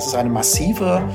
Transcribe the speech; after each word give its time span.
Das 0.00 0.06
ist 0.06 0.14
eine 0.14 0.30
massive 0.30 1.06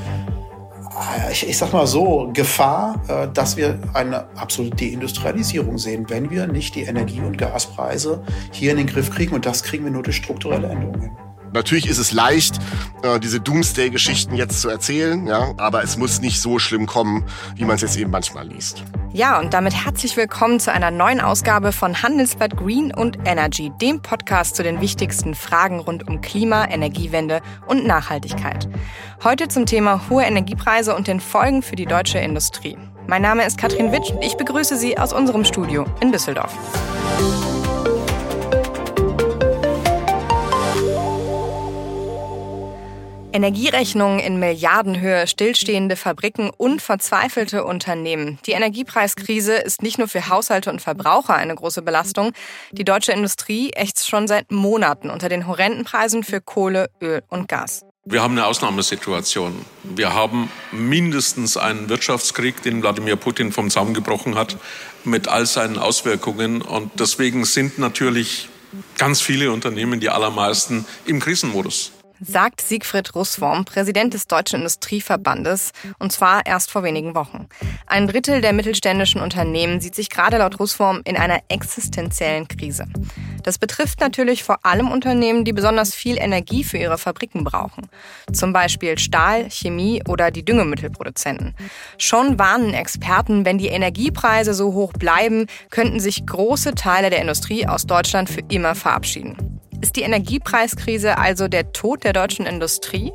äh, 0.96 1.32
ich, 1.32 1.48
ich 1.48 1.58
sag 1.58 1.72
mal 1.72 1.88
so, 1.88 2.30
Gefahr, 2.32 3.02
äh, 3.08 3.26
dass 3.34 3.56
wir 3.56 3.80
eine 3.94 4.28
absolute 4.36 4.76
Deindustrialisierung 4.76 5.76
sehen, 5.76 6.08
wenn 6.08 6.30
wir 6.30 6.46
nicht 6.46 6.76
die 6.76 6.82
Energie- 6.82 7.20
und 7.20 7.36
Gaspreise 7.36 8.22
hier 8.52 8.70
in 8.70 8.76
den 8.76 8.86
Griff 8.86 9.10
kriegen. 9.10 9.34
Und 9.34 9.44
das 9.44 9.64
kriegen 9.64 9.82
wir 9.82 9.90
nur 9.90 10.04
durch 10.04 10.18
strukturelle 10.18 10.68
Änderungen. 10.68 11.16
Natürlich 11.56 11.88
ist 11.88 11.96
es 11.96 12.12
leicht, 12.12 12.58
äh, 13.02 13.18
diese 13.18 13.40
Doomsday-Geschichten 13.40 14.36
jetzt 14.36 14.60
zu 14.60 14.68
erzählen, 14.68 15.26
ja, 15.26 15.54
aber 15.56 15.82
es 15.82 15.96
muss 15.96 16.20
nicht 16.20 16.38
so 16.42 16.58
schlimm 16.58 16.84
kommen, 16.84 17.24
wie 17.54 17.64
man 17.64 17.76
es 17.76 17.80
jetzt 17.80 17.96
eben 17.96 18.10
manchmal 18.10 18.46
liest. 18.46 18.84
Ja, 19.14 19.38
und 19.38 19.54
damit 19.54 19.72
herzlich 19.72 20.18
willkommen 20.18 20.60
zu 20.60 20.70
einer 20.70 20.90
neuen 20.90 21.18
Ausgabe 21.18 21.72
von 21.72 22.02
Handelsblatt 22.02 22.58
Green 22.58 22.92
und 22.92 23.20
Energy, 23.24 23.72
dem 23.80 24.02
Podcast 24.02 24.54
zu 24.54 24.64
den 24.64 24.82
wichtigsten 24.82 25.34
Fragen 25.34 25.80
rund 25.80 26.06
um 26.06 26.20
Klima, 26.20 26.66
Energiewende 26.66 27.40
und 27.66 27.86
Nachhaltigkeit. 27.86 28.68
Heute 29.24 29.48
zum 29.48 29.64
Thema 29.64 30.10
hohe 30.10 30.24
Energiepreise 30.24 30.94
und 30.94 31.06
den 31.06 31.20
Folgen 31.20 31.62
für 31.62 31.76
die 31.76 31.86
deutsche 31.86 32.18
Industrie. 32.18 32.76
Mein 33.06 33.22
Name 33.22 33.46
ist 33.46 33.56
Katrin 33.56 33.92
Witsch 33.92 34.10
und 34.10 34.22
ich 34.22 34.36
begrüße 34.36 34.76
Sie 34.76 34.98
aus 34.98 35.14
unserem 35.14 35.46
Studio 35.46 35.86
in 36.02 36.12
Düsseldorf. 36.12 36.54
Energierechnungen 43.36 44.18
in 44.18 44.38
Milliardenhöhe, 44.38 45.26
stillstehende 45.26 45.96
Fabriken 45.96 46.48
und 46.56 46.80
verzweifelte 46.80 47.64
Unternehmen. 47.64 48.38
Die 48.46 48.52
Energiepreiskrise 48.52 49.52
ist 49.52 49.82
nicht 49.82 49.98
nur 49.98 50.08
für 50.08 50.30
Haushalte 50.30 50.70
und 50.70 50.80
Verbraucher 50.80 51.34
eine 51.34 51.54
große 51.54 51.82
Belastung. 51.82 52.32
Die 52.72 52.82
deutsche 52.82 53.12
Industrie 53.12 53.72
ächzt 53.74 54.08
schon 54.08 54.26
seit 54.26 54.50
Monaten 54.50 55.10
unter 55.10 55.28
den 55.28 55.46
horrenden 55.46 55.84
Preisen 55.84 56.24
für 56.24 56.40
Kohle, 56.40 56.88
Öl 57.02 57.22
und 57.28 57.46
Gas. 57.46 57.82
Wir 58.06 58.22
haben 58.22 58.32
eine 58.32 58.46
Ausnahmesituation. 58.46 59.66
Wir 59.82 60.14
haben 60.14 60.50
mindestens 60.72 61.58
einen 61.58 61.90
Wirtschaftskrieg, 61.90 62.62
den 62.62 62.80
Wladimir 62.80 63.16
Putin 63.16 63.52
vom 63.52 63.68
Zaum 63.68 63.92
gebrochen 63.92 64.34
hat, 64.36 64.56
mit 65.04 65.28
all 65.28 65.44
seinen 65.44 65.76
Auswirkungen. 65.76 66.62
Und 66.62 66.98
deswegen 67.00 67.44
sind 67.44 67.78
natürlich 67.78 68.48
ganz 68.96 69.20
viele 69.20 69.52
Unternehmen, 69.52 70.00
die 70.00 70.08
allermeisten, 70.08 70.86
im 71.04 71.20
Krisenmodus 71.20 71.92
sagt 72.20 72.60
Siegfried 72.60 73.14
Russwurm, 73.14 73.64
Präsident 73.64 74.14
des 74.14 74.26
Deutschen 74.26 74.56
Industrieverbandes, 74.56 75.72
und 75.98 76.12
zwar 76.12 76.46
erst 76.46 76.70
vor 76.70 76.82
wenigen 76.82 77.14
Wochen. 77.14 77.48
Ein 77.86 78.06
Drittel 78.06 78.40
der 78.40 78.52
mittelständischen 78.52 79.20
Unternehmen 79.20 79.80
sieht 79.80 79.94
sich 79.94 80.10
gerade 80.10 80.38
laut 80.38 80.58
Russwurm 80.58 81.00
in 81.04 81.16
einer 81.16 81.40
existenziellen 81.48 82.48
Krise. 82.48 82.86
Das 83.46 83.58
betrifft 83.58 84.00
natürlich 84.00 84.42
vor 84.42 84.58
allem 84.66 84.90
Unternehmen, 84.90 85.44
die 85.44 85.52
besonders 85.52 85.94
viel 85.94 86.18
Energie 86.18 86.64
für 86.64 86.78
ihre 86.78 86.98
Fabriken 86.98 87.44
brauchen. 87.44 87.86
Zum 88.32 88.52
Beispiel 88.52 88.98
Stahl, 88.98 89.48
Chemie 89.50 90.02
oder 90.08 90.32
die 90.32 90.44
Düngemittelproduzenten. 90.44 91.54
Schon 91.96 92.40
warnen 92.40 92.74
Experten, 92.74 93.44
wenn 93.44 93.58
die 93.58 93.68
Energiepreise 93.68 94.52
so 94.52 94.72
hoch 94.72 94.92
bleiben, 94.94 95.46
könnten 95.70 96.00
sich 96.00 96.26
große 96.26 96.74
Teile 96.74 97.08
der 97.08 97.20
Industrie 97.20 97.68
aus 97.68 97.86
Deutschland 97.86 98.28
für 98.28 98.42
immer 98.48 98.74
verabschieden. 98.74 99.60
Ist 99.80 99.96
die 99.96 100.02
Energiepreiskrise 100.02 101.18
also 101.18 101.48
der 101.48 101.72
Tod 101.72 102.04
der 102.04 102.14
deutschen 102.14 102.46
Industrie? 102.46 103.12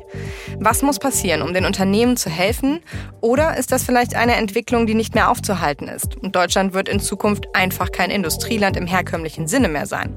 Was 0.58 0.82
muss 0.82 0.98
passieren, 1.00 1.42
um 1.42 1.52
den 1.52 1.64
Unternehmen 1.64 2.16
zu 2.16 2.30
helfen? 2.30 2.80
Oder 3.20 3.56
ist 3.56 3.72
das 3.72 3.82
vielleicht 3.82 4.14
eine 4.14 4.36
Entwicklung, 4.36 4.86
die 4.86 4.94
nicht 4.94 5.14
mehr 5.14 5.28
aufzuhalten 5.30 5.88
ist? 5.88 6.16
Und 6.16 6.36
Deutschland 6.36 6.72
wird 6.72 6.88
in 6.88 7.00
Zukunft 7.00 7.46
einfach 7.54 7.90
kein 7.90 8.10
Industrieland 8.10 8.76
im 8.76 8.86
herkömmlichen 8.86 9.48
Sinne 9.48 9.68
mehr 9.68 9.86
sein. 9.86 10.14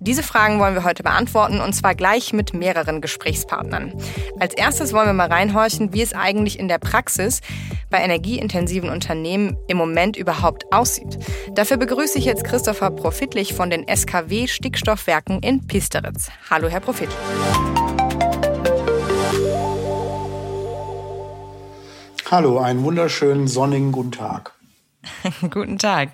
Diese 0.00 0.22
Fragen 0.22 0.60
wollen 0.60 0.74
wir 0.74 0.84
heute 0.84 1.02
beantworten 1.02 1.60
und 1.60 1.72
zwar 1.72 1.94
gleich 1.94 2.32
mit 2.32 2.54
mehreren 2.54 3.00
Gesprächspartnern. 3.00 3.92
Als 4.38 4.54
erstes 4.54 4.92
wollen 4.92 5.06
wir 5.06 5.12
mal 5.12 5.28
reinhorchen, 5.28 5.92
wie 5.92 6.02
es 6.02 6.12
eigentlich 6.12 6.58
in 6.58 6.68
der 6.68 6.78
Praxis 6.78 7.40
bei 7.90 7.98
energieintensiven 7.98 8.90
Unternehmen 8.90 9.56
im 9.68 9.76
Moment 9.76 10.16
überhaupt 10.16 10.72
aussieht. 10.72 11.18
Dafür 11.54 11.76
begrüße 11.76 12.18
ich 12.18 12.24
jetzt 12.24 12.44
Christopher 12.44 12.90
Profitlich 12.90 13.54
von 13.54 13.70
den 13.70 13.86
SKW 13.88 14.46
Stickstoffwerken 14.46 15.40
in 15.40 15.66
Pisteritz. 15.66 16.30
Hallo, 16.50 16.68
Herr 16.68 16.80
Profit. 16.80 17.08
Hallo, 22.28 22.58
einen 22.58 22.82
wunderschönen 22.82 23.46
sonnigen 23.46 23.92
guten 23.92 24.10
Tag. 24.10 24.55
Guten 25.50 25.78
Tag. 25.78 26.10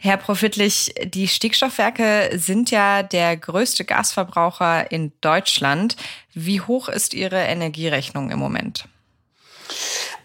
Herr 0.00 0.16
Profitlich, 0.16 0.94
die 1.04 1.28
Stickstoffwerke 1.28 2.30
sind 2.34 2.70
ja 2.70 3.02
der 3.02 3.36
größte 3.36 3.84
Gasverbraucher 3.84 4.90
in 4.90 5.12
Deutschland. 5.20 5.96
Wie 6.32 6.60
hoch 6.60 6.88
ist 6.88 7.14
Ihre 7.14 7.38
Energierechnung 7.38 8.30
im 8.30 8.38
Moment? 8.38 8.86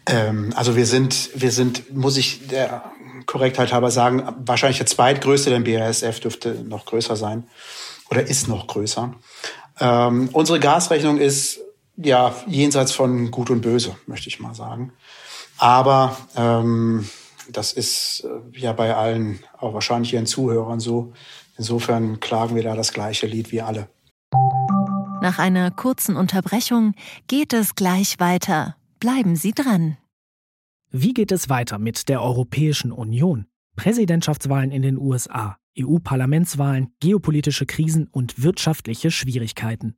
Ähm, 0.07 0.53
also 0.55 0.75
wir 0.75 0.85
sind, 0.85 1.29
wir 1.35 1.51
sind, 1.51 1.93
muss 1.95 2.17
ich 2.17 2.47
der 2.47 2.83
Korrektheit 3.25 3.73
halber 3.73 3.91
sagen, 3.91 4.23
wahrscheinlich 4.45 4.77
der 4.77 4.87
zweitgrößte, 4.87 5.49
denn 5.49 5.63
BASF 5.63 6.19
dürfte 6.19 6.63
noch 6.63 6.85
größer 6.85 7.15
sein 7.15 7.47
oder 8.09 8.27
ist 8.27 8.47
noch 8.47 8.67
größer. 8.67 9.13
Ähm, 9.79 10.29
unsere 10.31 10.59
Gasrechnung 10.59 11.17
ist 11.17 11.59
ja 11.97 12.35
jenseits 12.47 12.91
von 12.91 13.31
Gut 13.31 13.49
und 13.49 13.61
Böse, 13.61 13.95
möchte 14.05 14.27
ich 14.27 14.39
mal 14.39 14.53
sagen. 14.53 14.93
Aber 15.57 16.17
ähm, 16.35 17.09
das 17.51 17.73
ist 17.73 18.25
äh, 18.25 18.59
ja 18.59 18.73
bei 18.73 18.95
allen, 18.95 19.39
auch 19.57 19.73
wahrscheinlich 19.73 20.13
ihren 20.13 20.25
Zuhörern 20.25 20.79
so. 20.79 21.13
Insofern 21.57 22.19
klagen 22.19 22.55
wir 22.55 22.63
da 22.63 22.75
das 22.75 22.93
gleiche 22.93 23.27
Lied 23.27 23.51
wie 23.51 23.61
alle. 23.61 23.87
Nach 25.21 25.39
einer 25.39 25.71
kurzen 25.71 26.17
Unterbrechung 26.17 26.93
geht 27.27 27.53
es 27.53 27.75
gleich 27.75 28.19
weiter. 28.19 28.75
Bleiben 28.99 29.35
Sie 29.35 29.53
dran. 29.53 29.97
Wie 30.91 31.13
geht 31.13 31.31
es 31.31 31.49
weiter 31.49 31.79
mit 31.79 32.09
der 32.09 32.21
Europäischen 32.21 32.91
Union? 32.91 33.47
Präsidentschaftswahlen 33.75 34.71
in 34.71 34.81
den 34.81 34.97
USA, 34.97 35.57
EU-Parlamentswahlen, 35.77 36.93
geopolitische 36.99 37.65
Krisen 37.65 38.07
und 38.07 38.41
wirtschaftliche 38.41 39.11
Schwierigkeiten. 39.11 39.97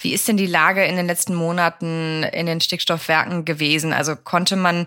Wie 0.00 0.12
ist 0.12 0.28
denn 0.28 0.36
die 0.36 0.46
Lage 0.46 0.84
in 0.84 0.96
den 0.96 1.06
letzten 1.06 1.34
Monaten 1.34 2.22
in 2.22 2.46
den 2.46 2.60
Stickstoffwerken 2.60 3.44
gewesen? 3.44 3.92
Also 3.92 4.16
konnte 4.16 4.56
man 4.56 4.86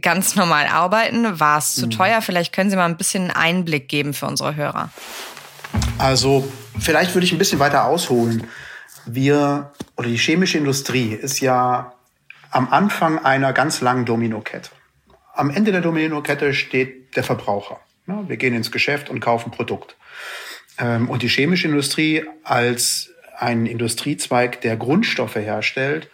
ganz 0.00 0.34
normal 0.36 0.66
arbeiten? 0.66 1.38
War 1.40 1.58
es 1.58 1.74
zu 1.74 1.86
mhm. 1.86 1.90
teuer? 1.90 2.22
Vielleicht 2.22 2.52
können 2.52 2.70
Sie 2.70 2.76
mal 2.76 2.86
ein 2.86 2.96
bisschen 2.96 3.30
Einblick 3.30 3.88
geben 3.88 4.14
für 4.14 4.26
unsere 4.26 4.56
Hörer. 4.56 4.90
Also 5.98 6.50
vielleicht 6.78 7.14
würde 7.14 7.26
ich 7.26 7.32
ein 7.32 7.38
bisschen 7.38 7.58
weiter 7.58 7.84
ausholen. 7.84 8.46
Wir 9.06 9.72
oder 9.96 10.08
die 10.08 10.16
chemische 10.16 10.58
Industrie 10.58 11.12
ist 11.12 11.40
ja 11.40 11.92
am 12.50 12.72
Anfang 12.72 13.18
einer 13.24 13.52
ganz 13.52 13.80
langen 13.80 14.04
Dominokette. 14.04 14.70
Am 15.34 15.50
Ende 15.50 15.72
der 15.72 15.80
Dominokette 15.80 16.54
steht 16.54 17.16
der 17.16 17.24
Verbraucher. 17.24 17.80
Wir 18.06 18.36
gehen 18.36 18.54
ins 18.54 18.70
Geschäft 18.70 19.08
und 19.10 19.20
kaufen 19.20 19.50
Produkt. 19.50 19.96
Ähm, 20.78 21.08
und 21.08 21.22
die 21.22 21.28
chemische 21.28 21.68
Industrie 21.68 22.24
als 22.42 23.10
ein 23.38 23.66
Industriezweig, 23.66 24.60
der 24.60 24.76
Grundstoffe 24.76 25.36
herstellt, 25.36 26.08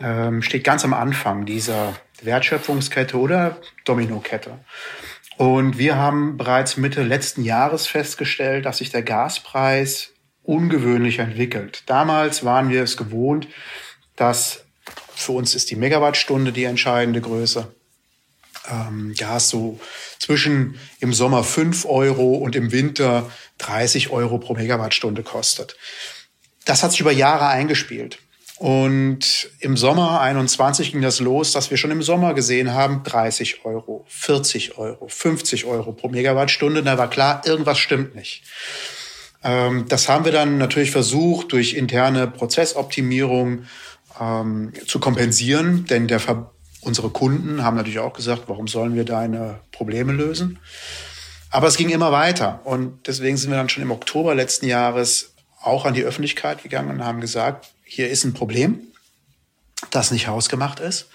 ähm, 0.00 0.42
steht 0.42 0.64
ganz 0.64 0.84
am 0.84 0.94
Anfang 0.94 1.46
dieser 1.46 1.94
Wertschöpfungskette 2.22 3.16
oder 3.16 3.58
Dominokette. 3.84 4.58
Und 5.36 5.78
wir 5.78 5.96
haben 5.96 6.36
bereits 6.36 6.76
Mitte 6.76 7.02
letzten 7.02 7.44
Jahres 7.44 7.86
festgestellt, 7.86 8.66
dass 8.66 8.78
sich 8.78 8.90
der 8.90 9.02
Gaspreis 9.02 10.10
ungewöhnlich 10.42 11.20
entwickelt. 11.20 11.84
Damals 11.86 12.44
waren 12.44 12.70
wir 12.70 12.82
es 12.82 12.96
gewohnt, 12.96 13.48
dass 14.16 14.64
für 15.14 15.32
uns 15.32 15.54
ist 15.54 15.70
die 15.70 15.76
Megawattstunde 15.76 16.52
die 16.52 16.64
entscheidende 16.64 17.20
Größe. 17.20 17.72
Ähm, 18.68 19.14
Gas 19.16 19.48
so 19.48 19.78
zwischen 20.18 20.78
im 21.00 21.12
Sommer 21.12 21.44
5 21.44 21.84
Euro 21.86 22.34
und 22.34 22.56
im 22.56 22.72
Winter 22.72 23.30
30 23.58 24.10
Euro 24.10 24.38
pro 24.38 24.54
Megawattstunde 24.54 25.22
kostet. 25.22 25.76
Das 26.68 26.82
hat 26.82 26.90
sich 26.90 27.00
über 27.00 27.12
Jahre 27.12 27.46
eingespielt. 27.46 28.18
Und 28.58 29.48
im 29.60 29.78
Sommer 29.78 30.20
21 30.20 30.92
ging 30.92 31.00
das 31.00 31.18
los, 31.18 31.52
dass 31.52 31.70
wir 31.70 31.78
schon 31.78 31.90
im 31.90 32.02
Sommer 32.02 32.34
gesehen 32.34 32.74
haben, 32.74 33.04
30 33.04 33.64
Euro, 33.64 34.04
40 34.08 34.76
Euro, 34.76 35.08
50 35.08 35.64
Euro 35.64 35.92
pro 35.92 36.08
Megawattstunde. 36.08 36.82
Da 36.82 36.98
war 36.98 37.08
klar, 37.08 37.40
irgendwas 37.46 37.78
stimmt 37.78 38.14
nicht. 38.14 38.42
Ähm, 39.42 39.86
das 39.88 40.10
haben 40.10 40.26
wir 40.26 40.32
dann 40.32 40.58
natürlich 40.58 40.90
versucht, 40.90 41.52
durch 41.52 41.72
interne 41.72 42.26
Prozessoptimierung 42.26 43.62
ähm, 44.20 44.74
zu 44.86 45.00
kompensieren, 45.00 45.86
denn 45.86 46.06
der 46.06 46.20
Ver 46.20 46.50
unsere 46.82 47.08
Kunden 47.10 47.64
haben 47.64 47.76
natürlich 47.76 47.98
auch 47.98 48.12
gesagt, 48.12 48.44
warum 48.46 48.68
sollen 48.68 48.94
wir 48.94 49.04
deine 49.04 49.60
Probleme 49.72 50.12
lösen? 50.12 50.58
Aber 51.50 51.66
es 51.66 51.76
ging 51.78 51.88
immer 51.88 52.12
weiter. 52.12 52.60
Und 52.64 53.06
deswegen 53.06 53.38
sind 53.38 53.50
wir 53.50 53.56
dann 53.56 53.70
schon 53.70 53.82
im 53.82 53.90
Oktober 53.90 54.34
letzten 54.34 54.66
Jahres 54.66 55.34
auch 55.60 55.84
an 55.84 55.94
die 55.94 56.04
Öffentlichkeit 56.04 56.62
gegangen 56.62 56.90
und 56.90 57.04
haben 57.04 57.20
gesagt, 57.20 57.68
hier 57.84 58.08
ist 58.08 58.24
ein 58.24 58.34
Problem, 58.34 58.80
das 59.90 60.10
nicht 60.10 60.26
hausgemacht 60.28 60.80
ist, 60.80 61.08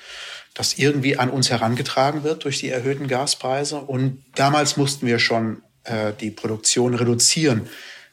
das 0.53 0.77
irgendwie 0.77 1.17
an 1.17 1.29
uns 1.29 1.49
herangetragen 1.49 2.23
wird 2.23 2.43
durch 2.43 2.59
die 2.59 2.69
erhöhten 2.69 3.07
Gaspreise. 3.07 3.77
Und 3.77 4.23
damals 4.35 4.77
mussten 4.77 5.07
wir 5.07 5.19
schon 5.19 5.63
äh, 5.83 6.13
die 6.19 6.31
Produktion 6.31 6.93
reduzieren. 6.93 7.67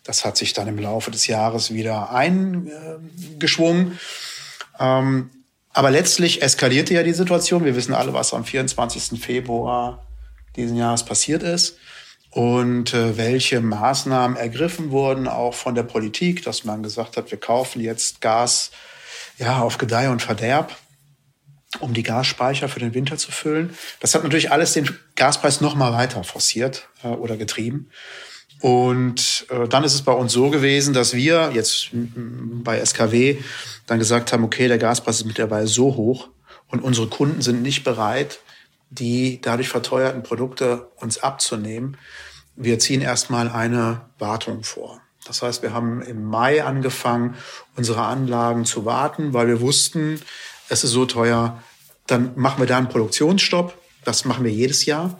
Das 0.04 0.24
hat 0.24 0.36
sich 0.36 0.52
dann 0.52 0.68
im 0.68 0.78
Laufe 0.78 1.10
des 1.10 1.26
Jahres 1.26 1.72
wieder 1.72 2.12
eingeschwungen. 2.12 3.98
Ähm, 4.78 5.30
aber 5.72 5.90
letztlich 5.90 6.42
eskalierte 6.42 6.94
ja 6.94 7.02
die 7.02 7.12
Situation. 7.12 7.64
Wir 7.64 7.76
wissen 7.76 7.94
alle, 7.94 8.14
was 8.14 8.32
am 8.32 8.44
24. 8.44 9.22
Februar 9.22 10.06
diesen 10.56 10.76
Jahres 10.76 11.04
passiert 11.04 11.42
ist 11.42 11.76
und 12.30 12.94
äh, 12.94 13.16
welche 13.16 13.60
Maßnahmen 13.60 14.36
ergriffen 14.36 14.90
wurden, 14.90 15.26
auch 15.26 15.54
von 15.54 15.74
der 15.74 15.82
Politik, 15.82 16.44
dass 16.44 16.64
man 16.64 16.82
gesagt 16.82 17.16
hat, 17.16 17.30
wir 17.30 17.38
kaufen 17.38 17.80
jetzt 17.80 18.20
Gas 18.20 18.70
ja, 19.38 19.60
auf 19.60 19.78
Gedeih 19.78 20.10
und 20.10 20.22
Verderb, 20.22 20.76
um 21.80 21.92
die 21.92 22.02
Gasspeicher 22.02 22.68
für 22.68 22.80
den 22.80 22.94
Winter 22.94 23.16
zu 23.16 23.32
füllen. 23.32 23.76
Das 23.98 24.14
hat 24.14 24.22
natürlich 24.22 24.52
alles 24.52 24.74
den 24.74 24.88
Gaspreis 25.16 25.60
noch 25.60 25.74
mal 25.74 25.92
weiter 25.92 26.22
forciert 26.22 26.88
äh, 27.02 27.08
oder 27.08 27.36
getrieben. 27.36 27.90
Und 28.60 29.46
äh, 29.48 29.66
dann 29.66 29.84
ist 29.84 29.94
es 29.94 30.02
bei 30.02 30.12
uns 30.12 30.32
so 30.32 30.50
gewesen, 30.50 30.94
dass 30.94 31.14
wir 31.14 31.50
jetzt 31.54 31.90
bei 31.92 32.84
SKW 32.84 33.38
dann 33.86 33.98
gesagt 33.98 34.32
haben, 34.32 34.44
okay, 34.44 34.68
der 34.68 34.78
Gaspreis 34.78 35.16
ist 35.16 35.26
mittlerweile 35.26 35.66
so 35.66 35.96
hoch 35.96 36.28
und 36.68 36.80
unsere 36.80 37.08
Kunden 37.08 37.40
sind 37.40 37.62
nicht 37.62 37.82
bereit, 37.82 38.38
die 38.90 39.40
dadurch 39.40 39.69
verteuerten 39.69 40.22
Produkte 40.22 40.90
uns 40.96 41.22
abzunehmen. 41.22 41.96
Wir 42.56 42.78
ziehen 42.78 43.00
erstmal 43.00 43.48
eine 43.48 44.10
Wartung 44.19 44.64
vor. 44.64 45.00
Das 45.25 45.42
heißt, 45.42 45.62
wir 45.62 45.72
haben 45.72 46.02
im 46.02 46.25
Mai 46.25 46.64
angefangen, 46.64 47.37
unsere 47.76 48.02
Anlagen 48.02 48.64
zu 48.64 48.84
warten, 48.84 49.32
weil 49.32 49.46
wir 49.46 49.60
wussten, 49.60 50.20
es 50.69 50.84
ist 50.84 50.90
so 50.90 51.06
teuer. 51.06 51.62
Dann 52.06 52.32
machen 52.37 52.60
wir 52.60 52.66
da 52.66 52.78
einen 52.78 52.88
Produktionsstopp. 52.88 53.76
Das 54.04 54.25
machen 54.25 54.44
wir 54.44 54.50
jedes 54.50 54.87
Jahr. 54.87 55.19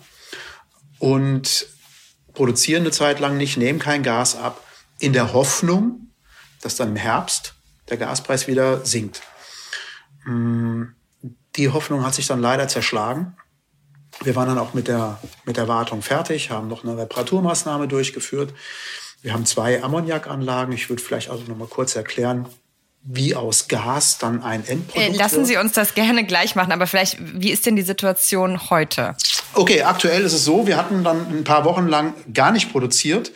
Und 0.99 1.67
produzieren 2.33 2.83
eine 2.83 2.91
Zeit 2.91 3.21
lang 3.21 3.37
nicht, 3.37 3.57
nehmen 3.57 3.79
kein 3.79 4.03
Gas 4.03 4.37
ab, 4.37 4.65
in 4.99 5.13
der 5.13 5.33
Hoffnung, 5.33 6.13
dass 6.63 6.77
dann 6.77 6.91
im 6.91 6.97
Herbst 6.97 7.55
der 7.89 7.97
Gaspreis 7.97 8.47
wieder 8.47 8.85
sinkt. 8.85 9.23
Mm, 10.25 10.85
die 11.57 11.69
Hoffnung 11.69 12.05
hat 12.05 12.15
sich 12.15 12.27
dann 12.27 12.41
leider 12.41 12.69
zerschlagen. 12.69 13.37
Wir 14.23 14.37
waren 14.37 14.49
dann 14.49 14.59
auch 14.59 14.75
mit 14.75 14.89
der, 14.89 15.19
mit 15.47 15.57
der 15.57 15.67
Wartung 15.67 16.03
fertig, 16.03 16.51
haben 16.51 16.69
noch 16.69 16.85
eine 16.85 16.97
Reparaturmaßnahme 16.97 17.89
durchgeführt. 17.89 18.53
Wir 19.23 19.33
haben 19.33 19.47
zwei 19.47 19.83
Ammoniakanlagen. 19.83 20.75
Ich 20.75 20.89
würde 20.91 21.03
vielleicht 21.03 21.31
also 21.31 21.45
noch 21.45 21.57
mal 21.57 21.69
kurz 21.69 21.97
erklären, 21.97 22.47
wie 23.03 23.35
aus 23.35 23.69
Gas 23.69 24.19
dann 24.19 24.43
ein 24.43 24.67
Endprodukt 24.67 25.15
äh, 25.15 25.17
Lassen 25.17 25.39
wird. 25.39 25.47
Sie 25.47 25.57
uns 25.57 25.73
das 25.73 25.95
gerne 25.95 26.25
gleich 26.25 26.55
machen, 26.55 26.73
aber 26.73 26.87
vielleicht, 26.87 27.17
wie 27.19 27.51
ist 27.51 27.65
denn 27.65 27.77
die 27.77 27.83
Situation 27.83 28.71
heute? 28.71 29.17
Okay, 29.55 29.83
aktuell 29.83 30.23
ist 30.23 30.35
es 30.35 30.45
so, 30.45 30.67
wir 30.67 30.77
hatten 30.77 31.03
dann 31.03 31.27
ein 31.31 31.45
paar 31.45 31.65
Wochen 31.65 31.89
lang 31.89 32.15
gar 32.33 32.53
nicht 32.53 32.71
produziert 32.71 33.33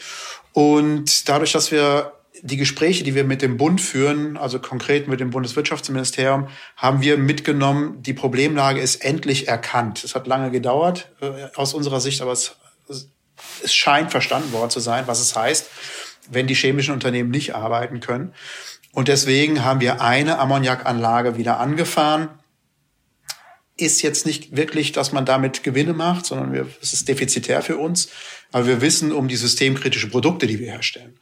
und 0.53 1.29
dadurch, 1.29 1.53
dass 1.53 1.73
wir 1.73 2.13
die 2.45 2.59
Gespräche, 2.59 3.05
die 3.05 3.15
wir 3.15 3.25
mit 3.25 3.41
dem 3.41 3.57
Bund 3.57 3.81
führen, 3.81 4.37
also 4.37 4.59
konkret 4.59 5.09
mit 5.09 5.19
dem 5.19 5.31
Bundeswirtschaftsministerium, 5.31 6.49
haben 6.77 7.01
wir 7.01 7.17
mitgenommen, 7.17 8.03
die 8.03 8.13
Problemlage 8.13 8.81
ist 8.83 9.03
endlich 9.03 9.49
erkannt. 9.49 10.05
Es 10.05 10.15
hat 10.15 10.27
lange 10.27 10.51
gedauert 10.51 11.11
äh, 11.23 11.47
aus 11.55 11.73
unserer 11.73 12.03
Sicht, 12.03 12.21
aber 12.21 12.33
es, 12.33 12.57
es 12.89 13.75
scheint 13.75 14.11
verstanden 14.11 14.53
worden 14.53 14.69
zu 14.69 14.81
sein, 14.81 15.05
was 15.07 15.21
es 15.21 15.35
heißt, 15.35 15.71
wenn 16.29 16.47
die 16.47 16.55
chemischen 16.55 16.93
Unternehmen 16.93 17.31
nicht 17.31 17.55
arbeiten 17.55 18.01
können. 18.01 18.35
Und 18.93 19.09
deswegen 19.09 19.65
haben 19.65 19.81
wir 19.81 20.03
eine 20.03 20.39
Ammoniakanlage 20.39 21.39
wieder 21.39 21.59
angefahren. 21.59 22.29
Ist 23.79 24.03
jetzt 24.03 24.27
nicht 24.27 24.55
wirklich, 24.55 24.93
dass 24.93 25.13
man 25.13 25.25
damit 25.25 25.63
Gewinne 25.63 25.95
macht, 25.95 26.27
sondern 26.27 26.53
wir, 26.53 26.69
es 26.83 26.93
ist 26.93 27.09
defizitär 27.09 27.63
für 27.63 27.79
uns. 27.79 28.11
Aber 28.53 28.67
wir 28.67 28.83
wissen 28.83 29.13
um 29.13 29.29
die 29.29 29.37
systemkritischen 29.37 30.11
Produkte, 30.11 30.47
die 30.47 30.59
wir 30.59 30.71
herstellen. 30.71 31.19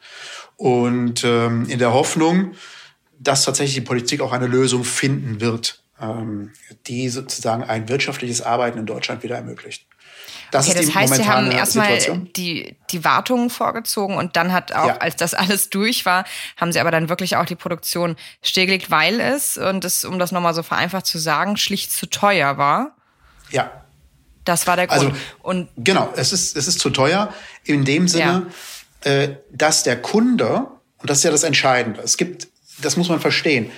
Und 0.62 1.24
ähm, 1.24 1.68
in 1.68 1.80
der 1.80 1.92
Hoffnung, 1.92 2.52
dass 3.18 3.44
tatsächlich 3.44 3.74
die 3.74 3.80
Politik 3.80 4.20
auch 4.20 4.30
eine 4.30 4.46
Lösung 4.46 4.84
finden 4.84 5.40
wird, 5.40 5.82
ähm, 6.00 6.52
die 6.86 7.08
sozusagen 7.08 7.64
ein 7.64 7.88
wirtschaftliches 7.88 8.42
Arbeiten 8.42 8.78
in 8.78 8.86
Deutschland 8.86 9.24
wieder 9.24 9.34
ermöglicht. 9.34 9.86
Das 10.52 10.68
okay, 10.68 10.78
das 10.78 10.94
heißt, 10.94 11.14
Sie 11.16 11.26
haben 11.26 11.50
erstmal 11.50 11.98
die, 12.36 12.76
die 12.92 13.04
Wartungen 13.04 13.50
vorgezogen 13.50 14.16
und 14.16 14.36
dann 14.36 14.52
hat 14.52 14.72
auch, 14.72 14.86
ja. 14.86 14.96
als 14.98 15.16
das 15.16 15.34
alles 15.34 15.68
durch 15.68 16.06
war, 16.06 16.24
haben 16.56 16.70
Sie 16.70 16.78
aber 16.78 16.92
dann 16.92 17.08
wirklich 17.08 17.34
auch 17.34 17.46
die 17.46 17.56
Produktion 17.56 18.14
stillgelegt, 18.40 18.88
weil 18.88 19.18
es, 19.18 19.56
und 19.56 19.82
das, 19.82 20.04
um 20.04 20.20
das 20.20 20.30
nochmal 20.30 20.54
so 20.54 20.62
vereinfacht 20.62 21.06
zu 21.06 21.18
sagen, 21.18 21.56
schlicht 21.56 21.90
zu 21.90 22.08
teuer 22.08 22.56
war. 22.56 22.94
Ja. 23.50 23.68
Das 24.44 24.68
war 24.68 24.76
der 24.76 24.86
Grund. 24.86 25.06
Also, 25.06 25.16
und 25.42 25.70
genau, 25.76 26.12
es 26.14 26.32
ist, 26.32 26.56
es 26.56 26.68
ist 26.68 26.78
zu 26.78 26.90
teuer 26.90 27.34
in 27.64 27.84
dem 27.84 28.06
Sinne, 28.06 28.24
ja 28.24 28.42
dass 29.50 29.82
der 29.82 30.00
Kunde, 30.00 30.66
und 30.98 31.10
das 31.10 31.18
ist 31.18 31.24
ja 31.24 31.30
das 31.30 31.42
Entscheidende, 31.42 32.00
es 32.02 32.16
gibt, 32.16 32.48
das 32.80 32.96
muss 32.96 33.08
man 33.08 33.20
verstehen, 33.20 33.70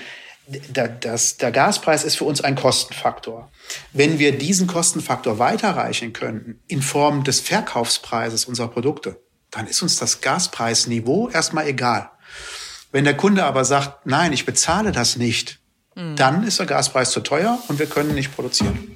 der, 0.46 0.88
das, 0.88 1.38
der 1.38 1.50
Gaspreis 1.52 2.04
ist 2.04 2.16
für 2.16 2.24
uns 2.24 2.42
ein 2.42 2.54
Kostenfaktor. 2.54 3.50
Wenn 3.92 4.18
wir 4.18 4.36
diesen 4.36 4.66
Kostenfaktor 4.66 5.38
weiterreichen 5.38 6.12
könnten 6.12 6.60
in 6.66 6.82
Form 6.82 7.24
des 7.24 7.40
Verkaufspreises 7.40 8.44
unserer 8.44 8.68
Produkte, 8.68 9.20
dann 9.50 9.66
ist 9.66 9.82
uns 9.82 9.96
das 9.96 10.20
Gaspreisniveau 10.20 11.30
erstmal 11.30 11.66
egal. 11.66 12.10
Wenn 12.92 13.04
der 13.04 13.16
Kunde 13.16 13.44
aber 13.44 13.64
sagt, 13.64 14.06
nein, 14.06 14.32
ich 14.32 14.44
bezahle 14.44 14.92
das 14.92 15.16
nicht, 15.16 15.60
mhm. 15.94 16.16
dann 16.16 16.46
ist 16.46 16.58
der 16.58 16.66
Gaspreis 16.66 17.10
zu 17.10 17.20
teuer 17.20 17.58
und 17.68 17.78
wir 17.78 17.86
können 17.86 18.14
nicht 18.14 18.34
produzieren. 18.34 18.93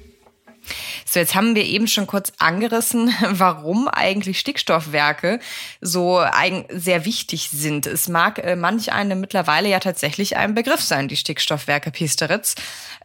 So, 1.11 1.19
jetzt 1.19 1.33
haben 1.33 1.55
wir 1.55 1.65
eben 1.65 1.87
schon 1.87 2.05
kurz 2.05 2.31
angerissen, 2.37 3.11
warum 3.31 3.87
eigentlich 3.87 4.39
Stickstoffwerke 4.39 5.39
so 5.81 6.23
sehr 6.69 7.03
wichtig 7.03 7.49
sind. 7.49 7.87
Es 7.87 8.07
mag 8.07 8.37
äh, 8.37 8.55
manch 8.55 8.93
einem 8.93 9.19
mittlerweile 9.19 9.69
ja 9.69 9.79
tatsächlich 9.79 10.37
ein 10.37 10.53
Begriff 10.53 10.81
sein, 10.81 11.07
die 11.07 11.17
Stickstoffwerke 11.17 11.89
Piesteritz. 11.89 12.53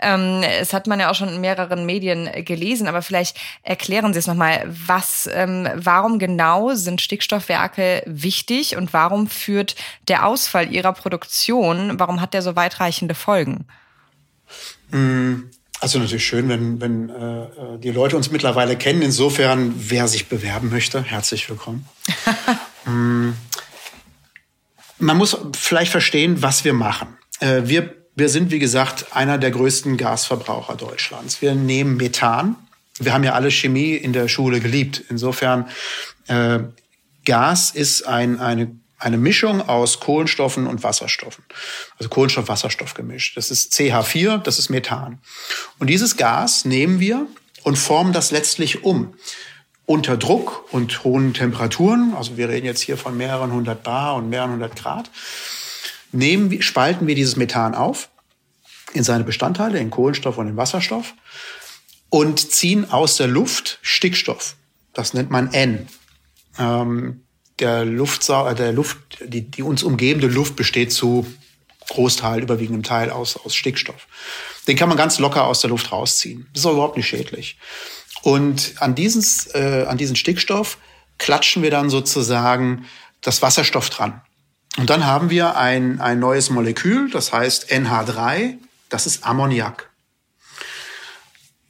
Ähm, 0.02 0.42
es 0.42 0.74
hat 0.74 0.86
man 0.86 1.00
ja 1.00 1.10
auch 1.10 1.14
schon 1.14 1.30
in 1.30 1.40
mehreren 1.40 1.86
Medien 1.86 2.28
gelesen, 2.44 2.88
aber 2.88 3.00
vielleicht 3.00 3.38
erklären 3.62 4.12
Sie 4.12 4.18
es 4.18 4.26
nochmal, 4.26 4.64
was, 4.66 5.26
ähm, 5.32 5.66
warum 5.74 6.18
genau 6.18 6.74
sind 6.74 7.00
Stickstoffwerke 7.00 8.02
wichtig 8.04 8.76
und 8.76 8.92
warum 8.92 9.28
führt 9.28 9.76
der 10.08 10.26
Ausfall 10.26 10.70
ihrer 10.70 10.92
Produktion, 10.92 11.98
warum 11.98 12.20
hat 12.20 12.34
der 12.34 12.42
so 12.42 12.54
weitreichende 12.54 13.14
Folgen? 13.14 13.64
Mm. 14.90 15.44
Also 15.84 15.98
natürlich 15.98 16.24
schön, 16.24 16.48
wenn, 16.48 16.80
wenn 16.80 17.10
äh, 17.10 17.78
die 17.78 17.90
Leute 17.90 18.16
uns 18.16 18.30
mittlerweile 18.30 18.74
kennen. 18.74 19.02
Insofern, 19.02 19.74
wer 19.76 20.08
sich 20.08 20.30
bewerben 20.30 20.70
möchte, 20.70 21.02
herzlich 21.02 21.50
willkommen. 21.50 21.86
mm. 22.86 23.32
Man 24.98 25.16
muss 25.18 25.36
vielleicht 25.54 25.92
verstehen, 25.92 26.40
was 26.40 26.64
wir 26.64 26.72
machen. 26.72 27.08
Äh, 27.40 27.64
wir, 27.66 27.94
wir 28.16 28.30
sind, 28.30 28.50
wie 28.50 28.60
gesagt, 28.60 29.14
einer 29.14 29.36
der 29.36 29.50
größten 29.50 29.98
Gasverbraucher 29.98 30.74
Deutschlands. 30.76 31.42
Wir 31.42 31.54
nehmen 31.54 31.98
Methan. 31.98 32.56
Wir 32.98 33.12
haben 33.12 33.22
ja 33.22 33.34
alle 33.34 33.50
Chemie 33.50 33.92
in 33.92 34.14
der 34.14 34.28
Schule 34.28 34.60
geliebt. 34.60 35.04
Insofern, 35.10 35.68
äh, 36.28 36.60
Gas 37.26 37.72
ist 37.72 38.08
ein, 38.08 38.40
eine 38.40 38.74
eine 38.98 39.18
Mischung 39.18 39.60
aus 39.60 40.00
Kohlenstoffen 40.00 40.66
und 40.66 40.82
Wasserstoffen. 40.82 41.44
Also 41.98 42.08
Kohlenstoff-Wasserstoff 42.08 42.94
gemischt. 42.94 43.36
Das 43.36 43.50
ist 43.50 43.72
CH4, 43.72 44.38
das 44.38 44.58
ist 44.58 44.70
Methan. 44.70 45.18
Und 45.78 45.88
dieses 45.88 46.16
Gas 46.16 46.64
nehmen 46.64 47.00
wir 47.00 47.26
und 47.62 47.76
formen 47.76 48.12
das 48.12 48.30
letztlich 48.30 48.84
um. 48.84 49.14
Unter 49.86 50.16
Druck 50.16 50.72
und 50.72 51.04
hohen 51.04 51.34
Temperaturen, 51.34 52.14
also 52.16 52.38
wir 52.38 52.48
reden 52.48 52.64
jetzt 52.64 52.80
hier 52.80 52.96
von 52.96 53.16
mehreren 53.16 53.52
hundert 53.52 53.82
Bar 53.82 54.14
und 54.14 54.30
mehreren 54.30 54.52
hundert 54.52 54.76
Grad, 54.76 55.10
nehmen, 56.10 56.62
spalten 56.62 57.06
wir 57.06 57.14
dieses 57.14 57.36
Methan 57.36 57.74
auf 57.74 58.08
in 58.94 59.04
seine 59.04 59.24
Bestandteile, 59.24 59.78
in 59.78 59.90
Kohlenstoff 59.90 60.38
und 60.38 60.48
in 60.48 60.56
Wasserstoff 60.56 61.12
und 62.08 62.52
ziehen 62.52 62.90
aus 62.90 63.16
der 63.16 63.26
Luft 63.26 63.78
Stickstoff. 63.82 64.56
Das 64.92 65.12
nennt 65.14 65.30
man 65.30 65.52
N. 65.52 65.88
Ähm, 66.58 67.23
der 67.58 67.84
Luftsau 67.84 68.48
äh, 68.48 68.54
der 68.54 68.72
Luft, 68.72 68.98
die, 69.24 69.42
die 69.50 69.62
uns 69.62 69.82
umgebende 69.82 70.26
Luft 70.26 70.56
besteht 70.56 70.92
zu 70.92 71.26
Großteil, 71.90 72.42
überwiegendem 72.42 72.82
Teil 72.82 73.10
aus, 73.10 73.36
aus 73.36 73.54
Stickstoff. 73.54 74.06
Den 74.66 74.76
kann 74.76 74.88
man 74.88 74.96
ganz 74.96 75.18
locker 75.18 75.44
aus 75.44 75.60
der 75.60 75.70
Luft 75.70 75.92
rausziehen. 75.92 76.48
Das 76.52 76.60
ist 76.62 76.66
auch 76.66 76.72
überhaupt 76.72 76.96
nicht 76.96 77.06
schädlich. 77.06 77.58
Und 78.22 78.74
an, 78.78 78.94
dieses, 78.94 79.54
äh, 79.54 79.84
an 79.86 79.98
diesen 79.98 80.16
Stickstoff 80.16 80.78
klatschen 81.18 81.62
wir 81.62 81.70
dann 81.70 81.90
sozusagen 81.90 82.86
das 83.20 83.42
Wasserstoff 83.42 83.90
dran. 83.90 84.22
Und 84.78 84.88
dann 84.90 85.06
haben 85.06 85.30
wir 85.30 85.56
ein, 85.56 86.00
ein 86.00 86.18
neues 86.18 86.50
Molekül, 86.50 87.10
das 87.10 87.32
heißt 87.32 87.70
NH3, 87.70 88.56
das 88.88 89.06
ist 89.06 89.24
Ammoniak. 89.24 89.90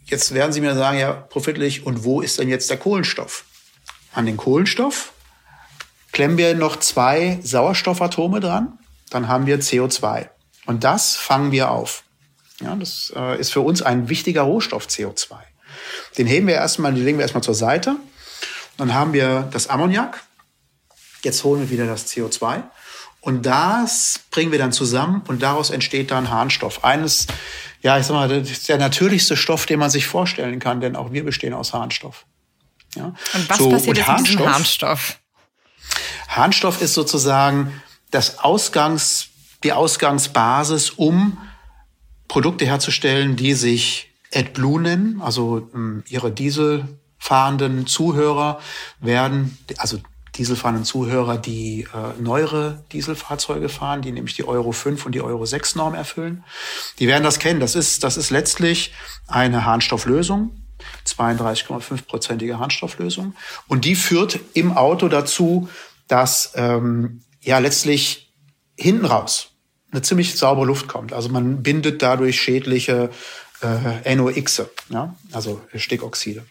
Jetzt 0.06 0.32
werden 0.32 0.52
Sie 0.52 0.60
mir 0.60 0.74
sagen, 0.74 0.98
ja, 0.98 1.12
profitlich, 1.12 1.84
und 1.84 2.04
wo 2.04 2.20
ist 2.20 2.38
denn 2.38 2.48
jetzt 2.48 2.70
der 2.70 2.76
Kohlenstoff? 2.76 3.44
an 4.14 4.26
den 4.26 4.36
Kohlenstoff, 4.36 5.12
klemmen 6.14 6.38
wir 6.38 6.54
noch 6.54 6.76
zwei 6.76 7.38
Sauerstoffatome 7.42 8.40
dran, 8.40 8.78
dann 9.10 9.28
haben 9.28 9.46
wir 9.46 9.60
CO2. 9.60 10.28
Und 10.64 10.84
das 10.84 11.16
fangen 11.16 11.52
wir 11.52 11.70
auf. 11.70 12.04
Ja, 12.60 12.74
das 12.76 13.12
äh, 13.14 13.38
ist 13.38 13.52
für 13.52 13.60
uns 13.60 13.82
ein 13.82 14.08
wichtiger 14.08 14.42
Rohstoff, 14.42 14.86
CO2. 14.86 15.34
Den 16.16 16.26
heben 16.26 16.46
wir 16.46 16.54
erstmal, 16.54 16.94
den 16.94 17.04
legen 17.04 17.18
wir 17.18 17.22
erstmal 17.22 17.42
zur 17.42 17.54
Seite. 17.54 17.96
Dann 18.76 18.94
haben 18.94 19.12
wir 19.12 19.48
das 19.50 19.68
Ammoniak. 19.68 20.22
Jetzt 21.22 21.42
holen 21.44 21.60
wir 21.62 21.70
wieder 21.70 21.86
das 21.86 22.06
CO2. 22.06 22.62
Und 23.20 23.44
das 23.44 24.20
bringen 24.30 24.52
wir 24.52 24.58
dann 24.58 24.72
zusammen 24.72 25.22
und 25.26 25.42
daraus 25.42 25.70
entsteht 25.70 26.10
dann 26.10 26.30
Harnstoff. 26.30 26.84
Eines, 26.84 27.26
ja, 27.82 27.98
ich 27.98 28.06
sag 28.06 28.14
mal, 28.14 28.28
der 28.28 28.78
natürlichste 28.78 29.36
Stoff, 29.36 29.66
den 29.66 29.78
man 29.80 29.90
sich 29.90 30.06
vorstellen 30.06 30.60
kann, 30.60 30.80
denn 30.80 30.94
auch 30.94 31.12
wir 31.12 31.24
bestehen 31.24 31.54
aus 31.54 31.72
Harnstoff. 31.72 32.26
Ja. 32.94 33.14
Und 33.32 33.48
was 33.48 33.58
so, 33.58 33.70
passiert 33.70 33.98
und 33.98 34.06
Harnstoff, 34.06 34.18
mit 34.18 34.28
diesem 34.28 34.52
Harnstoff? 34.52 35.18
Harnstoff 36.36 36.82
ist 36.82 36.94
sozusagen 36.94 37.80
das 38.10 38.40
Ausgangs, 38.40 39.28
die 39.62 39.72
Ausgangsbasis, 39.72 40.90
um 40.90 41.38
Produkte 42.28 42.66
herzustellen, 42.66 43.36
die 43.36 43.54
sich 43.54 44.10
AdBlue 44.34 44.80
nennen, 44.80 45.20
also 45.22 45.68
ähm, 45.74 46.02
ihre 46.08 46.32
Dieselfahrenden 46.32 47.86
Zuhörer 47.86 48.60
werden, 49.00 49.58
also 49.78 49.98
Dieselfahrenden 50.36 50.84
Zuhörer, 50.84 51.38
die 51.38 51.86
äh, 51.94 52.20
neuere 52.20 52.82
Dieselfahrzeuge 52.90 53.68
fahren, 53.68 54.02
die 54.02 54.10
nämlich 54.10 54.34
die 54.34 54.46
Euro 54.46 54.72
5 54.72 55.06
und 55.06 55.14
die 55.14 55.20
Euro 55.20 55.46
6 55.46 55.76
Norm 55.76 55.94
erfüllen. 55.94 56.42
Die 56.98 57.06
werden 57.06 57.22
das 57.22 57.38
kennen. 57.38 57.60
Das 57.60 57.76
ist, 57.76 58.02
das 58.02 58.16
ist 58.16 58.30
letztlich 58.30 58.92
eine 59.28 59.64
Harnstofflösung, 59.64 60.50
32,5-prozentige 61.06 62.58
Harnstofflösung. 62.58 63.36
Und 63.68 63.84
die 63.84 63.94
führt 63.94 64.40
im 64.54 64.76
Auto 64.76 65.08
dazu, 65.08 65.68
dass 66.08 66.52
ähm, 66.54 67.22
ja 67.40 67.58
letztlich 67.58 68.32
hinten 68.76 69.06
raus 69.06 69.50
eine 69.90 70.02
ziemlich 70.02 70.36
saubere 70.36 70.66
Luft 70.66 70.88
kommt. 70.88 71.12
Also 71.12 71.28
man 71.28 71.62
bindet 71.62 72.02
dadurch 72.02 72.40
schädliche 72.40 73.10
äh, 73.62 74.14
NOx, 74.16 74.62
ja? 74.90 75.14
also 75.32 75.62
Stickoxide. 75.74 76.44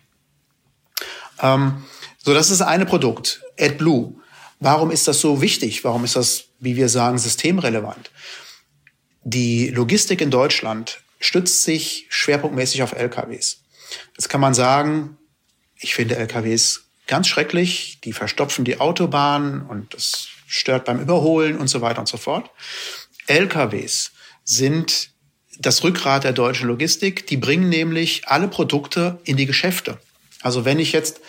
Ähm, 1.41 1.83
so, 2.17 2.33
das 2.33 2.50
ist 2.50 2.62
eine 2.62 2.86
Produkt, 2.86 3.41
AdBlue. 3.60 4.15
Warum 4.60 4.91
ist 4.91 5.07
das 5.10 5.19
so 5.19 5.41
wichtig? 5.41 5.83
Warum 5.83 6.05
ist 6.05 6.15
das, 6.15 6.45
wie 6.60 6.77
wir 6.77 6.88
sagen, 6.88 7.17
systemrelevant? 7.17 8.12
Die 9.24 9.69
Logistik 9.69 10.22
in 10.22 10.31
Deutschland 10.31 11.01
stützt 11.19 11.63
sich 11.63 12.05
schwerpunktmäßig 12.10 12.83
auf 12.83 12.93
LKWs. 12.93 13.62
Jetzt 14.15 14.29
kann 14.29 14.41
man 14.41 14.53
sagen, 14.53 15.17
ich 15.75 15.93
finde 15.93 16.15
LKWs 16.15 16.86
ganz 17.07 17.27
schrecklich, 17.27 18.00
die 18.03 18.13
verstopfen 18.13 18.65
die 18.65 18.79
Autobahn 18.79 19.65
und 19.67 19.93
das 19.93 20.27
stört 20.48 20.86
beim 20.86 21.00
Überholen 21.00 21.57
und 21.57 21.67
so 21.67 21.81
weiter 21.81 22.00
und 22.00 22.07
so 22.07 22.17
fort. 22.17 22.50
LKWs 23.27 24.12
sind 24.43 25.10
das 25.60 25.83
Rückgrat 25.83 26.24
der 26.24 26.33
deutschen 26.33 26.67
Logistik. 26.67 27.27
Die 27.27 27.38
bringen 27.38 27.69
nämlich 27.69 28.27
alle 28.27 28.48
Produkte 28.48 29.19
in 29.24 29.38
die 29.38 29.45
Geschäfte. 29.45 29.98
Also 30.41 30.65
wenn 30.65 30.79
ich 30.79 30.91
jetzt 30.91 31.22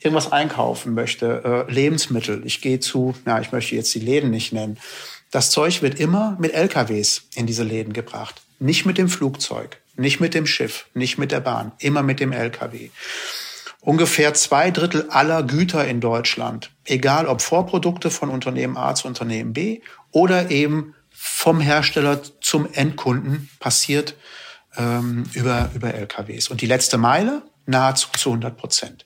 irgendwas 0.00 0.32
einkaufen 0.32 0.94
möchte, 0.94 1.66
äh, 1.68 1.72
Lebensmittel, 1.72 2.42
ich 2.44 2.60
gehe 2.60 2.80
zu, 2.80 3.14
ja, 3.26 3.40
ich 3.40 3.52
möchte 3.52 3.74
jetzt 3.76 3.94
die 3.94 4.00
Läden 4.00 4.30
nicht 4.30 4.52
nennen, 4.52 4.78
das 5.30 5.50
Zeug 5.50 5.82
wird 5.82 5.98
immer 5.98 6.36
mit 6.38 6.52
LKWs 6.52 7.22
in 7.34 7.46
diese 7.46 7.64
Läden 7.64 7.92
gebracht. 7.92 8.42
Nicht 8.58 8.86
mit 8.86 8.98
dem 8.98 9.08
Flugzeug, 9.08 9.78
nicht 9.96 10.20
mit 10.20 10.34
dem 10.34 10.46
Schiff, 10.46 10.86
nicht 10.94 11.18
mit 11.18 11.32
der 11.32 11.40
Bahn, 11.40 11.72
immer 11.78 12.02
mit 12.02 12.20
dem 12.20 12.32
LKW. 12.32 12.90
Ungefähr 13.86 14.34
zwei 14.34 14.72
Drittel 14.72 15.08
aller 15.10 15.44
Güter 15.44 15.86
in 15.86 16.00
Deutschland, 16.00 16.72
egal 16.86 17.28
ob 17.28 17.40
Vorprodukte 17.40 18.10
von 18.10 18.30
Unternehmen 18.30 18.76
A 18.76 18.96
zu 18.96 19.06
Unternehmen 19.06 19.52
B 19.52 19.80
oder 20.10 20.50
eben 20.50 20.96
vom 21.08 21.60
Hersteller 21.60 22.20
zum 22.40 22.66
Endkunden 22.72 23.48
passiert 23.60 24.16
ähm, 24.76 25.22
über, 25.34 25.70
über 25.72 25.94
LKWs. 25.94 26.48
Und 26.48 26.62
die 26.62 26.66
letzte 26.66 26.98
Meile 26.98 27.42
nahezu 27.66 28.08
zu 28.16 28.30
100 28.30 28.56
Prozent. 28.56 29.04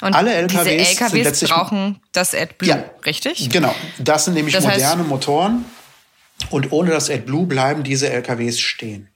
Und 0.00 0.16
Alle 0.16 0.34
LKWs, 0.34 0.64
diese 0.64 1.20
LKWs 1.20 1.40
brauchen 1.48 2.00
das 2.10 2.34
AdBlue, 2.34 2.70
ja, 2.70 2.84
richtig? 3.06 3.50
Genau, 3.50 3.72
das 4.00 4.24
sind 4.24 4.34
nämlich 4.34 4.56
das 4.56 4.64
moderne 4.64 5.04
Motoren. 5.04 5.64
Und 6.50 6.72
ohne 6.72 6.90
das 6.90 7.08
AdBlue 7.08 7.46
bleiben 7.46 7.84
diese 7.84 8.10
LKWs 8.10 8.58
stehen. 8.58 9.11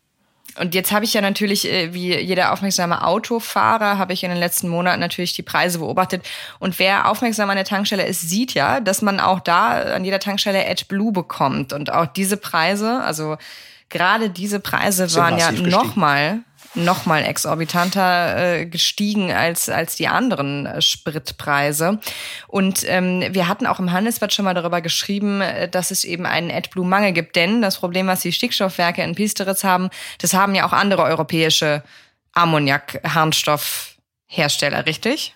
Und 0.59 0.75
jetzt 0.75 0.93
habe 0.93 1.05
ich 1.05 1.15
ja 1.15 1.21
natürlich, 1.21 1.71
äh, 1.71 1.93
wie 1.93 2.17
jeder 2.17 2.53
aufmerksame 2.53 3.05
Autofahrer, 3.05 3.99
habe 3.99 4.13
ich 4.13 4.25
in 4.25 4.31
den 4.31 4.39
letzten 4.39 4.69
Monaten 4.69 5.01
natürlich 5.01 5.35
die 5.35 5.43
Preise 5.43 5.79
beobachtet. 5.79 6.25
Und 6.59 6.79
wer 6.79 7.11
aufmerksam 7.11 7.51
an 7.51 7.57
der 7.57 7.65
Tankstelle 7.65 8.07
ist, 8.07 8.29
sieht 8.29 8.55
ja, 8.55 8.81
dass 8.81 9.03
man 9.03 9.21
auch 9.21 9.41
da 9.41 9.83
an 9.95 10.05
jeder 10.05 10.21
Tankstelle 10.21 10.67
AdBlue 10.69 11.13
bekommt. 11.13 11.73
Und 11.73 11.93
auch 11.93 12.07
diese 12.07 12.37
Preise, 12.37 13.03
also 13.03 13.37
gerade 13.89 14.31
diese 14.31 14.61
Preise 14.61 15.15
waren 15.15 15.39
ja 15.39 15.53
nochmal 15.53 16.41
noch 16.76 17.06
mal 17.06 17.25
exorbitanter 17.25 18.61
äh, 18.61 18.66
gestiegen 18.66 19.33
als, 19.33 19.68
als 19.68 19.97
die 19.97 20.06
anderen 20.09 20.66
äh, 20.66 20.83
Spritpreise. 20.83 22.00
Und 22.47 22.85
ähm, 22.87 23.25
wir 23.30 23.49
hatten 23.49 23.66
auch 23.66 23.80
im 23.80 23.92
Handelsblatt 23.92 24.33
schon 24.33 24.45
mal 24.45 24.54
darüber 24.54 24.80
geschrieben, 24.80 25.40
äh, 25.40 25.68
dass 25.68 25.90
es 25.90 26.04
eben 26.04 26.26
einen 26.26 26.49
AdBlue-Mangel 26.50 27.12
gibt. 27.12 27.35
Denn 27.37 27.62
das 27.62 27.78
Problem, 27.78 28.06
was 28.06 28.21
die 28.21 28.33
Stickstoffwerke 28.33 29.02
in 29.02 29.14
Piesteritz 29.14 29.64
haben, 29.64 29.88
das 30.21 30.35
haben 30.35 30.54
ja 30.54 30.66
auch 30.66 30.73
andere 30.73 31.02
europäische 31.02 31.83
Ammoniak-Harnstoffhersteller, 32.35 34.87
richtig? 34.87 35.35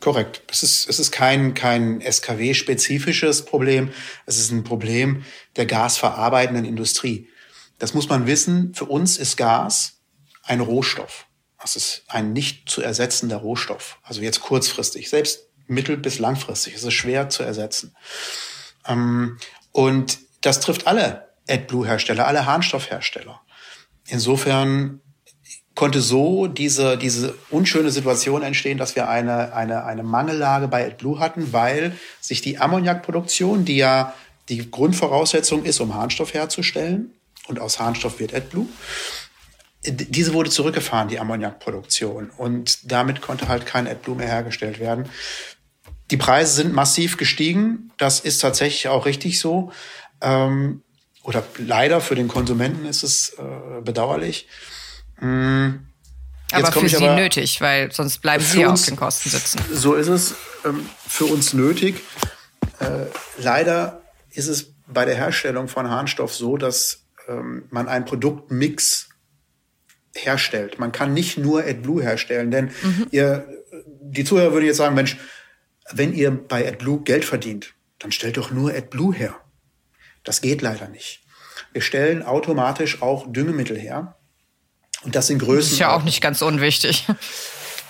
Korrekt. 0.00 0.42
Es 0.48 0.62
ist, 0.62 0.88
es 0.88 1.00
ist 1.00 1.10
kein, 1.10 1.54
kein 1.54 2.00
SKW-spezifisches 2.00 3.44
Problem. 3.44 3.90
Es 4.26 4.38
ist 4.38 4.52
ein 4.52 4.62
Problem 4.62 5.24
der 5.56 5.66
gasverarbeitenden 5.66 6.64
Industrie. 6.64 7.28
Das 7.78 7.94
muss 7.94 8.08
man 8.08 8.26
wissen. 8.26 8.74
Für 8.74 8.84
uns 8.84 9.18
ist 9.18 9.36
Gas 9.36 9.97
ein 10.48 10.60
Rohstoff. 10.60 11.26
Das 11.60 11.76
ist 11.76 12.04
ein 12.08 12.32
nicht 12.32 12.68
zu 12.68 12.82
ersetzender 12.82 13.36
Rohstoff. 13.36 13.98
Also 14.02 14.20
jetzt 14.20 14.40
kurzfristig, 14.40 15.10
selbst 15.10 15.48
mittel- 15.66 15.96
bis 15.96 16.18
langfristig. 16.18 16.74
Es 16.74 16.84
ist 16.84 16.94
schwer 16.94 17.28
zu 17.28 17.42
ersetzen. 17.42 17.94
Ähm, 18.86 19.38
und 19.72 20.18
das 20.40 20.60
trifft 20.60 20.86
alle 20.86 21.28
AdBlue-Hersteller, 21.48 22.26
alle 22.26 22.46
Harnstoffhersteller. 22.46 23.40
Insofern 24.06 25.00
konnte 25.74 26.00
so 26.00 26.46
diese, 26.46 26.96
diese 26.96 27.34
unschöne 27.50 27.90
Situation 27.90 28.42
entstehen, 28.42 28.78
dass 28.78 28.96
wir 28.96 29.08
eine, 29.08 29.54
eine, 29.54 29.84
eine 29.84 30.02
Mangellage 30.02 30.66
bei 30.68 30.86
AdBlue 30.86 31.20
hatten, 31.20 31.52
weil 31.52 31.96
sich 32.20 32.40
die 32.40 32.58
Ammoniakproduktion, 32.58 33.64
die 33.64 33.76
ja 33.76 34.14
die 34.48 34.70
Grundvoraussetzung 34.70 35.64
ist, 35.64 35.80
um 35.80 35.94
Harnstoff 35.94 36.34
herzustellen, 36.34 37.12
und 37.48 37.60
aus 37.60 37.78
Harnstoff 37.80 38.18
wird 38.18 38.34
AdBlue, 38.34 38.66
diese 39.92 40.34
wurde 40.34 40.50
zurückgefahren, 40.50 41.08
die 41.08 41.18
Ammoniakproduktion. 41.18 42.30
Und 42.30 42.90
damit 42.90 43.20
konnte 43.20 43.48
halt 43.48 43.66
kein 43.66 43.86
AdBlue 43.86 44.16
mehr 44.16 44.28
hergestellt 44.28 44.78
werden. 44.78 45.08
Die 46.10 46.16
Preise 46.16 46.54
sind 46.54 46.72
massiv 46.72 47.16
gestiegen. 47.16 47.92
Das 47.98 48.20
ist 48.20 48.38
tatsächlich 48.38 48.88
auch 48.88 49.06
richtig 49.06 49.38
so. 49.38 49.72
Ähm, 50.20 50.82
oder 51.22 51.44
leider 51.58 52.00
für 52.00 52.14
den 52.14 52.28
Konsumenten 52.28 52.86
ist 52.86 53.02
es 53.02 53.34
äh, 53.38 53.82
bedauerlich. 53.82 54.48
Mhm. 55.20 55.86
aber 56.52 56.72
für 56.72 56.88
Sie 56.88 56.96
aber, 56.96 57.16
nötig, 57.16 57.60
weil 57.60 57.92
sonst 57.92 58.18
bleiben 58.18 58.42
Sie 58.42 58.64
uns, 58.64 58.82
auf 58.82 58.86
den 58.86 58.96
Kosten 58.96 59.28
sitzen. 59.28 59.60
So 59.72 59.94
ist 59.94 60.08
es 60.08 60.34
ähm, 60.64 60.88
für 61.06 61.26
uns 61.26 61.52
nötig. 61.52 62.02
Äh, 62.78 63.06
leider 63.36 64.00
ist 64.30 64.46
es 64.46 64.72
bei 64.86 65.04
der 65.04 65.16
Herstellung 65.16 65.68
von 65.68 65.90
Harnstoff 65.90 66.34
so, 66.34 66.56
dass 66.56 67.02
ähm, 67.28 67.64
man 67.70 67.88
einen 67.88 68.04
Produktmix 68.04 69.08
herstellt. 70.24 70.78
Man 70.78 70.92
kann 70.92 71.14
nicht 71.14 71.38
nur 71.38 71.64
AdBlue 71.64 72.02
herstellen, 72.02 72.50
denn 72.50 72.70
mhm. 72.82 73.06
ihr, 73.10 73.48
die 74.00 74.24
Zuhörer 74.24 74.52
würden 74.52 74.66
jetzt 74.66 74.76
sagen, 74.76 74.94
Mensch, 74.94 75.16
wenn 75.90 76.12
ihr 76.12 76.30
bei 76.30 76.66
AdBlue 76.66 77.02
Geld 77.02 77.24
verdient, 77.24 77.74
dann 77.98 78.12
stellt 78.12 78.36
doch 78.36 78.50
nur 78.50 78.72
AdBlue 78.72 79.14
her. 79.14 79.36
Das 80.24 80.40
geht 80.40 80.62
leider 80.62 80.88
nicht. 80.88 81.22
Wir 81.72 81.82
stellen 81.82 82.22
automatisch 82.22 83.02
auch 83.02 83.30
Düngemittel 83.30 83.78
her. 83.78 84.16
Und 85.02 85.14
das 85.14 85.28
sind 85.28 85.38
Größen. 85.38 85.60
Das 85.60 85.72
ist 85.72 85.78
ja 85.78 85.94
auch 85.94 86.02
nicht 86.02 86.20
ganz 86.20 86.42
unwichtig. 86.42 87.06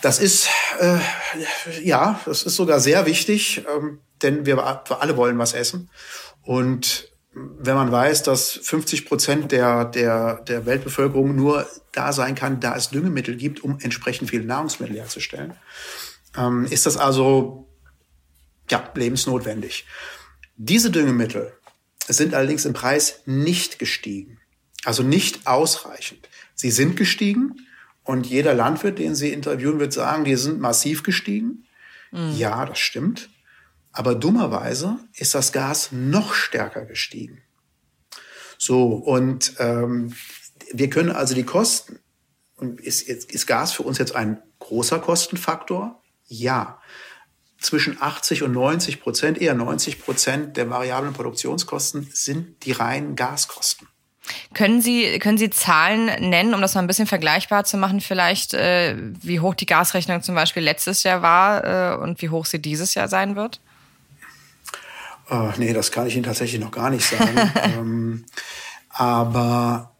Das 0.00 0.20
ist, 0.20 0.48
äh, 0.78 0.98
ja, 1.82 2.20
das 2.24 2.44
ist 2.44 2.54
sogar 2.54 2.78
sehr 2.78 3.04
wichtig, 3.06 3.64
ähm, 3.68 3.98
denn 4.22 4.46
wir, 4.46 4.56
wir 4.56 5.02
alle 5.02 5.16
wollen 5.16 5.38
was 5.38 5.54
essen. 5.54 5.90
Und 6.42 7.10
wenn 7.34 7.74
man 7.74 7.92
weiß, 7.92 8.22
dass 8.22 8.52
50 8.52 9.06
Prozent 9.06 9.52
der, 9.52 9.84
der, 9.84 10.36
der 10.42 10.66
Weltbevölkerung 10.66 11.36
nur 11.36 11.66
da 11.92 12.12
sein 12.12 12.34
kann, 12.34 12.60
da 12.60 12.76
es 12.76 12.90
Düngemittel 12.90 13.36
gibt, 13.36 13.62
um 13.62 13.78
entsprechend 13.80 14.30
viele 14.30 14.44
Nahrungsmittel 14.44 14.96
herzustellen, 14.96 15.54
ähm, 16.36 16.66
ist 16.70 16.86
das 16.86 16.96
also 16.96 17.68
ja, 18.70 18.90
lebensnotwendig. 18.94 19.86
Diese 20.56 20.90
Düngemittel 20.90 21.52
sind 22.08 22.34
allerdings 22.34 22.64
im 22.64 22.72
Preis 22.72 23.20
nicht 23.26 23.78
gestiegen, 23.78 24.38
also 24.84 25.02
nicht 25.02 25.46
ausreichend. 25.46 26.28
Sie 26.54 26.70
sind 26.70 26.96
gestiegen 26.96 27.66
und 28.04 28.26
jeder 28.26 28.54
Landwirt, 28.54 28.98
den 28.98 29.14
Sie 29.14 29.32
interviewen, 29.32 29.78
wird 29.80 29.92
sagen, 29.92 30.24
die 30.24 30.36
sind 30.36 30.60
massiv 30.60 31.02
gestiegen. 31.02 31.66
Mhm. 32.10 32.34
Ja, 32.36 32.64
das 32.64 32.78
stimmt. 32.78 33.28
Aber 33.92 34.14
dummerweise 34.14 34.98
ist 35.14 35.34
das 35.34 35.52
Gas 35.52 35.90
noch 35.92 36.34
stärker 36.34 36.84
gestiegen. 36.84 37.42
So, 38.58 38.92
und 38.92 39.54
ähm, 39.58 40.14
wir 40.72 40.90
können 40.90 41.10
also 41.10 41.34
die 41.34 41.44
Kosten, 41.44 41.98
und 42.56 42.80
ist, 42.80 43.02
ist 43.02 43.46
Gas 43.46 43.72
für 43.72 43.84
uns 43.84 43.98
jetzt 43.98 44.16
ein 44.16 44.42
großer 44.58 44.98
Kostenfaktor? 44.98 46.02
Ja. 46.26 46.80
Zwischen 47.60 48.00
80 48.00 48.42
und 48.42 48.52
90 48.52 49.00
Prozent, 49.00 49.40
eher 49.40 49.54
90 49.54 50.00
Prozent 50.00 50.56
der 50.56 50.68
variablen 50.68 51.12
Produktionskosten 51.12 52.08
sind 52.12 52.64
die 52.64 52.72
reinen 52.72 53.16
Gaskosten. 53.16 53.88
Können 54.54 54.82
Sie, 54.82 55.18
können 55.18 55.38
Sie 55.38 55.50
Zahlen 55.50 56.06
nennen, 56.28 56.52
um 56.52 56.60
das 56.60 56.74
mal 56.74 56.82
ein 56.82 56.86
bisschen 56.86 57.06
vergleichbar 57.06 57.64
zu 57.64 57.76
machen, 57.76 58.00
vielleicht, 58.00 58.54
äh, 58.54 58.96
wie 59.22 59.40
hoch 59.40 59.54
die 59.54 59.66
Gasrechnung 59.66 60.22
zum 60.22 60.34
Beispiel 60.34 60.62
letztes 60.62 61.02
Jahr 61.02 61.22
war 61.22 61.64
äh, 61.94 61.96
und 61.96 62.20
wie 62.20 62.28
hoch 62.28 62.44
sie 62.44 62.60
dieses 62.60 62.94
Jahr 62.94 63.08
sein 63.08 63.36
wird? 63.36 63.60
Oh, 65.30 65.50
nee, 65.58 65.72
das 65.72 65.92
kann 65.92 66.06
ich 66.06 66.14
Ihnen 66.14 66.24
tatsächlich 66.24 66.60
noch 66.60 66.70
gar 66.70 66.90
nicht 66.90 67.06
sagen. 67.06 67.52
ähm, 67.62 68.24
aber 68.88 69.96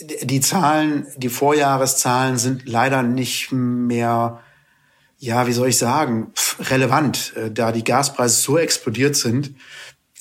die 0.00 0.40
Zahlen, 0.40 1.06
die 1.16 1.28
Vorjahreszahlen 1.28 2.38
sind 2.38 2.66
leider 2.66 3.02
nicht 3.02 3.52
mehr, 3.52 4.40
ja, 5.18 5.46
wie 5.46 5.52
soll 5.52 5.68
ich 5.68 5.78
sagen, 5.78 6.32
relevant, 6.58 7.34
äh, 7.36 7.50
da 7.50 7.72
die 7.72 7.84
Gaspreise 7.84 8.40
so 8.40 8.58
explodiert 8.58 9.16
sind. 9.16 9.54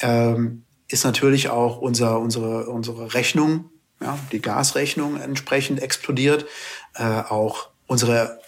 Ähm, 0.02 0.64
ist 0.88 1.04
natürlich 1.04 1.50
auch 1.50 1.78
unser, 1.78 2.20
unsere, 2.20 2.70
unsere 2.70 3.14
Rechnung, 3.14 3.70
ja, 4.02 4.18
die 4.32 4.42
Gasrechnung 4.42 5.20
entsprechend 5.20 5.82
explodiert. 5.82 6.46
Äh, 6.94 7.04
auch 7.04 7.70
unsere 7.88 8.40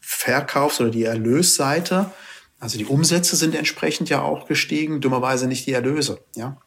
Verkaufs- 0.00 0.80
oder 0.80 0.90
die 0.90 1.04
Erlösseite, 1.04 2.10
also 2.58 2.78
die 2.78 2.86
Umsätze 2.86 3.36
sind 3.36 3.54
entsprechend 3.54 4.08
ja 4.08 4.22
auch 4.22 4.46
gestiegen, 4.46 5.00
dummerweise 5.00 5.46
nicht 5.46 5.66
die 5.66 5.72
Erlöse. 5.72 6.20
Ja? 6.34 6.58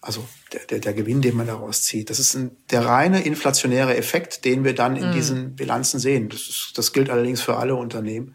Also 0.00 0.26
der, 0.52 0.60
der, 0.66 0.80
der 0.80 0.92
Gewinn, 0.92 1.22
den 1.22 1.36
man 1.36 1.46
daraus 1.46 1.82
zieht. 1.82 2.10
Das 2.10 2.18
ist 2.18 2.34
ein, 2.34 2.56
der 2.70 2.84
reine 2.84 3.22
inflationäre 3.22 3.96
Effekt, 3.96 4.44
den 4.44 4.64
wir 4.64 4.74
dann 4.74 4.96
in 4.96 5.10
mm. 5.10 5.12
diesen 5.12 5.56
Bilanzen 5.56 6.00
sehen. 6.00 6.28
Das, 6.28 6.40
ist, 6.40 6.72
das 6.74 6.92
gilt 6.92 7.08
allerdings 7.08 7.40
für 7.40 7.56
alle 7.56 7.76
Unternehmen. 7.76 8.34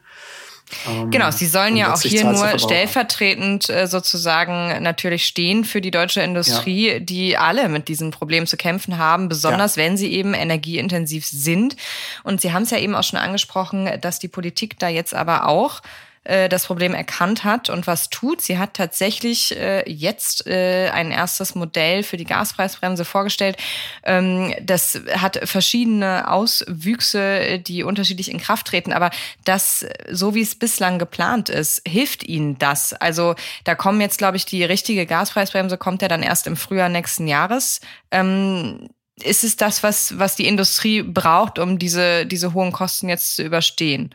Ähm, 0.88 1.12
genau, 1.12 1.32
sie 1.32 1.46
sollen 1.46 1.78
ja 1.78 1.94
auch 1.94 2.02
hier 2.02 2.26
nur 2.26 2.60
stellvertretend 2.60 3.70
äh, 3.70 3.88
sozusagen 3.88 4.82
natürlich 4.82 5.26
stehen 5.26 5.64
für 5.64 5.82
die 5.82 5.92
deutsche 5.92 6.22
Industrie, 6.22 6.94
ja. 6.94 7.00
die 7.00 7.38
alle 7.38 7.70
mit 7.70 7.88
diesem 7.88 8.12
Problem 8.12 8.46
zu 8.48 8.58
kämpfen 8.58 8.98
haben, 8.98 9.30
besonders 9.30 9.76
ja. 9.76 9.84
wenn 9.84 9.98
sie 9.98 10.12
eben 10.12 10.34
energieintensiv 10.34 11.26
sind. 11.26 11.76
Und 12.24 12.42
Sie 12.42 12.52
haben 12.52 12.64
es 12.64 12.72
ja 12.72 12.80
eben 12.80 12.96
auch 12.96 13.04
schon 13.04 13.20
angesprochen, 13.20 13.90
dass 14.02 14.20
die 14.20 14.28
Politik 14.28 14.78
da 14.80 14.90
jetzt 14.90 15.14
aber 15.14 15.48
auch 15.48 15.82
äh, 16.28 16.50
das 16.50 16.66
Problem 16.66 16.94
erkannt 16.94 17.44
hat 17.46 17.70
und 17.70 17.88
was 17.88 18.10
tut. 18.10 18.42
Sie 18.42 18.58
hat 18.58 18.74
tatsächlich 18.74 19.58
äh, 19.58 19.90
jetzt 19.90 20.46
äh, 20.46 20.90
ein 20.90 21.12
erstes 21.12 21.56
Modell 21.56 22.04
für 22.04 22.18
die 22.18 22.26
Gaspreisbremse 22.26 23.06
vorgestellt. 23.06 23.56
Ähm, 24.04 24.54
das 24.62 25.02
hat 25.16 25.40
verschiedene 25.48 26.30
Auswüchse, 26.30 27.60
die 27.60 27.84
unterschiedlich 27.84 28.30
in 28.30 28.40
Kraft 28.40 28.68
treten. 28.68 28.92
Aber 28.92 29.10
das, 29.46 29.86
so 30.12 30.36
wie 30.36 30.42
es 30.42 30.56
bislang 30.56 31.00
geplant 31.00 31.48
ist, 31.48 31.82
hilft 31.88 32.24
Ihnen 32.24 32.58
das? 32.58 32.94
Also 32.94 33.36
da 33.64 33.76
kommen 33.76 34.02
jetzt, 34.02 34.18
glaube 34.18 34.36
ich, 34.36 34.46
die 34.46 34.66
richtige 34.66 35.06
Gaspreisbremse 35.06 35.78
kommt 35.78 36.02
ja 36.02 36.10
dann 36.10 36.24
erst 36.24 36.46
im 36.46 36.58
Frühjahr 36.58 36.90
nächsten 36.90 37.28
Jahres. 37.28 37.80
Ähm, 38.12 38.90
ist 39.24 39.44
es 39.44 39.56
das, 39.56 39.82
was, 39.82 40.20
was 40.20 40.36
die 40.36 40.48
Industrie 40.48 41.02
braucht, 41.02 41.58
um 41.58 41.80
diese, 41.80 42.26
diese 42.26 42.54
hohen 42.54 42.72
Kosten 42.72 43.08
jetzt 43.08 43.36
zu 43.36 43.44
überstehen? 43.44 44.14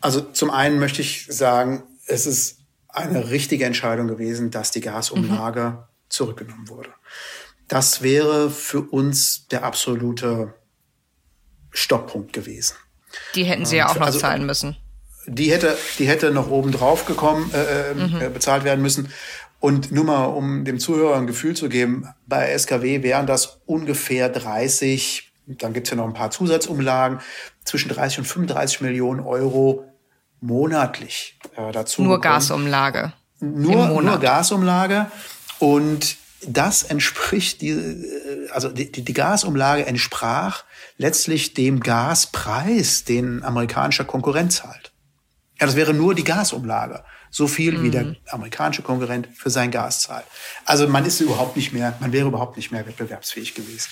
Also 0.00 0.20
zum 0.20 0.50
einen 0.50 0.78
möchte 0.78 1.02
ich 1.02 1.26
sagen, 1.28 1.82
es 2.06 2.26
ist 2.26 2.58
eine 2.88 3.30
richtige 3.30 3.64
Entscheidung 3.64 4.08
gewesen, 4.08 4.50
dass 4.50 4.70
die 4.70 4.80
Gasumlage 4.80 5.62
mhm. 5.62 5.78
zurückgenommen 6.08 6.68
wurde. 6.68 6.90
Das 7.68 8.02
wäre 8.02 8.50
für 8.50 8.80
uns 8.80 9.46
der 9.48 9.64
absolute 9.64 10.54
Stopppunkt 11.70 12.32
gewesen. 12.32 12.76
Die 13.34 13.44
hätten 13.44 13.66
Sie 13.66 13.76
ja 13.76 13.88
auch 13.88 13.96
noch 13.96 14.06
also, 14.06 14.18
zahlen 14.18 14.46
müssen. 14.46 14.76
Die 15.26 15.52
hätte, 15.52 15.76
die 15.98 16.08
hätte 16.08 16.30
noch 16.30 16.50
oben 16.50 16.72
drauf 16.72 17.04
gekommen, 17.04 17.50
äh, 17.52 17.90
äh, 17.90 17.94
mhm. 17.94 18.20
Äh, 18.20 18.30
bezahlt 18.30 18.64
werden 18.64 18.80
müssen. 18.80 19.12
Und 19.60 19.92
nur 19.92 20.04
mal, 20.04 20.24
um 20.26 20.64
dem 20.64 20.78
Zuhörer 20.78 21.16
ein 21.16 21.26
Gefühl 21.26 21.54
zu 21.54 21.68
geben, 21.68 22.08
bei 22.26 22.56
SKW 22.56 23.02
wären 23.02 23.26
das 23.26 23.60
ungefähr 23.66 24.28
30, 24.28 25.27
dann 25.48 25.72
gibt's 25.72 25.90
ja 25.90 25.96
noch 25.96 26.06
ein 26.06 26.14
paar 26.14 26.30
Zusatzumlagen, 26.30 27.20
zwischen 27.64 27.88
30 27.88 28.20
und 28.20 28.24
35 28.24 28.80
Millionen 28.80 29.20
Euro 29.20 29.84
monatlich 30.40 31.38
äh, 31.56 31.72
dazu. 31.72 32.02
Nur 32.02 32.16
bekommen. 32.16 32.34
Gasumlage. 32.34 33.12
Nur, 33.40 34.02
nur 34.02 34.18
Gasumlage. 34.18 35.10
Und 35.58 36.16
das 36.46 36.82
entspricht, 36.82 37.60
die, 37.60 37.70
äh, 37.70 38.50
also 38.50 38.68
die, 38.68 38.90
die 38.90 39.12
Gasumlage 39.12 39.86
entsprach 39.86 40.64
letztlich 40.96 41.54
dem 41.54 41.80
Gaspreis, 41.80 43.04
den 43.04 43.42
amerikanischer 43.42 44.04
Konkurrent 44.04 44.52
zahlt. 44.52 44.92
Ja, 45.60 45.66
das 45.66 45.76
wäre 45.76 45.94
nur 45.94 46.14
die 46.14 46.24
Gasumlage. 46.24 47.04
So 47.30 47.46
viel 47.46 47.78
mhm. 47.78 47.82
wie 47.82 47.90
der 47.90 48.04
mhm. 48.04 48.16
amerikanische 48.28 48.82
Konkurrent 48.82 49.28
für 49.34 49.50
sein 49.50 49.70
Gas 49.70 50.02
zahlt. 50.02 50.24
Also 50.64 50.88
man 50.88 51.04
ist 51.04 51.20
überhaupt 51.20 51.56
nicht 51.56 51.72
mehr, 51.72 51.94
man 52.00 52.12
wäre 52.12 52.28
überhaupt 52.28 52.56
nicht 52.56 52.70
mehr 52.70 52.86
wettbewerbsfähig 52.86 53.54
gewesen. 53.54 53.90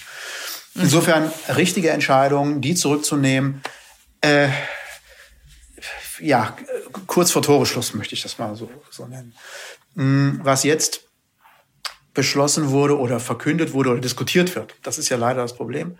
Insofern 0.78 1.30
richtige 1.48 1.90
Entscheidung, 1.90 2.60
die 2.60 2.74
zurückzunehmen. 2.74 3.62
Äh, 4.20 4.48
ja, 6.20 6.56
kurz 7.06 7.30
vor 7.30 7.42
Toreschluss 7.42 7.94
möchte 7.94 8.14
ich 8.14 8.22
das 8.22 8.38
mal 8.38 8.56
so, 8.56 8.70
so 8.90 9.06
nennen. 9.06 9.34
Mm, 9.94 10.40
was 10.42 10.64
jetzt 10.64 11.02
beschlossen 12.14 12.70
wurde 12.70 12.98
oder 12.98 13.20
verkündet 13.20 13.72
wurde 13.72 13.90
oder 13.90 14.00
diskutiert 14.00 14.54
wird, 14.56 14.74
das 14.82 14.98
ist 14.98 15.08
ja 15.08 15.16
leider 15.16 15.42
das 15.42 15.54
Problem. 15.54 15.98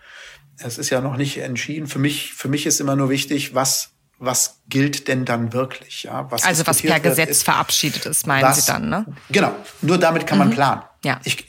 Es 0.58 0.78
ist 0.78 0.88
ja 0.88 1.02
noch 1.02 1.16
nicht 1.16 1.36
entschieden. 1.38 1.86
Für 1.86 1.98
mich, 1.98 2.32
für 2.32 2.48
mich 2.48 2.64
ist 2.64 2.80
immer 2.80 2.96
nur 2.96 3.10
wichtig, 3.10 3.54
was 3.54 3.90
was 4.18 4.62
gilt 4.68 5.08
denn 5.08 5.24
dann 5.24 5.52
wirklich? 5.52 6.04
Ja, 6.04 6.30
was 6.30 6.44
also 6.44 6.66
was 6.66 6.80
per 6.80 7.00
Gesetz 7.00 7.28
ist, 7.28 7.42
verabschiedet 7.42 8.06
ist, 8.06 8.26
meinen 8.26 8.44
was, 8.44 8.64
Sie 8.64 8.72
dann, 8.72 8.88
ne? 8.88 9.06
Genau. 9.30 9.54
Nur 9.82 9.98
damit 9.98 10.26
kann 10.26 10.38
mhm. 10.38 10.44
man 10.44 10.54
planen. 10.54 10.82
Ja. 11.04 11.20
Ich, 11.24 11.46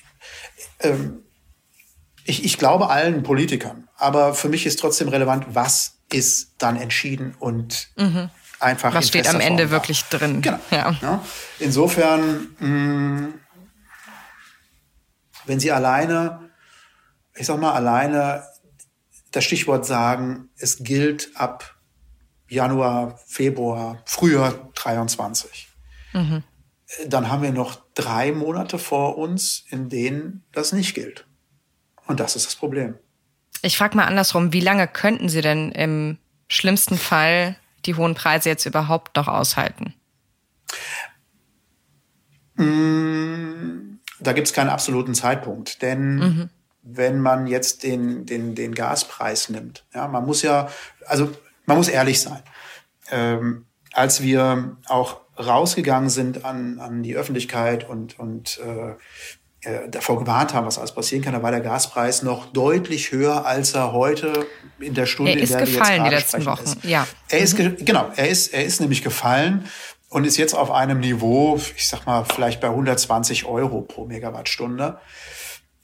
ähm, 0.82 1.24
ich, 2.28 2.44
ich 2.44 2.58
glaube 2.58 2.90
allen 2.90 3.24
Politikern, 3.24 3.88
aber 3.98 4.34
für 4.34 4.50
mich 4.50 4.66
ist 4.66 4.80
trotzdem 4.80 5.08
relevant, 5.08 5.46
was 5.50 5.98
ist 6.12 6.56
dann 6.58 6.78
entschieden 6.78 7.36
und 7.40 7.90
mhm 7.98 8.30
einfach. 8.60 8.94
Was 8.94 9.08
steht 9.08 9.28
am 9.28 9.40
Ende 9.40 9.70
wirklich 9.70 10.04
drin? 10.06 10.42
Genau. 10.42 10.60
Ja. 10.72 10.96
ja. 11.02 11.24
Insofern, 11.60 12.48
mh, 12.60 12.68
mm, 12.68 13.34
wenn 15.46 15.60
Sie 15.60 15.72
alleine, 15.72 16.50
ich 17.36 17.46
sag 17.46 17.60
mal, 17.60 17.74
alleine 17.74 18.44
das 19.32 19.44
Stichwort 19.44 19.86
sagen, 19.86 20.50
es 20.58 20.84
gilt 20.84 21.32
ab 21.36 21.76
Januar, 22.50 23.20
Februar, 23.28 24.02
Frühjahr 24.06 24.72
23. 24.76 25.70
Mhm. 26.14 26.44
Dann 27.08 27.30
haben 27.30 27.44
wir 27.44 27.52
noch 27.52 27.82
drei 27.94 28.32
Monate 28.32 28.80
vor 28.80 29.18
uns, 29.18 29.66
in 29.70 29.90
denen 29.90 30.46
das 30.54 30.72
nicht 30.72 30.96
gilt. 30.96 31.27
Und 32.08 32.20
das 32.20 32.36
ist 32.36 32.46
das 32.46 32.56
Problem. 32.56 32.96
Ich 33.62 33.78
frage 33.78 33.98
mal 33.98 34.06
andersrum, 34.06 34.54
wie 34.54 34.60
lange 34.60 34.88
könnten 34.88 35.30
Sie 35.30 35.42
denn 35.42 35.72
im 35.72 36.18
schlimmsten 36.48 36.98
Fall 36.98 37.58
die 37.86 37.96
hohen 37.96 38.16
Preise 38.16 38.50
jetzt 38.50 38.66
überhaupt 38.66 39.16
noch 39.16 39.28
aushalten? 39.28 39.94
Mm, 42.56 44.00
da 44.20 44.34
gibt 44.34 44.48
es 44.48 44.54
keinen 44.54 44.70
absoluten 44.70 45.14
Zeitpunkt, 45.14 45.82
denn 45.82 46.16
mhm. 46.16 46.50
wenn 46.82 47.20
man 47.20 47.48
jetzt 47.48 47.84
den, 47.84 48.26
den, 48.26 48.56
den 48.56 48.74
Gaspreis 48.74 49.50
nimmt, 49.50 49.86
ja, 49.94 50.08
man 50.08 50.26
muss 50.26 50.42
ja, 50.42 50.70
also 51.06 51.32
man 51.66 51.78
muss 51.78 51.88
ehrlich 51.88 52.22
sein. 52.22 52.42
Ähm, 53.10 53.66
als 53.94 54.22
wir 54.22 54.78
auch 54.88 55.22
rausgegangen 55.40 56.10
sind 56.10 56.46
an, 56.46 56.80
an 56.80 57.04
die 57.04 57.16
Öffentlichkeit 57.16 57.88
und, 57.88 58.20
und 58.20 58.60
äh, 58.60 58.90
äh, 58.90 58.96
davor 59.90 60.20
gewarnt 60.20 60.54
haben, 60.54 60.66
was 60.66 60.78
alles 60.78 60.94
passieren 60.94 61.24
kann, 61.24 61.34
da 61.34 61.42
war 61.42 61.52
der 61.52 61.62
Gaspreis 61.62 62.24
noch 62.24 62.48
deutlich 62.48 63.12
höher, 63.12 63.46
als 63.46 63.74
er 63.74 63.92
heute 63.92 64.46
in 64.80 64.94
der 64.94 65.06
Stunde, 65.06 65.32
er 65.32 65.40
ist 65.40 65.52
in 65.52 65.58
der 65.58 65.68
gefallen 65.68 66.04
wir 66.04 66.12
jetzt 66.12 66.34
die 66.34 66.38
letzten 66.38 66.46
Wochen. 66.46 66.64
Ist. 66.64 66.84
Ja. 66.84 67.08
Er 67.30 67.40
ist 67.40 67.58
mhm. 67.58 67.78
genau, 67.84 68.12
er 68.16 68.28
ist 68.28 68.54
er 68.54 68.64
ist 68.66 68.82
nämlich 68.82 69.04
gefallen 69.04 69.70
und 70.10 70.26
ist 70.26 70.38
jetzt 70.38 70.54
auf 70.54 70.72
einem 70.72 71.00
Niveau, 71.00 71.60
ich 71.76 71.88
sag 71.88 72.06
mal 72.06 72.24
vielleicht 72.26 72.62
bei 72.62 72.68
120 72.68 73.46
Euro 73.46 73.82
pro 73.82 74.06
Megawattstunde. 74.06 75.00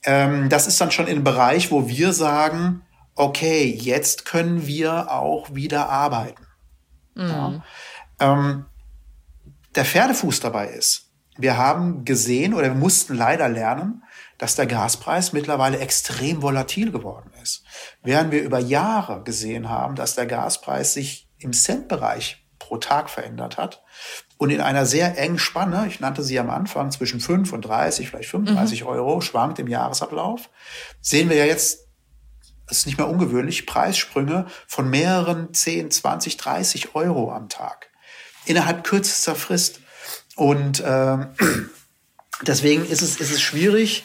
Ähm, 0.04 0.48
das 0.48 0.66
ist 0.66 0.80
dann 0.80 0.90
schon 0.90 1.06
in 1.06 1.12
einem 1.12 1.24
Bereich, 1.24 1.70
wo 1.70 1.88
wir 1.88 2.12
sagen, 2.12 2.82
okay, 3.14 3.64
jetzt 3.66 4.24
können 4.24 4.66
wir 4.66 5.10
auch 5.10 5.54
wieder 5.54 5.88
arbeiten. 5.88 6.46
Mhm. 7.14 7.28
Ja. 7.28 7.62
Ähm, 8.20 8.64
der 9.74 9.84
Pferdefuß 9.84 10.40
dabei 10.40 10.68
ist, 10.68 11.03
wir 11.36 11.56
haben 11.56 12.04
gesehen 12.04 12.54
oder 12.54 12.68
wir 12.68 12.74
mussten 12.74 13.14
leider 13.14 13.48
lernen, 13.48 14.02
dass 14.38 14.56
der 14.56 14.66
Gaspreis 14.66 15.32
mittlerweile 15.32 15.78
extrem 15.78 16.42
volatil 16.42 16.92
geworden 16.92 17.30
ist. 17.42 17.64
Während 18.02 18.30
wir 18.30 18.42
über 18.42 18.58
Jahre 18.58 19.22
gesehen 19.22 19.68
haben, 19.68 19.94
dass 19.96 20.14
der 20.14 20.26
Gaspreis 20.26 20.94
sich 20.94 21.28
im 21.38 21.52
Centbereich 21.52 22.44
pro 22.58 22.78
Tag 22.78 23.10
verändert 23.10 23.58
hat. 23.58 23.82
Und 24.36 24.50
in 24.50 24.60
einer 24.60 24.86
sehr 24.86 25.18
engen 25.18 25.38
Spanne, 25.38 25.86
ich 25.86 26.00
nannte 26.00 26.22
sie 26.22 26.38
am 26.38 26.50
Anfang 26.50 26.90
zwischen 26.90 27.20
5 27.20 27.52
und 27.52 27.62
30, 27.62 28.08
vielleicht 28.08 28.30
35 28.30 28.82
mhm. 28.82 28.86
Euro, 28.88 29.20
schwankt 29.20 29.58
im 29.58 29.68
Jahresablauf, 29.68 30.50
sehen 31.00 31.28
wir 31.28 31.36
ja 31.36 31.44
jetzt, 31.44 31.88
das 32.66 32.78
ist 32.78 32.86
nicht 32.86 32.98
mehr 32.98 33.08
ungewöhnlich, 33.08 33.66
Preissprünge 33.66 34.46
von 34.66 34.88
mehreren 34.88 35.52
10, 35.52 35.90
20, 35.90 36.36
30 36.36 36.94
Euro 36.94 37.30
am 37.32 37.48
Tag. 37.48 37.90
Innerhalb 38.46 38.84
kürzester 38.84 39.34
Frist. 39.34 39.80
Und 40.36 40.80
äh, 40.80 41.18
deswegen 42.42 42.84
ist 42.84 43.02
es, 43.02 43.20
ist 43.20 43.32
es 43.32 43.40
schwierig, 43.40 44.04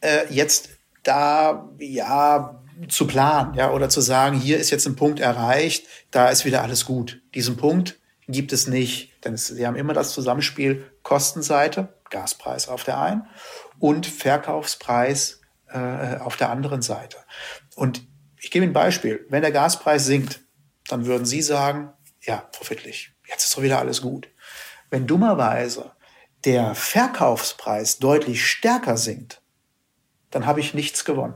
äh, 0.00 0.26
jetzt 0.30 0.70
da 1.02 1.68
ja 1.78 2.62
zu 2.88 3.06
planen, 3.06 3.54
ja, 3.54 3.70
oder 3.70 3.88
zu 3.88 4.00
sagen, 4.00 4.38
hier 4.38 4.58
ist 4.58 4.70
jetzt 4.70 4.86
ein 4.86 4.96
Punkt 4.96 5.20
erreicht, 5.20 5.86
da 6.10 6.28
ist 6.28 6.44
wieder 6.44 6.62
alles 6.62 6.84
gut. 6.84 7.22
Diesen 7.34 7.56
Punkt 7.56 7.98
gibt 8.26 8.52
es 8.52 8.66
nicht, 8.66 9.12
denn 9.24 9.34
es, 9.34 9.46
sie 9.46 9.66
haben 9.66 9.76
immer 9.76 9.92
das 9.92 10.12
Zusammenspiel 10.12 10.90
Kostenseite, 11.02 11.94
Gaspreis 12.10 12.68
auf 12.68 12.84
der 12.84 13.00
einen 13.00 13.26
und 13.78 14.06
Verkaufspreis 14.06 15.40
äh, 15.68 16.16
auf 16.18 16.36
der 16.36 16.50
anderen 16.50 16.82
Seite. 16.82 17.18
Und 17.74 18.06
ich 18.40 18.50
gebe 18.50 18.64
Ihnen 18.64 18.70
ein 18.70 18.74
Beispiel. 18.74 19.26
Wenn 19.28 19.42
der 19.42 19.52
Gaspreis 19.52 20.04
sinkt, 20.04 20.40
dann 20.88 21.06
würden 21.06 21.24
Sie 21.24 21.42
sagen, 21.42 21.92
ja, 22.22 22.36
profitlich, 22.52 23.12
jetzt 23.28 23.44
ist 23.44 23.56
doch 23.56 23.62
wieder 23.62 23.78
alles 23.78 24.02
gut. 24.02 24.28
Wenn 24.94 25.08
dummerweise 25.08 25.90
der 26.44 26.76
Verkaufspreis 26.76 27.98
deutlich 27.98 28.46
stärker 28.48 28.96
sinkt, 28.96 29.42
dann 30.30 30.46
habe 30.46 30.60
ich 30.60 30.72
nichts 30.72 31.04
gewonnen. 31.04 31.34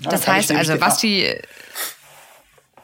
Ja, 0.00 0.10
das 0.10 0.28
heißt 0.28 0.52
also, 0.52 0.82
was 0.82 0.98
die, 0.98 1.34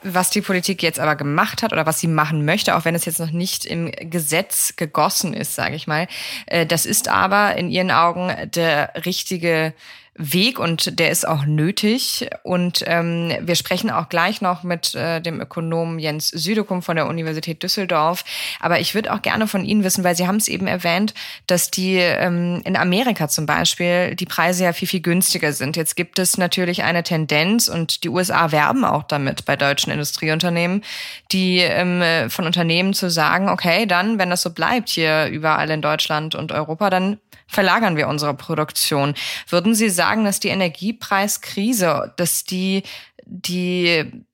was 0.03 0.31
die 0.31 0.41
Politik 0.41 0.83
jetzt 0.83 0.99
aber 0.99 1.17
gemacht 1.17 1.63
hat 1.63 1.75
oder 1.75 1.85
was 1.85 2.01
sie 2.01 2.07
machen 2.07 2.47
möchte, 2.47 2.75
auch 2.75 2.87
wenn 2.87 2.95
es 2.95 3.05
jetzt 3.05 3.21
noch 3.21 3.31
nicht 3.31 3.67
im 3.67 3.91
Gesetz 3.91 4.75
gegossen 4.77 5.35
ist, 5.35 5.55
sage 5.55 5.77
ich 5.77 5.87
mal, 5.87 6.09
äh, 6.47 6.65
das 6.65 6.87
ist 6.87 7.09
aber 7.09 7.57
in 7.57 7.69
ihren 7.69 7.91
Augen 7.91 8.35
der 8.55 9.05
richtige 9.05 9.75
Weg 10.17 10.59
und 10.59 10.99
der 10.99 11.11
ist 11.11 11.27
auch 11.27 11.45
nötig. 11.45 12.29
Und 12.43 12.83
ähm, 12.87 13.33
wir 13.41 13.55
sprechen 13.55 13.91
auch 13.91 14.09
gleich 14.09 14.41
noch 14.41 14.65
mit 14.65 14.95
äh, 14.95 15.21
dem 15.21 15.41
Ökonomen 15.41 15.99
Jens 15.99 16.29
Südekum 16.29 16.83
von 16.83 16.97
der 16.97 17.07
Universität 17.07 17.63
Düsseldorf. 17.63 18.25
Aber 18.59 18.81
ich 18.81 18.95
würde 18.95 19.13
auch 19.13 19.23
gerne 19.23 19.47
von 19.47 19.65
Ihnen 19.65 19.85
wissen, 19.85 20.03
weil 20.03 20.17
Sie 20.17 20.27
haben 20.27 20.37
es 20.37 20.49
eben 20.49 20.67
erwähnt, 20.67 21.15
dass 21.47 21.71
die 21.71 21.97
ähm, 21.97 22.61
in 22.65 22.77
Amerika 22.77 23.29
zum 23.29 23.47
Beispiel 23.47 24.17
die 24.17 24.27
Preise 24.27 24.65
ja 24.65 24.73
viel, 24.73 24.89
viel 24.89 25.01
günstiger 25.01 25.53
sind. 25.53 25.77
Jetzt 25.77 25.95
gibt 25.95 26.19
es 26.19 26.37
natürlich 26.37 26.83
eine 26.83 27.03
Tendenz 27.03 27.69
und 27.69 28.05
die 28.05 28.09
USA 28.09 28.53
werben 28.53 28.85
auch 28.85 29.05
damit 29.05 29.45
bei 29.45 29.57
deutschen 29.57 29.93
Industrieunternehmen, 29.93 30.83
die 31.33 31.59
ähm, 31.59 32.29
von 32.31 32.47
Unternehmen 32.47 32.95
zu 32.95 33.11
sagen, 33.11 33.49
okay, 33.49 33.87
dann, 33.87 34.19
wenn 34.19 34.31
das 34.31 34.43
so 34.43 34.51
bleibt 34.51 34.89
hier 34.89 35.27
überall 35.27 35.71
in 35.71 35.83
Deutschland 35.83 36.35
und 36.35 36.53
Europa, 36.53 36.91
dann 36.91 37.19
verlagern 37.51 37.97
wir 37.97 38.09
unsere 38.09 38.35
Produktion. 38.35 39.15
Würden 39.49 39.75
Sie 39.75 39.91
sagen, 39.91 40.25
dass 40.25 40.41
die 40.41 40.49
Energiepreiskrise, 40.49 42.15
dass 42.17 42.45
die, 42.45 42.83
die 43.25 44.25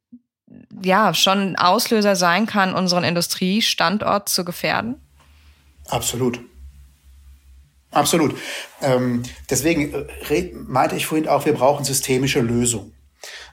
ja 0.82 1.14
schon 1.14 1.56
Auslöser 1.56 2.16
sein 2.16 2.46
kann, 2.46 2.74
unseren 2.74 3.04
Industriestandort 3.04 4.28
zu 4.28 4.44
gefährden? 4.44 5.00
Absolut. 5.88 6.40
Absolut. 7.90 8.36
Ähm, 8.82 9.22
deswegen 9.48 9.94
äh, 10.28 10.52
meinte 10.52 10.96
ich 10.96 11.06
vorhin 11.06 11.28
auch, 11.28 11.46
wir 11.46 11.54
brauchen 11.54 11.84
systemische 11.84 12.40
Lösungen. 12.40 12.92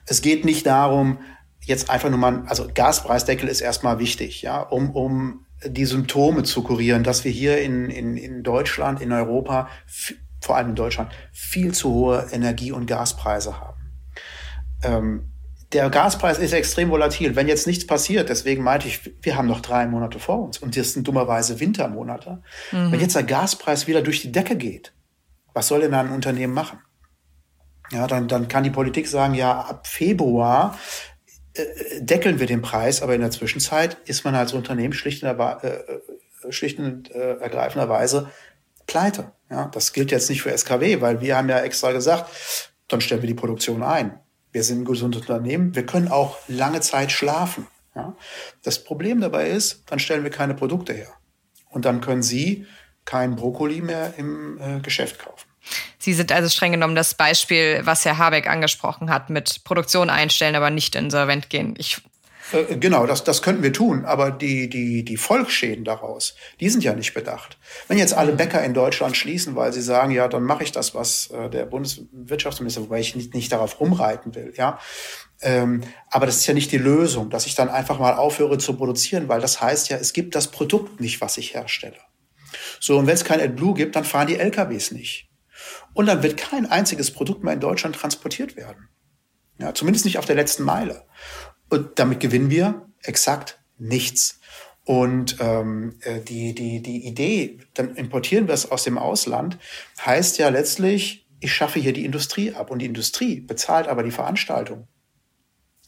Es 0.05 0.21
geht 0.21 0.43
nicht 0.43 0.65
darum, 0.65 1.19
jetzt 1.61 1.89
einfach 1.89 2.09
nur 2.09 2.19
mal, 2.19 2.43
also 2.47 2.67
Gaspreisdeckel 2.73 3.47
ist 3.47 3.61
erstmal 3.61 3.99
wichtig, 3.99 4.41
ja, 4.41 4.59
um, 4.59 4.91
um 4.91 5.45
die 5.65 5.85
Symptome 5.85 6.43
zu 6.43 6.63
kurieren, 6.63 7.03
dass 7.03 7.23
wir 7.23 7.31
hier 7.31 7.61
in, 7.61 7.89
in, 7.89 8.17
in 8.17 8.43
Deutschland, 8.43 9.01
in 9.01 9.11
Europa, 9.11 9.69
vor 10.41 10.57
allem 10.57 10.69
in 10.69 10.75
Deutschland, 10.75 11.11
viel 11.31 11.73
zu 11.73 11.93
hohe 11.93 12.27
Energie- 12.31 12.71
und 12.71 12.85
Gaspreise 12.85 13.59
haben. 13.59 13.91
Ähm, 14.83 15.29
der 15.73 15.89
Gaspreis 15.89 16.37
ist 16.37 16.53
extrem 16.53 16.91
volatil. 16.91 17.35
Wenn 17.35 17.47
jetzt 17.47 17.65
nichts 17.65 17.87
passiert, 17.87 18.29
deswegen 18.29 18.63
meinte 18.63 18.87
ich, 18.87 19.11
wir 19.21 19.35
haben 19.35 19.47
noch 19.47 19.61
drei 19.61 19.87
Monate 19.87 20.19
vor 20.19 20.41
uns 20.43 20.59
und 20.59 20.77
das 20.77 20.93
sind 20.93 21.07
dummerweise 21.07 21.59
Wintermonate. 21.59 22.43
Mhm. 22.71 22.91
Wenn 22.91 22.99
jetzt 22.99 23.15
der 23.15 23.23
Gaspreis 23.23 23.87
wieder 23.87 24.01
durch 24.01 24.21
die 24.21 24.31
Decke 24.31 24.55
geht, 24.55 24.93
was 25.53 25.67
soll 25.67 25.81
denn 25.81 25.93
ein 25.93 26.09
Unternehmen 26.09 26.53
machen? 26.53 26.79
Ja, 27.91 28.07
dann, 28.07 28.27
dann 28.27 28.47
kann 28.47 28.63
die 28.63 28.69
Politik 28.69 29.07
sagen, 29.07 29.33
ja, 29.33 29.59
ab 29.59 29.87
Februar 29.87 30.77
deckeln 31.99 32.39
wir 32.39 32.47
den 32.47 32.61
Preis, 32.61 33.01
aber 33.01 33.15
in 33.15 33.21
der 33.21 33.31
Zwischenzeit 33.31 33.97
ist 34.05 34.23
man 34.23 34.35
als 34.35 34.53
Unternehmen 34.53 34.93
schlicht 34.93 35.23
und, 35.23 35.29
äh, 35.29 35.67
äh, 35.67 36.51
schlicht 36.51 36.79
und 36.79 37.11
äh, 37.11 37.35
ergreifenderweise 37.37 38.31
pleite. 38.87 39.31
Ja, 39.49 39.67
das 39.67 39.93
gilt 39.93 40.11
jetzt 40.11 40.29
nicht 40.29 40.41
für 40.41 40.55
SKW, 40.57 41.01
weil 41.01 41.21
wir 41.21 41.37
haben 41.37 41.49
ja 41.49 41.59
extra 41.59 41.91
gesagt, 41.91 42.29
dann 42.87 43.01
stellen 43.01 43.21
wir 43.21 43.27
die 43.27 43.35
Produktion 43.35 43.83
ein. 43.83 44.19
Wir 44.51 44.63
sind 44.63 44.81
ein 44.81 44.85
gesundes 44.85 45.21
Unternehmen, 45.21 45.75
wir 45.75 45.85
können 45.85 46.07
auch 46.07 46.37
lange 46.47 46.81
Zeit 46.81 47.11
schlafen. 47.11 47.67
Ja. 47.95 48.15
Das 48.63 48.83
Problem 48.83 49.21
dabei 49.21 49.49
ist, 49.49 49.83
dann 49.87 49.99
stellen 49.99 50.23
wir 50.23 50.31
keine 50.31 50.55
Produkte 50.55 50.93
her. 50.93 51.13
Und 51.69 51.85
dann 51.85 52.01
können 52.01 52.23
Sie 52.23 52.65
keinen 53.05 53.35
Brokkoli 53.35 53.81
mehr 53.81 54.13
im 54.17 54.59
äh, 54.59 54.79
Geschäft 54.79 55.19
kaufen. 55.19 55.52
Sie 55.97 56.13
sind 56.13 56.31
also 56.31 56.49
streng 56.49 56.71
genommen 56.71 56.95
das 56.95 57.13
Beispiel, 57.13 57.81
was 57.83 58.05
Herr 58.05 58.17
Habeck 58.17 58.49
angesprochen 58.49 59.09
hat, 59.09 59.29
mit 59.29 59.63
Produktion 59.63 60.09
einstellen, 60.09 60.55
aber 60.55 60.69
nicht 60.69 60.95
insolvent 60.95 61.49
gehen. 61.49 61.75
Ich 61.77 62.01
äh, 62.51 62.77
Genau, 62.77 63.05
das, 63.05 63.23
das 63.23 63.41
könnten 63.41 63.63
wir 63.63 63.73
tun, 63.73 64.05
aber 64.05 64.31
die, 64.31 64.69
die, 64.69 65.03
die 65.03 65.17
Volksschäden 65.17 65.85
daraus, 65.85 66.35
die 66.59 66.69
sind 66.69 66.83
ja 66.83 66.93
nicht 66.93 67.13
bedacht. 67.13 67.57
Wenn 67.87 67.97
jetzt 67.97 68.13
alle 68.13 68.33
Bäcker 68.33 68.63
in 68.63 68.73
Deutschland 68.73 69.15
schließen, 69.15 69.55
weil 69.55 69.71
sie 69.73 69.81
sagen, 69.81 70.11
ja, 70.11 70.27
dann 70.27 70.43
mache 70.43 70.63
ich 70.63 70.71
das, 70.71 70.93
was 70.93 71.27
äh, 71.27 71.49
der 71.49 71.65
Bundeswirtschaftsminister, 71.65 72.81
wobei 72.81 72.99
ich 72.99 73.15
nicht, 73.15 73.33
nicht 73.33 73.51
darauf 73.51 73.79
rumreiten 73.79 74.35
will, 74.35 74.53
ja. 74.55 74.79
Ähm, 75.41 75.81
aber 76.09 76.25
das 76.25 76.37
ist 76.37 76.47
ja 76.47 76.53
nicht 76.53 76.71
die 76.71 76.77
Lösung, 76.77 77.29
dass 77.29 77.45
ich 77.45 77.55
dann 77.55 77.69
einfach 77.69 77.99
mal 77.99 78.13
aufhöre 78.13 78.57
zu 78.57 78.77
produzieren, 78.77 79.27
weil 79.27 79.41
das 79.41 79.61
heißt 79.61 79.89
ja, 79.89 79.97
es 79.97 80.13
gibt 80.13 80.35
das 80.35 80.47
Produkt 80.47 81.01
nicht, 81.01 81.19
was 81.19 81.37
ich 81.37 81.53
herstelle. 81.53 81.97
So, 82.79 82.97
und 82.97 83.07
wenn 83.07 83.15
es 83.15 83.25
kein 83.25 83.41
AdBlue 83.41 83.73
gibt, 83.73 83.95
dann 83.95 84.05
fahren 84.05 84.27
die 84.27 84.37
LKWs 84.37 84.91
nicht. 84.91 85.29
Und 85.93 86.07
dann 86.07 86.23
wird 86.23 86.37
kein 86.37 86.65
einziges 86.65 87.11
Produkt 87.11 87.43
mehr 87.43 87.53
in 87.53 87.59
Deutschland 87.59 87.95
transportiert 87.95 88.55
werden. 88.55 88.89
Ja, 89.59 89.73
zumindest 89.73 90.05
nicht 90.05 90.17
auf 90.17 90.25
der 90.25 90.35
letzten 90.35 90.63
Meile. 90.63 91.05
Und 91.69 91.99
damit 91.99 92.19
gewinnen 92.19 92.49
wir 92.49 92.87
exakt 93.01 93.59
nichts. 93.77 94.39
Und 94.85 95.37
ähm, 95.39 95.97
äh, 96.01 96.19
die, 96.19 96.53
die, 96.53 96.81
die 96.81 97.07
Idee, 97.07 97.59
dann 97.73 97.95
importieren 97.95 98.47
wir 98.47 98.53
es 98.53 98.69
aus 98.69 98.83
dem 98.83 98.97
Ausland, 98.97 99.57
heißt 100.05 100.37
ja 100.39 100.49
letztlich, 100.49 101.27
ich 101.39 101.53
schaffe 101.53 101.79
hier 101.79 101.93
die 101.93 102.05
Industrie 102.05 102.53
ab. 102.53 102.71
Und 102.71 102.79
die 102.79 102.85
Industrie 102.85 103.39
bezahlt 103.39 103.87
aber 103.87 104.03
die 104.03 104.11
Veranstaltung. 104.11 104.87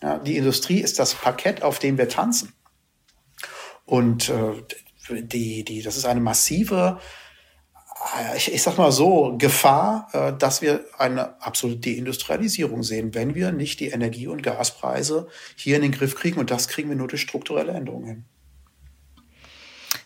Ja, 0.01 0.19
die 0.19 0.37
Industrie 0.37 0.79
ist 0.79 0.99
das 0.99 1.15
Parkett, 1.15 1.63
auf 1.63 1.79
dem 1.79 1.97
wir 1.97 2.09
tanzen. 2.09 2.53
Und 3.85 4.29
äh, 4.29 4.63
die, 5.09 5.63
die, 5.63 5.81
das 5.81 5.97
ist 5.97 6.05
eine 6.05 6.19
massive 6.19 6.99
ich, 8.35 8.53
ich 8.53 8.61
sag 8.61 8.77
mal 8.77 8.91
so, 8.91 9.35
Gefahr, 9.37 10.07
äh, 10.13 10.33
dass 10.37 10.61
wir 10.61 10.85
eine 10.97 11.41
absolute 11.41 11.79
Deindustrialisierung 11.79 12.83
sehen, 12.83 13.13
wenn 13.13 13.35
wir 13.35 13.51
nicht 13.51 13.79
die 13.79 13.89
Energie- 13.89 14.27
und 14.27 14.43
Gaspreise 14.43 15.27
hier 15.55 15.77
in 15.77 15.81
den 15.81 15.91
Griff 15.91 16.15
kriegen. 16.15 16.39
Und 16.39 16.51
das 16.51 16.67
kriegen 16.67 16.89
wir 16.89 16.95
nur 16.95 17.07
durch 17.07 17.21
strukturelle 17.21 17.71
Änderungen 17.71 18.07
hin. 18.07 18.25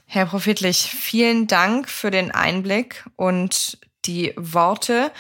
Herr 0.06 0.26
Profitlich, 0.26 0.90
vielen 0.90 1.48
Dank 1.48 1.90
für 1.90 2.10
den 2.10 2.32
Einblick 2.32 3.06
und 3.16 3.78
die 4.06 4.34
Worte. 4.38 5.12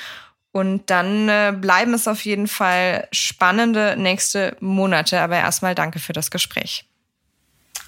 Und 0.52 0.90
dann 0.90 1.30
äh, 1.30 1.54
bleiben 1.56 1.94
es 1.94 2.08
auf 2.08 2.26
jeden 2.26 2.48
Fall 2.48 3.08
spannende 3.12 3.96
nächste 3.98 4.58
Monate. 4.60 5.22
Aber 5.22 5.38
erstmal 5.38 5.76
danke 5.76 6.00
für 6.00 6.14
das 6.14 6.32
Gespräch. 6.32 6.86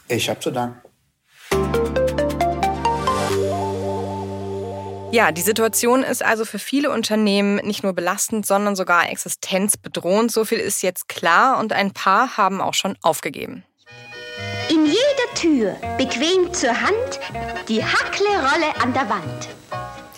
Ich 0.08 0.30
habe 0.30 0.39
zu 0.39 0.51
danken. 0.51 0.90
Ja, 5.12 5.34
die 5.34 5.41
Situation 5.41 6.04
ist 6.04 6.24
also 6.24 6.45
für 6.45 6.58
viele 6.58 6.89
Unternehmen 6.89 7.58
nicht 7.65 7.84
nur 7.84 7.91
belastend, 7.91 8.45
sondern 8.45 8.78
sogar 8.78 9.10
existenzbedrohend. 9.10 10.32
So 10.32 10.45
viel 10.45 10.60
ist 10.60 10.82
jetzt 10.84 11.10
klar 11.10 11.60
und 11.60 11.74
ein 11.74 11.91
paar 11.91 12.38
haben 12.38 12.62
auch 12.62 12.74
schon 12.74 12.95
aufgegeben. 13.02 13.65
In 14.69 14.86
jeder 14.86 15.34
Tür, 15.36 15.76
bequem 15.97 16.54
zur 16.54 16.80
Hand, 16.80 17.19
die 17.67 17.84
Hackle-Rolle 17.84 18.82
an 18.82 18.93
der 18.93 19.10
Wand. 19.10 19.50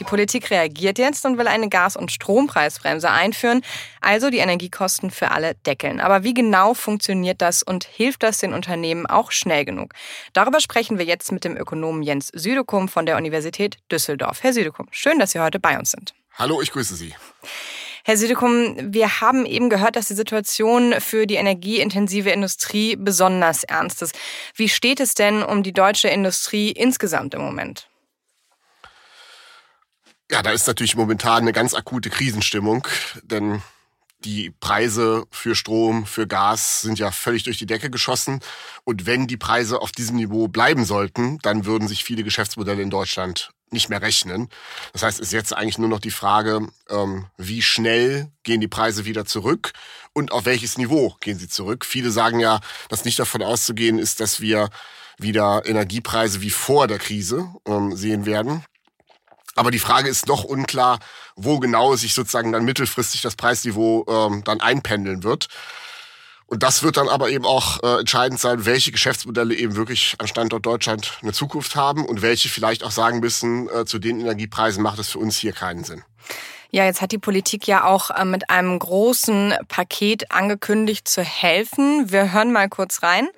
Die 0.03 0.09
Politik 0.09 0.51
reagiert 0.51 0.97
jetzt 0.97 1.23
und 1.23 1.37
will 1.37 1.47
eine 1.47 1.69
Gas- 1.69 1.95
und 1.95 2.11
Strompreisbremse 2.11 3.09
einführen, 3.09 3.61
also 4.01 4.29
die 4.29 4.39
Energiekosten 4.39 5.11
für 5.11 5.31
alle 5.31 5.55
deckeln. 5.65 6.01
Aber 6.01 6.25
wie 6.25 6.33
genau 6.33 6.73
funktioniert 6.73 7.41
das 7.41 7.63
und 7.63 7.85
hilft 7.85 8.21
das 8.21 8.39
den 8.39 8.51
Unternehmen 8.51 9.05
auch 9.05 9.31
schnell 9.31 9.63
genug? 9.63 9.93
Darüber 10.33 10.59
sprechen 10.59 10.97
wir 10.97 11.05
jetzt 11.05 11.31
mit 11.31 11.45
dem 11.45 11.55
Ökonomen 11.55 12.03
Jens 12.03 12.27
Südekum 12.33 12.89
von 12.89 13.05
der 13.05 13.15
Universität 13.15 13.77
Düsseldorf. 13.89 14.43
Herr 14.43 14.51
Südekum, 14.51 14.87
schön, 14.91 15.19
dass 15.19 15.31
Sie 15.31 15.39
heute 15.39 15.61
bei 15.61 15.79
uns 15.79 15.91
sind. 15.91 16.13
Hallo, 16.33 16.61
ich 16.61 16.73
grüße 16.73 16.95
Sie. 16.95 17.15
Herr 18.03 18.17
Südekum, 18.17 18.75
wir 18.93 19.21
haben 19.21 19.45
eben 19.45 19.69
gehört, 19.69 19.95
dass 19.95 20.09
die 20.09 20.15
Situation 20.15 20.95
für 20.99 21.25
die 21.25 21.35
energieintensive 21.35 22.29
Industrie 22.29 22.97
besonders 22.97 23.63
ernst 23.63 24.01
ist. 24.01 24.19
Wie 24.53 24.67
steht 24.67 24.99
es 24.99 25.13
denn 25.13 25.41
um 25.43 25.63
die 25.63 25.71
deutsche 25.71 26.09
Industrie 26.09 26.71
insgesamt 26.71 27.35
im 27.35 27.41
Moment? 27.41 27.87
Ja, 30.33 30.41
da 30.41 30.49
ist 30.49 30.65
natürlich 30.65 30.95
momentan 30.95 31.43
eine 31.43 31.53
ganz 31.53 31.75
akute 31.75 32.09
Krisenstimmung, 32.09 32.87
denn 33.21 33.61
die 34.25 34.49
Preise 34.49 35.25
für 35.29 35.53
Strom, 35.53 36.07
für 36.07 36.25
Gas 36.25 36.81
sind 36.81 36.97
ja 36.97 37.11
völlig 37.11 37.43
durch 37.43 37.59
die 37.59 37.67
Decke 37.67 37.91
geschossen. 37.91 38.39
Und 38.83 39.05
wenn 39.05 39.27
die 39.27 39.37
Preise 39.37 39.79
auf 39.79 39.91
diesem 39.91 40.15
Niveau 40.15 40.47
bleiben 40.47 40.85
sollten, 40.85 41.37
dann 41.43 41.67
würden 41.67 41.87
sich 41.87 42.03
viele 42.03 42.23
Geschäftsmodelle 42.23 42.81
in 42.81 42.89
Deutschland 42.89 43.51
nicht 43.69 43.89
mehr 43.89 44.01
rechnen. 44.01 44.49
Das 44.91 45.03
heißt, 45.03 45.19
es 45.19 45.27
ist 45.27 45.33
jetzt 45.33 45.55
eigentlich 45.55 45.77
nur 45.77 45.89
noch 45.89 45.99
die 45.99 46.09
Frage, 46.09 46.67
ähm, 46.89 47.27
wie 47.37 47.61
schnell 47.61 48.31
gehen 48.41 48.59
die 48.59 48.67
Preise 48.67 49.05
wieder 49.05 49.25
zurück 49.25 49.71
und 50.13 50.31
auf 50.31 50.45
welches 50.45 50.79
Niveau 50.79 51.15
gehen 51.19 51.37
sie 51.37 51.47
zurück. 51.47 51.85
Viele 51.85 52.09
sagen 52.09 52.39
ja, 52.39 52.59
dass 52.89 53.05
nicht 53.05 53.19
davon 53.19 53.43
auszugehen 53.43 53.99
ist, 53.99 54.19
dass 54.19 54.41
wir 54.41 54.71
wieder 55.19 55.61
Energiepreise 55.67 56.41
wie 56.41 56.49
vor 56.49 56.87
der 56.87 56.97
Krise 56.97 57.53
ähm, 57.67 57.95
sehen 57.95 58.25
werden. 58.25 58.63
Aber 59.55 59.71
die 59.71 59.79
Frage 59.79 60.09
ist 60.09 60.27
noch 60.27 60.43
unklar, 60.43 60.99
wo 61.35 61.59
genau 61.59 61.95
sich 61.95 62.13
sozusagen 62.13 62.51
dann 62.51 62.65
mittelfristig 62.65 63.21
das 63.21 63.35
Preisniveau 63.35 64.05
ähm, 64.07 64.43
dann 64.43 64.61
einpendeln 64.61 65.23
wird. 65.23 65.47
Und 66.45 66.61
das 66.61 66.83
wird 66.83 66.97
dann 66.97 67.07
aber 67.07 67.29
eben 67.29 67.45
auch 67.45 67.81
äh, 67.81 67.99
entscheidend 67.99 68.39
sein, 68.39 68.65
welche 68.65 68.91
Geschäftsmodelle 68.91 69.55
eben 69.55 69.75
wirklich 69.75 70.15
am 70.19 70.27
Standort 70.27 70.65
Deutschland 70.65 71.17
eine 71.21 71.33
Zukunft 71.33 71.75
haben 71.75 72.05
und 72.05 72.21
welche 72.21 72.49
vielleicht 72.49 72.83
auch 72.83 72.91
sagen 72.91 73.21
müssen, 73.21 73.69
äh, 73.69 73.85
zu 73.85 73.97
den 73.97 74.19
Energiepreisen 74.19 74.83
macht 74.83 74.99
es 74.99 75.09
für 75.09 75.19
uns 75.19 75.37
hier 75.37 75.53
keinen 75.53 75.83
Sinn. 75.83 76.03
Ja, 76.69 76.85
jetzt 76.85 77.01
hat 77.01 77.11
die 77.11 77.17
Politik 77.17 77.67
ja 77.67 77.85
auch 77.85 78.11
äh, 78.11 78.25
mit 78.25 78.49
einem 78.49 78.77
großen 78.77 79.53
Paket 79.67 80.31
angekündigt 80.31 81.07
zu 81.07 81.23
helfen. 81.23 82.11
Wir 82.11 82.33
hören 82.33 82.51
mal 82.51 82.67
kurz 82.67 83.03
rein. 83.03 83.29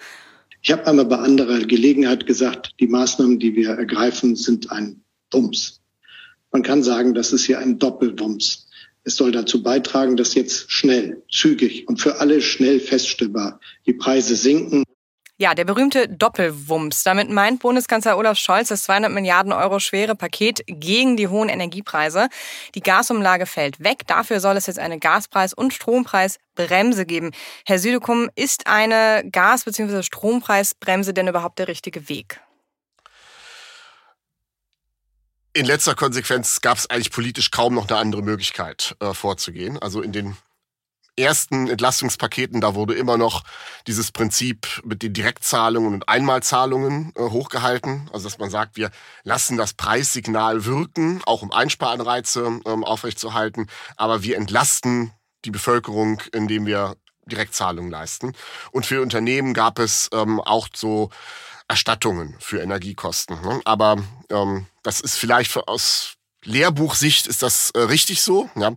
Ich 0.62 0.72
habe 0.72 0.88
einmal 0.88 1.06
bei 1.06 1.18
anderer 1.18 1.60
Gelegenheit 1.60 2.26
gesagt, 2.26 2.74
die 2.80 2.88
Maßnahmen, 2.88 3.40
die 3.40 3.56
wir 3.56 3.72
ergreifen, 3.72 4.36
sind 4.36 4.72
ein 4.72 5.04
Bums. 5.30 5.80
Man 6.56 6.64
kann 6.64 6.84
sagen, 6.84 7.14
das 7.14 7.34
ist 7.34 7.44
hier 7.44 7.60
ein 7.60 7.80
Doppelwumms. 7.80 8.68
Es 9.04 9.18
soll 9.18 9.34
dazu 9.34 9.62
beitragen, 9.62 10.16
dass 10.16 10.36
jetzt 10.36 10.72
schnell, 10.72 11.22
zügig 11.30 11.86
und 11.90 12.00
für 12.00 12.22
alle 12.22 12.42
schnell 12.42 12.80
feststellbar 12.80 13.60
die 13.86 13.92
Preise 13.92 14.38
sinken. 14.38 14.86
Ja, 15.38 15.54
der 15.54 15.66
berühmte 15.66 16.08
Doppelwumms. 16.08 17.04
Damit 17.04 17.30
meint 17.30 17.60
Bundeskanzler 17.60 18.18
Olaf 18.18 18.38
Scholz 18.38 18.70
das 18.70 18.84
200 18.84 19.12
Milliarden 19.12 19.52
Euro 19.52 19.80
schwere 19.80 20.16
Paket 20.16 20.64
gegen 20.68 21.18
die 21.18 21.28
hohen 21.28 21.50
Energiepreise. 21.50 22.30
Die 22.74 22.80
Gasumlage 22.80 23.48
fällt 23.48 23.84
weg. 23.84 24.08
Dafür 24.08 24.40
soll 24.40 24.56
es 24.56 24.68
jetzt 24.68 24.80
eine 24.80 24.98
Gaspreis- 24.98 25.54
und 25.54 25.74
Strompreisbremse 25.74 27.06
geben. 27.06 27.32
Herr 27.66 27.80
Südekum, 27.80 28.30
ist 28.36 28.68
eine 28.68 29.30
Gas- 29.30 29.66
bzw. 29.66 30.04
Strompreisbremse 30.04 31.14
denn 31.14 31.28
überhaupt 31.28 31.60
der 31.60 31.68
richtige 31.68 32.08
Weg? 32.08 32.40
In 35.56 35.66
letzter 35.66 35.96
Konsequenz 35.96 36.60
gab 36.60 36.78
es 36.78 36.90
eigentlich 36.90 37.12
politisch 37.12 37.50
kaum 37.50 37.76
noch 37.76 37.88
eine 37.88 37.98
andere 37.98 38.22
Möglichkeit 38.22 38.96
äh, 39.00 39.14
vorzugehen. 39.14 39.80
Also 39.80 40.02
in 40.02 40.12
den 40.12 40.36
ersten 41.18 41.70
Entlastungspaketen, 41.70 42.60
da 42.60 42.76
wurde 42.76 42.94
immer 42.94 43.18
noch 43.18 43.44
dieses 43.88 44.12
Prinzip 44.12 44.82
mit 44.84 45.02
den 45.02 45.14
Direktzahlungen 45.14 45.94
und 45.94 46.10
Einmalzahlungen 46.10 47.14
äh, 47.16 47.22
hochgehalten. 47.22 48.10
Also 48.12 48.26
dass 48.28 48.38
man 48.38 48.50
sagt, 48.50 48.76
wir 48.76 48.92
lassen 49.24 49.56
das 49.56 49.74
Preissignal 49.74 50.66
wirken, 50.66 51.22
auch 51.26 51.42
um 51.42 51.54
Einsparanreize 51.54 52.60
ähm, 52.66 52.84
aufrechtzuerhalten, 52.84 53.68
aber 53.96 54.24
wir 54.24 54.36
entlasten 54.36 55.14
die 55.46 55.52
Bevölkerung, 55.52 56.22
indem 56.34 56.66
wir 56.66 56.98
Direktzahlungen 57.28 57.90
leisten. 57.90 58.34
Und 58.72 58.86
für 58.86 59.02
Unternehmen 59.02 59.54
gab 59.54 59.80
es 59.80 60.10
ähm, 60.14 60.42
auch 60.42 60.68
so 60.76 61.12
Erstattungen 61.68 62.36
für 62.40 62.62
Energiekosten. 62.62 63.42
Ne? 63.42 63.62
Aber 63.66 63.98
ähm, 64.30 64.68
das 64.84 65.02
ist 65.02 65.18
vielleicht 65.18 65.52
für, 65.52 65.68
aus 65.68 66.16
Lehrbuchsicht 66.44 67.28
ist 67.28 67.42
das 67.42 67.72
äh, 67.72 67.80
richtig 67.80 68.22
so. 68.22 68.50
Ja? 68.56 68.74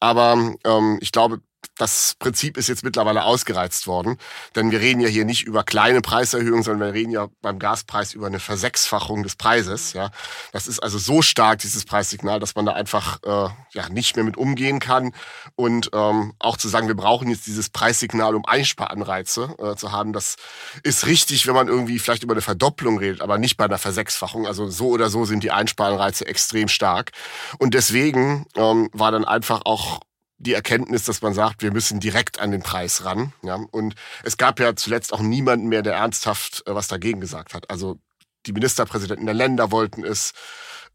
Aber 0.00 0.54
ähm, 0.64 0.98
ich 1.00 1.12
glaube, 1.12 1.40
das 1.78 2.16
Prinzip 2.18 2.56
ist 2.56 2.68
jetzt 2.68 2.84
mittlerweile 2.84 3.24
ausgereizt 3.24 3.86
worden. 3.86 4.18
Denn 4.56 4.70
wir 4.70 4.80
reden 4.80 5.00
ja 5.00 5.08
hier 5.08 5.24
nicht 5.24 5.44
über 5.44 5.62
kleine 5.62 6.00
Preiserhöhungen, 6.00 6.62
sondern 6.62 6.88
wir 6.88 6.94
reden 6.94 7.12
ja 7.12 7.28
beim 7.40 7.58
Gaspreis 7.58 8.14
über 8.14 8.26
eine 8.26 8.40
Versechsfachung 8.40 9.22
des 9.22 9.36
Preises. 9.36 9.92
Ja, 9.92 10.10
Das 10.52 10.66
ist 10.66 10.80
also 10.80 10.98
so 10.98 11.22
stark, 11.22 11.60
dieses 11.60 11.84
Preissignal, 11.84 12.40
dass 12.40 12.54
man 12.54 12.66
da 12.66 12.72
einfach 12.72 13.22
äh, 13.22 13.50
ja, 13.72 13.88
nicht 13.90 14.16
mehr 14.16 14.24
mit 14.24 14.36
umgehen 14.36 14.80
kann. 14.80 15.14
Und 15.54 15.90
ähm, 15.94 16.34
auch 16.38 16.56
zu 16.56 16.68
sagen, 16.68 16.88
wir 16.88 16.96
brauchen 16.96 17.30
jetzt 17.30 17.46
dieses 17.46 17.70
Preissignal, 17.70 18.34
um 18.34 18.44
Einsparanreize 18.44 19.54
äh, 19.58 19.76
zu 19.76 19.92
haben, 19.92 20.12
das 20.12 20.36
ist 20.82 21.06
richtig, 21.06 21.46
wenn 21.46 21.54
man 21.54 21.68
irgendwie 21.68 21.98
vielleicht 21.98 22.24
über 22.24 22.34
eine 22.34 22.42
Verdopplung 22.42 22.98
redet, 22.98 23.20
aber 23.20 23.38
nicht 23.38 23.56
bei 23.56 23.64
einer 23.64 23.78
Versechsfachung. 23.78 24.46
Also 24.46 24.68
so 24.68 24.88
oder 24.88 25.10
so 25.10 25.24
sind 25.24 25.44
die 25.44 25.52
Einsparanreize 25.52 26.26
extrem 26.26 26.68
stark. 26.68 27.12
Und 27.58 27.74
deswegen 27.74 28.46
ähm, 28.56 28.90
war 28.92 29.12
dann 29.12 29.24
einfach 29.24 29.62
auch 29.64 30.00
die 30.38 30.54
Erkenntnis, 30.54 31.04
dass 31.04 31.20
man 31.20 31.34
sagt, 31.34 31.62
wir 31.62 31.72
müssen 31.72 32.00
direkt 32.00 32.38
an 32.38 32.52
den 32.52 32.62
Preis 32.62 33.04
ran. 33.04 33.32
Ja? 33.42 33.58
Und 33.70 33.94
es 34.22 34.36
gab 34.36 34.60
ja 34.60 34.74
zuletzt 34.76 35.12
auch 35.12 35.20
niemanden 35.20 35.68
mehr, 35.68 35.82
der 35.82 35.94
ernsthaft 35.94 36.62
äh, 36.66 36.74
was 36.74 36.88
dagegen 36.88 37.20
gesagt 37.20 37.54
hat. 37.54 37.70
Also 37.70 37.98
die 38.46 38.52
Ministerpräsidenten 38.52 39.26
der 39.26 39.34
Länder 39.34 39.70
wollten 39.72 40.04
es, 40.04 40.32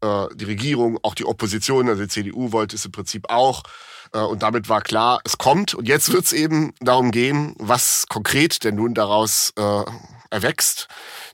äh, 0.00 0.26
die 0.34 0.46
Regierung, 0.46 0.98
auch 1.02 1.14
die 1.14 1.26
Opposition, 1.26 1.88
also 1.88 2.02
die 2.02 2.08
CDU 2.08 2.52
wollte 2.52 2.76
es 2.76 2.84
im 2.84 2.92
Prinzip 2.92 3.28
auch. 3.28 3.62
Äh, 4.12 4.20
und 4.20 4.42
damit 4.42 4.68
war 4.68 4.80
klar, 4.80 5.20
es 5.24 5.36
kommt. 5.36 5.74
Und 5.74 5.88
jetzt 5.88 6.12
wird 6.12 6.24
es 6.24 6.32
eben 6.32 6.72
darum 6.80 7.10
gehen, 7.10 7.54
was 7.58 8.06
konkret 8.08 8.64
denn 8.64 8.76
nun 8.76 8.94
daraus 8.94 9.52
äh, 9.56 9.84
erwächst. 10.30 10.88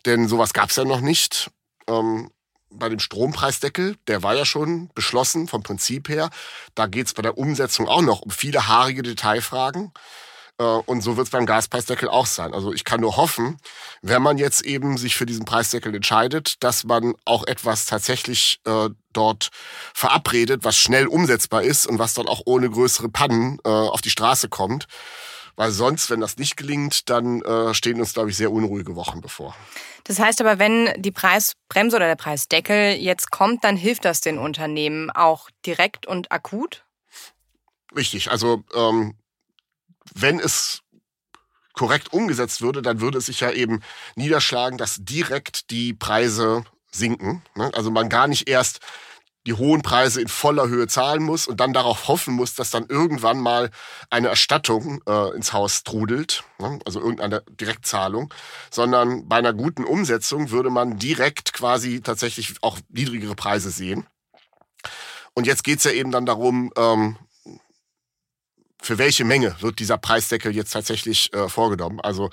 Denn 0.04 0.28
sowas 0.28 0.52
gab 0.52 0.70
es 0.70 0.76
ja 0.76 0.84
noch 0.84 1.00
nicht. 1.00 1.50
Ähm, 1.88 2.30
bei 2.70 2.88
dem 2.88 2.98
Strompreisdeckel, 2.98 3.96
der 4.06 4.22
war 4.22 4.34
ja 4.34 4.44
schon 4.44 4.90
beschlossen 4.94 5.48
vom 5.48 5.62
Prinzip 5.62 6.08
her. 6.08 6.30
Da 6.74 6.86
geht 6.86 7.06
es 7.06 7.14
bei 7.14 7.22
der 7.22 7.38
Umsetzung 7.38 7.88
auch 7.88 8.02
noch 8.02 8.22
um 8.22 8.30
viele 8.30 8.68
haarige 8.68 9.02
Detailfragen. 9.02 9.92
Äh, 10.60 10.62
und 10.62 11.00
so 11.00 11.16
wird 11.16 11.26
es 11.26 11.30
beim 11.30 11.46
Gaspreisdeckel 11.46 12.08
auch 12.08 12.26
sein. 12.26 12.54
Also 12.54 12.72
ich 12.72 12.84
kann 12.84 13.00
nur 13.00 13.16
hoffen, 13.16 13.56
wenn 14.02 14.22
man 14.22 14.38
jetzt 14.38 14.62
eben 14.62 14.98
sich 14.98 15.16
für 15.16 15.26
diesen 15.26 15.44
Preisdeckel 15.44 15.94
entscheidet, 15.94 16.62
dass 16.62 16.84
man 16.84 17.14
auch 17.24 17.46
etwas 17.46 17.86
tatsächlich 17.86 18.60
äh, 18.66 18.90
dort 19.12 19.48
verabredet, 19.94 20.62
was 20.62 20.76
schnell 20.76 21.06
umsetzbar 21.06 21.62
ist 21.62 21.86
und 21.86 21.98
was 21.98 22.14
dann 22.14 22.28
auch 22.28 22.42
ohne 22.44 22.70
größere 22.70 23.08
Pannen 23.08 23.58
äh, 23.64 23.68
auf 23.68 24.02
die 24.02 24.10
Straße 24.10 24.48
kommt. 24.48 24.86
Weil 25.60 25.72
sonst, 25.72 26.08
wenn 26.08 26.22
das 26.22 26.38
nicht 26.38 26.56
gelingt, 26.56 27.10
dann 27.10 27.42
äh, 27.42 27.74
stehen 27.74 28.00
uns, 28.00 28.14
glaube 28.14 28.30
ich, 28.30 28.36
sehr 28.38 28.50
unruhige 28.50 28.96
Wochen 28.96 29.20
bevor. 29.20 29.54
Das 30.04 30.18
heißt 30.18 30.40
aber, 30.40 30.58
wenn 30.58 30.88
die 30.96 31.10
Preisbremse 31.10 31.96
oder 31.96 32.06
der 32.06 32.16
Preisdeckel 32.16 32.94
jetzt 32.94 33.30
kommt, 33.30 33.62
dann 33.62 33.76
hilft 33.76 34.06
das 34.06 34.22
den 34.22 34.38
Unternehmen 34.38 35.10
auch 35.10 35.50
direkt 35.66 36.06
und 36.06 36.32
akut? 36.32 36.86
Richtig. 37.94 38.30
Also 38.30 38.64
ähm, 38.74 39.18
wenn 40.14 40.40
es 40.40 40.80
korrekt 41.74 42.10
umgesetzt 42.10 42.62
würde, 42.62 42.80
dann 42.80 43.02
würde 43.02 43.18
es 43.18 43.26
sich 43.26 43.40
ja 43.40 43.50
eben 43.50 43.82
niederschlagen, 44.14 44.78
dass 44.78 44.96
direkt 45.00 45.70
die 45.70 45.92
Preise 45.92 46.64
sinken. 46.90 47.42
Ne? 47.54 47.70
Also 47.74 47.90
man 47.90 48.08
gar 48.08 48.28
nicht 48.28 48.48
erst 48.48 48.80
die 49.46 49.54
hohen 49.54 49.82
Preise 49.82 50.20
in 50.20 50.28
voller 50.28 50.68
Höhe 50.68 50.86
zahlen 50.86 51.22
muss 51.22 51.46
und 51.46 51.60
dann 51.60 51.72
darauf 51.72 52.08
hoffen 52.08 52.34
muss, 52.34 52.54
dass 52.54 52.70
dann 52.70 52.86
irgendwann 52.86 53.40
mal 53.40 53.70
eine 54.10 54.28
Erstattung 54.28 55.00
äh, 55.06 55.34
ins 55.34 55.52
Haus 55.52 55.82
trudelt, 55.82 56.44
ne? 56.58 56.78
also 56.84 57.00
irgendeine 57.00 57.42
Direktzahlung, 57.48 58.32
sondern 58.70 59.28
bei 59.28 59.36
einer 59.36 59.54
guten 59.54 59.84
Umsetzung 59.84 60.50
würde 60.50 60.70
man 60.70 60.98
direkt 60.98 61.52
quasi 61.52 62.02
tatsächlich 62.02 62.54
auch 62.60 62.78
niedrigere 62.88 63.34
Preise 63.34 63.70
sehen. 63.70 64.06
Und 65.34 65.46
jetzt 65.46 65.64
geht's 65.64 65.84
ja 65.84 65.92
eben 65.92 66.10
dann 66.10 66.26
darum, 66.26 66.72
ähm, 66.76 67.16
für 68.82 68.98
welche 68.98 69.24
Menge 69.24 69.54
wird 69.60 69.78
dieser 69.78 69.98
Preisdeckel 69.98 70.54
jetzt 70.54 70.72
tatsächlich 70.72 71.32
äh, 71.32 71.48
vorgenommen? 71.48 72.00
Also 72.00 72.30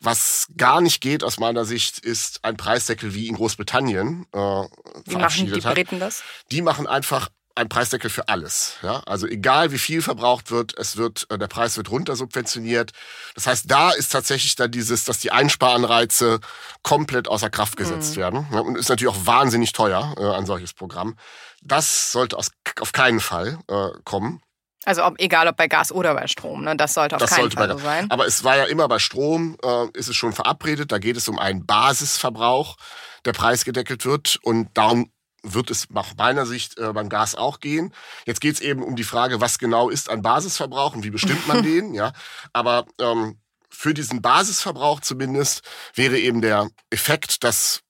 was 0.00 0.48
gar 0.56 0.80
nicht 0.80 1.00
geht 1.00 1.24
aus 1.24 1.38
meiner 1.38 1.64
Sicht, 1.64 1.98
ist 1.98 2.44
ein 2.44 2.56
Preisdeckel 2.56 3.14
wie 3.14 3.28
in 3.28 3.36
Großbritannien 3.36 4.26
äh, 4.32 4.38
wie 4.38 5.16
machen 5.16 5.52
die 5.52 5.60
Briten 5.60 6.00
das? 6.00 6.22
Die 6.50 6.62
machen 6.62 6.86
einfach 6.86 7.28
ein 7.56 7.68
Preisdeckel 7.68 8.10
für 8.10 8.28
alles. 8.28 8.76
Ja? 8.82 9.00
Also 9.06 9.26
egal 9.26 9.72
wie 9.72 9.78
viel 9.78 10.02
verbraucht 10.02 10.50
wird, 10.50 10.76
es 10.78 10.96
wird, 10.96 11.26
äh, 11.30 11.38
der 11.38 11.48
Preis 11.48 11.76
wird 11.76 11.90
runtersubventioniert. 11.90 12.92
Das 13.34 13.46
heißt, 13.46 13.70
da 13.70 13.90
ist 13.90 14.12
tatsächlich 14.12 14.54
dann 14.56 14.70
dieses, 14.70 15.04
dass 15.04 15.18
die 15.18 15.32
Einsparanreize 15.32 16.40
komplett 16.82 17.28
außer 17.28 17.50
Kraft 17.50 17.76
gesetzt 17.76 18.12
mhm. 18.12 18.20
werden. 18.20 18.46
Ja? 18.52 18.60
Und 18.60 18.76
ist 18.76 18.88
natürlich 18.88 19.12
auch 19.12 19.26
wahnsinnig 19.26 19.72
teuer, 19.72 20.14
äh, 20.18 20.36
ein 20.36 20.46
solches 20.46 20.74
Programm. 20.74 21.16
Das 21.62 22.12
sollte 22.12 22.36
aus, 22.36 22.50
auf 22.80 22.92
keinen 22.92 23.20
Fall 23.20 23.58
äh, 23.68 23.88
kommen. 24.04 24.42
Also 24.86 25.04
ob, 25.04 25.20
egal 25.20 25.48
ob 25.48 25.56
bei 25.56 25.66
Gas 25.66 25.90
oder 25.90 26.14
bei 26.14 26.28
Strom, 26.28 26.62
ne? 26.62 26.76
das 26.76 26.94
sollte 26.94 27.16
auf 27.16 27.20
das 27.20 27.30
keinen 27.30 27.50
sollte 27.50 27.56
Fall 27.56 27.70
so 27.72 27.78
sein. 27.78 28.08
Aber 28.10 28.24
es 28.24 28.44
war 28.44 28.56
ja 28.56 28.64
immer 28.64 28.86
bei 28.86 29.00
Strom, 29.00 29.56
äh, 29.62 29.86
ist 29.98 30.08
es 30.08 30.14
schon 30.14 30.32
verabredet, 30.32 30.92
da 30.92 30.98
geht 30.98 31.16
es 31.16 31.28
um 31.28 31.40
einen 31.40 31.66
Basisverbrauch, 31.66 32.76
der 33.24 33.32
preisgedeckelt 33.32 34.04
wird 34.06 34.38
und 34.42 34.68
darum 34.74 35.10
wird 35.42 35.70
es 35.70 35.90
nach 35.90 36.14
meiner 36.16 36.46
Sicht 36.46 36.78
äh, 36.78 36.92
beim 36.92 37.08
Gas 37.08 37.34
auch 37.34 37.58
gehen. 37.58 37.92
Jetzt 38.26 38.40
geht 38.40 38.54
es 38.54 38.60
eben 38.60 38.84
um 38.84 38.94
die 38.94 39.04
Frage, 39.04 39.40
was 39.40 39.58
genau 39.58 39.90
ist 39.90 40.08
ein 40.08 40.22
Basisverbrauch 40.22 40.94
und 40.94 41.02
wie 41.02 41.10
bestimmt 41.10 41.48
man 41.48 41.62
den. 41.64 41.92
Ja, 41.92 42.12
aber 42.52 42.86
ähm, 43.00 43.40
für 43.68 43.92
diesen 43.92 44.22
Basisverbrauch 44.22 45.00
zumindest 45.00 45.62
wäre 45.94 46.16
eben 46.16 46.42
der 46.42 46.68
Effekt, 46.90 47.42
dass 47.42 47.80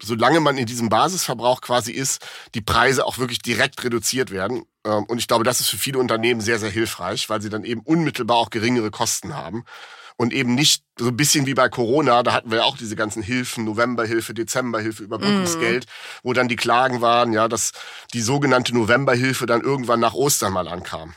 solange 0.00 0.40
man 0.40 0.58
in 0.58 0.66
diesem 0.66 0.88
Basisverbrauch 0.88 1.60
quasi 1.60 1.92
ist, 1.92 2.24
die 2.54 2.60
Preise 2.60 3.06
auch 3.06 3.18
wirklich 3.18 3.40
direkt 3.40 3.82
reduziert 3.84 4.30
werden. 4.30 4.64
Ähm, 4.84 5.04
und 5.04 5.18
ich 5.18 5.28
glaube, 5.28 5.44
das 5.44 5.60
ist 5.60 5.68
für 5.68 5.78
viele 5.78 5.98
Unternehmen 5.98 6.40
sehr, 6.40 6.58
sehr 6.58 6.70
hilfreich, 6.70 7.28
weil 7.28 7.42
sie 7.42 7.50
dann 7.50 7.64
eben 7.64 7.80
unmittelbar 7.80 8.36
auch 8.36 8.50
geringere 8.50 8.90
Kosten 8.90 9.34
haben 9.34 9.64
und 10.16 10.32
eben 10.32 10.54
nicht 10.54 10.82
so 10.98 11.08
ein 11.08 11.16
bisschen 11.16 11.46
wie 11.46 11.54
bei 11.54 11.68
Corona, 11.68 12.22
da 12.22 12.32
hatten 12.32 12.50
wir 12.50 12.58
ja 12.58 12.64
auch 12.64 12.78
diese 12.78 12.96
ganzen 12.96 13.22
Hilfen, 13.22 13.64
Novemberhilfe, 13.64 14.32
Dezemberhilfe, 14.32 15.02
Überbrückungsgeld, 15.02 15.84
mm. 15.84 15.88
wo 16.22 16.32
dann 16.32 16.48
die 16.48 16.56
Klagen 16.56 17.02
waren, 17.02 17.32
ja, 17.32 17.48
dass 17.48 17.72
die 18.14 18.22
sogenannte 18.22 18.74
Novemberhilfe 18.74 19.44
dann 19.46 19.60
irgendwann 19.60 20.00
nach 20.00 20.14
Ostern 20.14 20.54
mal 20.54 20.68
ankam. 20.68 21.14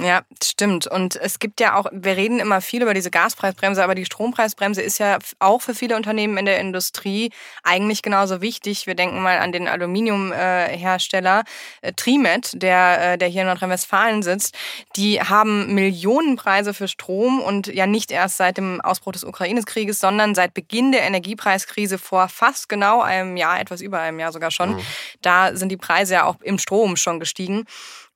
Ja, 0.00 0.22
stimmt. 0.42 0.88
Und 0.88 1.14
es 1.14 1.38
gibt 1.38 1.60
ja 1.60 1.76
auch, 1.76 1.86
wir 1.92 2.16
reden 2.16 2.40
immer 2.40 2.60
viel 2.60 2.82
über 2.82 2.94
diese 2.94 3.12
Gaspreisbremse, 3.12 3.82
aber 3.82 3.94
die 3.94 4.04
Strompreisbremse 4.04 4.82
ist 4.82 4.98
ja 4.98 5.18
auch 5.38 5.62
für 5.62 5.72
viele 5.72 5.94
Unternehmen 5.94 6.36
in 6.36 6.46
der 6.46 6.58
Industrie 6.58 7.30
eigentlich 7.62 8.02
genauso 8.02 8.40
wichtig. 8.40 8.88
Wir 8.88 8.96
denken 8.96 9.22
mal 9.22 9.38
an 9.38 9.52
den 9.52 9.68
Aluminiumhersteller 9.68 11.44
äh, 11.80 11.92
Trimet, 11.92 12.60
der, 12.60 13.12
äh, 13.12 13.18
der 13.18 13.28
hier 13.28 13.42
in 13.42 13.46
Nordrhein-Westfalen 13.46 14.24
sitzt. 14.24 14.56
Die 14.96 15.20
haben 15.20 15.72
Millionenpreise 15.74 16.74
für 16.74 16.88
Strom 16.88 17.40
und 17.40 17.68
ja 17.68 17.86
nicht 17.86 18.10
erst 18.10 18.38
seit 18.38 18.56
dem 18.56 18.80
Ausbruch 18.80 19.12
des 19.12 19.22
Ukraine-Krieges, 19.22 20.00
sondern 20.00 20.34
seit 20.34 20.54
Beginn 20.54 20.90
der 20.90 21.02
Energiepreiskrise 21.02 21.98
vor 21.98 22.28
fast 22.28 22.68
genau 22.68 23.00
einem 23.00 23.36
Jahr, 23.36 23.60
etwas 23.60 23.80
über 23.80 24.00
einem 24.00 24.18
Jahr 24.18 24.32
sogar 24.32 24.50
schon. 24.50 24.74
Mhm. 24.74 24.80
Da 25.22 25.54
sind 25.54 25.68
die 25.68 25.76
Preise 25.76 26.14
ja 26.14 26.24
auch 26.24 26.40
im 26.40 26.58
Strom 26.58 26.96
schon 26.96 27.20
gestiegen. 27.20 27.64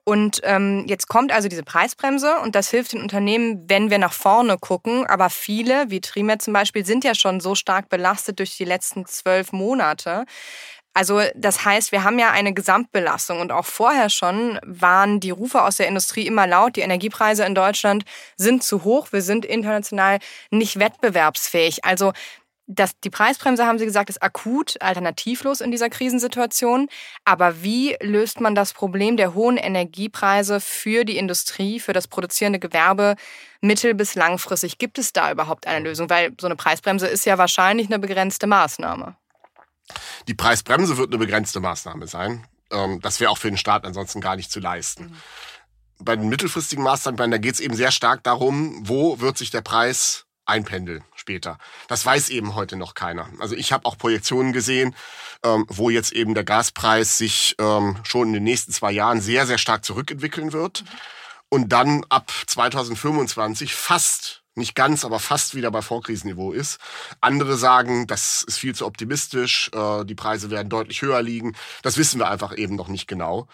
Und 0.09 0.41
ähm, 0.41 0.85
jetzt 0.87 1.07
kommt 1.07 1.31
also 1.31 1.49
diese 1.49 1.61
Preisbremse 1.61 2.37
und 2.39 2.55
das 2.55 2.71
hilft 2.71 2.93
den 2.93 3.01
Unternehmen, 3.03 3.69
wenn 3.69 3.91
wir 3.91 3.99
nach 3.99 4.11
vorne 4.11 4.57
gucken. 4.57 5.05
Aber 5.05 5.29
viele, 5.29 5.91
wie 5.91 6.01
Trimet 6.01 6.41
zum 6.41 6.51
Beispiel, 6.51 6.83
sind 6.83 7.03
ja 7.03 7.13
schon 7.13 7.39
so 7.39 7.53
stark 7.53 7.89
belastet 7.89 8.39
durch 8.39 8.57
die 8.57 8.65
letzten 8.65 9.05
zwölf 9.05 9.51
Monate. 9.51 10.25
Also 10.95 11.21
das 11.35 11.63
heißt, 11.63 11.91
wir 11.91 12.03
haben 12.03 12.17
ja 12.17 12.31
eine 12.31 12.55
Gesamtbelastung 12.55 13.39
und 13.39 13.51
auch 13.51 13.67
vorher 13.67 14.09
schon 14.09 14.59
waren 14.65 15.19
die 15.19 15.29
Rufe 15.29 15.61
aus 15.61 15.75
der 15.75 15.87
Industrie 15.87 16.25
immer 16.25 16.47
laut, 16.47 16.75
die 16.75 16.81
Energiepreise 16.81 17.45
in 17.45 17.53
Deutschland 17.53 18.03
sind 18.35 18.63
zu 18.63 18.83
hoch, 18.83 19.11
wir 19.11 19.21
sind 19.21 19.45
international 19.45 20.17
nicht 20.49 20.79
wettbewerbsfähig. 20.79 21.85
Also 21.85 22.13
das, 22.71 22.91
die 22.99 23.09
Preisbremse, 23.09 23.65
haben 23.65 23.79
Sie 23.79 23.85
gesagt, 23.85 24.11
ist 24.11 24.21
akut, 24.21 24.79
alternativlos 24.79 25.59
in 25.59 25.71
dieser 25.71 25.89
Krisensituation. 25.89 26.87
Aber 27.25 27.63
wie 27.63 27.97
löst 27.99 28.39
man 28.41 28.53
das 28.53 28.73
Problem 28.73 29.17
der 29.17 29.33
hohen 29.33 29.57
Energiepreise 29.57 30.59
für 30.59 31.03
die 31.03 31.17
Industrie, 31.17 31.79
für 31.79 31.93
das 31.93 32.07
produzierende 32.07 32.59
Gewerbe 32.59 33.15
mittel- 33.59 33.95
bis 33.95 34.13
langfristig? 34.13 34.77
Gibt 34.77 34.99
es 34.99 35.13
da 35.13 35.31
überhaupt 35.31 35.65
eine 35.65 35.83
Lösung? 35.83 36.11
Weil 36.11 36.31
so 36.39 36.45
eine 36.45 36.55
Preisbremse 36.55 37.07
ist 37.07 37.25
ja 37.25 37.39
wahrscheinlich 37.39 37.87
eine 37.87 37.97
begrenzte 37.97 38.45
Maßnahme. 38.45 39.15
Die 40.27 40.35
Preisbremse 40.35 40.95
wird 40.97 41.09
eine 41.09 41.17
begrenzte 41.17 41.59
Maßnahme 41.59 42.05
sein. 42.05 42.45
Ähm, 42.71 42.99
das 43.01 43.19
wäre 43.19 43.31
auch 43.31 43.39
für 43.39 43.49
den 43.49 43.57
Staat 43.57 43.83
ansonsten 43.83 44.21
gar 44.21 44.35
nicht 44.35 44.51
zu 44.51 44.59
leisten. 44.59 45.05
Mhm. 45.05 45.15
Bei 46.01 46.15
den 46.15 46.29
mittelfristigen 46.29 46.83
Maßnahmen, 46.83 47.31
da 47.31 47.39
geht 47.39 47.55
es 47.55 47.59
eben 47.59 47.73
sehr 47.75 47.89
stark 47.89 48.23
darum, 48.23 48.87
wo 48.87 49.19
wird 49.19 49.39
sich 49.39 49.49
der 49.49 49.61
Preis 49.61 50.27
einpendeln 50.45 51.03
später. 51.29 51.59
Das 51.87 52.03
weiß 52.03 52.29
eben 52.29 52.55
heute 52.55 52.75
noch 52.75 52.95
keiner. 52.95 53.29
Also 53.37 53.55
ich 53.55 53.71
habe 53.71 53.85
auch 53.85 53.99
Projektionen 53.99 54.51
gesehen, 54.51 54.95
ähm, 55.45 55.65
wo 55.67 55.91
jetzt 55.91 56.11
eben 56.11 56.33
der 56.33 56.43
Gaspreis 56.43 57.19
sich 57.19 57.55
ähm, 57.59 57.97
schon 58.01 58.29
in 58.29 58.33
den 58.33 58.43
nächsten 58.43 58.71
zwei 58.71 58.91
Jahren 58.91 59.21
sehr, 59.21 59.45
sehr 59.45 59.59
stark 59.59 59.85
zurückentwickeln 59.85 60.53
wird 60.53 60.83
und 61.47 61.69
dann 61.69 62.03
ab 62.09 62.31
2025 62.47 63.75
fast 63.75 64.41
nicht 64.55 64.73
ganz, 64.73 65.05
aber 65.05 65.19
fast 65.19 65.53
wieder 65.53 65.69
bei 65.69 65.83
Vorkrisenniveau 65.83 66.51
ist. 66.51 66.79
Andere 67.21 67.57
sagen, 67.57 68.07
das 68.07 68.41
ist 68.41 68.57
viel 68.57 68.73
zu 68.73 68.87
optimistisch, 68.87 69.69
äh, 69.75 70.05
die 70.05 70.15
Preise 70.15 70.49
werden 70.49 70.69
deutlich 70.69 71.03
höher 71.03 71.21
liegen. 71.21 71.55
Das 71.83 71.97
wissen 71.97 72.19
wir 72.19 72.31
einfach 72.31 72.57
eben 72.57 72.75
noch 72.75 72.87
nicht 72.87 73.07
genau. 73.07 73.47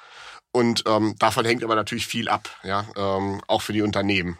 Und 0.53 0.85
ähm, 0.88 1.15
davon 1.19 1.43
hängt 1.43 1.65
aber 1.65 1.75
natürlich 1.75 2.07
viel 2.07 2.29
ab, 2.29 2.49
ja, 2.63 2.85
ähm, 2.95 3.41
auch 3.47 3.61
für 3.61 3.73
die 3.73 3.81
Unternehmen. 3.81 4.39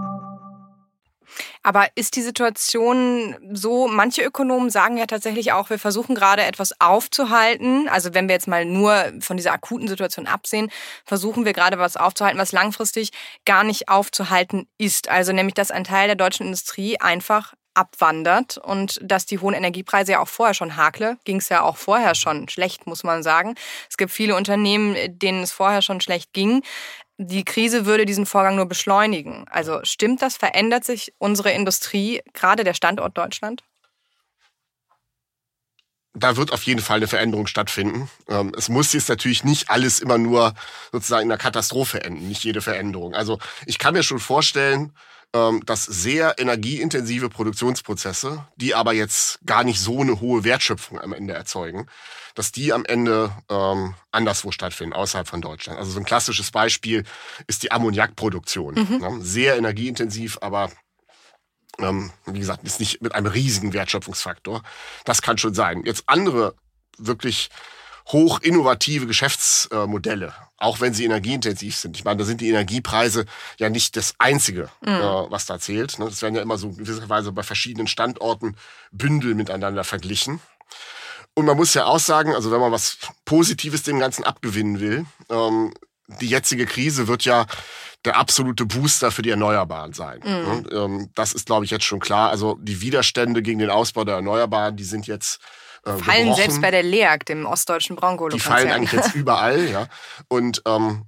Aber 1.63 1.87
ist 1.95 2.15
die 2.15 2.21
Situation 2.21 3.35
so, 3.53 3.87
manche 3.87 4.23
Ökonomen 4.23 4.69
sagen 4.71 4.97
ja 4.97 5.05
tatsächlich 5.05 5.51
auch, 5.51 5.69
wir 5.69 5.77
versuchen 5.77 6.15
gerade 6.15 6.43
etwas 6.43 6.79
aufzuhalten. 6.79 7.87
Also 7.87 8.13
wenn 8.13 8.27
wir 8.27 8.33
jetzt 8.33 8.47
mal 8.47 8.65
nur 8.65 9.13
von 9.19 9.37
dieser 9.37 9.53
akuten 9.53 9.87
Situation 9.87 10.25
absehen, 10.25 10.71
versuchen 11.05 11.45
wir 11.45 11.53
gerade 11.53 11.77
was 11.77 11.97
aufzuhalten, 11.97 12.39
was 12.39 12.51
langfristig 12.51 13.11
gar 13.45 13.63
nicht 13.63 13.89
aufzuhalten 13.89 14.67
ist. 14.79 15.09
Also 15.09 15.33
nämlich, 15.33 15.53
dass 15.53 15.69
ein 15.69 15.83
Teil 15.83 16.07
der 16.07 16.15
deutschen 16.15 16.47
Industrie 16.47 16.99
einfach 16.99 17.53
abwandert 17.73 18.57
und 18.57 18.99
dass 19.01 19.25
die 19.25 19.39
hohen 19.39 19.53
Energiepreise 19.53 20.13
ja 20.13 20.19
auch 20.19 20.27
vorher 20.27 20.53
schon 20.53 20.75
hakle, 20.75 21.17
ging 21.23 21.37
es 21.37 21.47
ja 21.47 21.61
auch 21.61 21.77
vorher 21.77 22.15
schon 22.15 22.49
schlecht, 22.49 22.85
muss 22.85 23.03
man 23.03 23.23
sagen. 23.23 23.55
Es 23.89 23.95
gibt 23.95 24.11
viele 24.11 24.35
Unternehmen, 24.35 24.95
denen 25.07 25.43
es 25.43 25.53
vorher 25.53 25.81
schon 25.81 26.01
schlecht 26.01 26.33
ging 26.33 26.63
die 27.17 27.45
Krise 27.45 27.85
würde 27.85 28.05
diesen 28.05 28.25
Vorgang 28.25 28.55
nur 28.55 28.65
beschleunigen. 28.67 29.45
Also 29.49 29.79
stimmt 29.83 30.21
das? 30.21 30.37
Verändert 30.37 30.83
sich 30.85 31.13
unsere 31.19 31.51
Industrie, 31.51 32.21
gerade 32.33 32.63
der 32.63 32.73
Standort 32.73 33.17
Deutschland? 33.17 33.63
Da 36.13 36.35
wird 36.35 36.51
auf 36.51 36.63
jeden 36.63 36.81
Fall 36.81 36.97
eine 36.97 37.07
Veränderung 37.07 37.47
stattfinden. 37.47 38.09
Ähm, 38.27 38.53
es 38.57 38.67
muss 38.67 38.91
jetzt 38.91 39.07
natürlich 39.07 39.43
nicht 39.43 39.69
alles 39.69 39.99
immer 39.99 40.17
nur 40.17 40.53
sozusagen 40.91 41.23
in 41.23 41.31
einer 41.31 41.37
Katastrophe 41.37 42.03
enden, 42.03 42.27
nicht 42.27 42.43
jede 42.43 42.61
Veränderung. 42.61 43.13
Also 43.13 43.39
ich 43.65 43.77
kann 43.77 43.93
mir 43.93 44.03
schon 44.03 44.19
vorstellen, 44.19 44.93
ähm, 45.33 45.61
dass 45.65 45.85
sehr 45.85 46.37
energieintensive 46.39 47.29
Produktionsprozesse, 47.29 48.45
die 48.57 48.75
aber 48.75 48.91
jetzt 48.91 49.39
gar 49.45 49.63
nicht 49.63 49.79
so 49.79 50.01
eine 50.01 50.19
hohe 50.19 50.43
Wertschöpfung 50.43 50.99
am 50.99 51.13
Ende 51.13 51.33
erzeugen, 51.33 51.87
dass 52.35 52.51
die 52.51 52.73
am 52.73 52.83
Ende 52.83 53.31
ähm, 53.49 53.95
anderswo 54.11 54.51
stattfinden, 54.51 54.93
außerhalb 54.93 55.27
von 55.27 55.41
Deutschland. 55.41 55.79
Also 55.79 55.91
so 55.91 55.99
ein 55.99 56.05
klassisches 56.05 56.51
Beispiel 56.51 57.05
ist 57.47 57.63
die 57.63 57.71
Ammoniakproduktion. 57.71 58.75
Mhm. 58.75 58.97
Ne? 58.97 59.17
Sehr 59.21 59.57
energieintensiv, 59.57 60.37
aber 60.41 60.69
ähm, 61.79 62.11
wie 62.25 62.39
gesagt, 62.39 62.63
ist 62.63 62.79
nicht 62.79 63.01
mit 63.01 63.15
einem 63.15 63.27
riesigen 63.27 63.73
Wertschöpfungsfaktor. 63.73 64.63
Das 65.05 65.21
kann 65.21 65.37
schon 65.37 65.53
sein. 65.53 65.83
Jetzt 65.85 66.03
andere 66.07 66.55
wirklich 66.97 67.49
hoch 68.07 68.39
innovative 68.41 69.05
Geschäftsmodelle, 69.05 70.33
auch 70.57 70.81
wenn 70.81 70.93
sie 70.93 71.05
energieintensiv 71.05 71.75
sind. 71.75 71.95
Ich 71.95 72.03
meine, 72.03 72.17
da 72.17 72.25
sind 72.25 72.41
die 72.41 72.49
Energiepreise 72.49 73.25
ja 73.57 73.69
nicht 73.69 73.95
das 73.95 74.15
Einzige, 74.17 74.69
mhm. 74.81 74.89
äh, 74.89 75.31
was 75.31 75.45
da 75.45 75.59
zählt. 75.59 75.99
Ne? 75.99 76.05
Das 76.05 76.21
werden 76.21 76.35
ja 76.35 76.41
immer 76.41 76.57
so 76.57 76.69
in 76.69 76.77
gewisser 76.77 77.09
Weise 77.09 77.31
bei 77.31 77.43
verschiedenen 77.43 77.87
Standorten 77.87 78.55
Bündel 78.91 79.35
miteinander 79.35 79.83
verglichen. 79.83 80.41
Und 81.33 81.45
man 81.45 81.55
muss 81.55 81.73
ja 81.73 81.85
auch 81.85 81.99
sagen, 81.99 82.35
also 82.35 82.51
wenn 82.51 82.59
man 82.59 82.71
was 82.71 82.97
Positives 83.23 83.83
dem 83.83 83.99
Ganzen 83.99 84.25
abgewinnen 84.25 84.79
will, 84.79 85.05
ähm, 85.29 85.73
die 86.19 86.27
jetzige 86.27 86.65
Krise 86.65 87.07
wird 87.07 87.23
ja 87.23 87.45
der 88.05 88.17
absolute 88.17 88.65
Booster 88.65 89.11
für 89.11 89.21
die 89.21 89.29
Erneuerbaren 89.29 89.93
sein. 89.93 90.19
Mhm. 90.23 90.67
Ähm, 90.71 91.09
das 91.15 91.33
ist, 91.33 91.45
glaube 91.45 91.65
ich, 91.65 91.71
jetzt 91.71 91.85
schon 91.85 91.99
klar. 91.99 92.29
Also 92.29 92.57
die 92.59 92.81
Widerstände 92.81 93.41
gegen 93.41 93.59
den 93.59 93.69
Ausbau 93.69 94.03
der 94.03 94.15
Erneuerbaren, 94.15 94.75
die 94.75 94.83
sind 94.83 95.07
jetzt 95.07 95.39
äh, 95.85 95.91
fallen 95.97 96.23
gebrochen. 96.23 96.35
selbst 96.35 96.61
bei 96.61 96.71
der 96.71 96.83
LEAG, 96.83 97.25
dem 97.25 97.45
ostdeutschen 97.45 97.95
Braunkohle. 97.95 98.33
Die 98.33 98.39
fallen 98.39 98.71
eigentlich 98.71 98.93
jetzt 98.93 99.15
überall, 99.15 99.69
ja. 99.69 99.87
Und 100.27 100.61
ähm, 100.65 101.05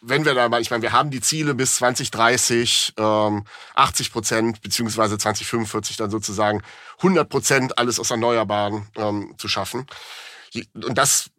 wenn 0.00 0.24
wir 0.24 0.34
da 0.34 0.48
mal, 0.48 0.60
ich 0.60 0.70
meine, 0.70 0.82
wir 0.82 0.92
haben 0.92 1.10
die 1.10 1.20
Ziele 1.20 1.54
bis 1.54 1.76
2030, 1.76 2.94
ähm, 2.96 3.44
80 3.74 4.12
Prozent, 4.12 4.62
beziehungsweise 4.62 5.18
2045 5.18 5.96
dann 5.96 6.10
sozusagen 6.10 6.62
100 6.98 7.28
Prozent 7.28 7.78
alles 7.78 7.98
aus 7.98 8.10
Erneuerbaren 8.10 8.86
ähm, 8.96 9.34
zu 9.38 9.48
schaffen. 9.48 9.86
Und 10.54 10.96
das 10.96 11.30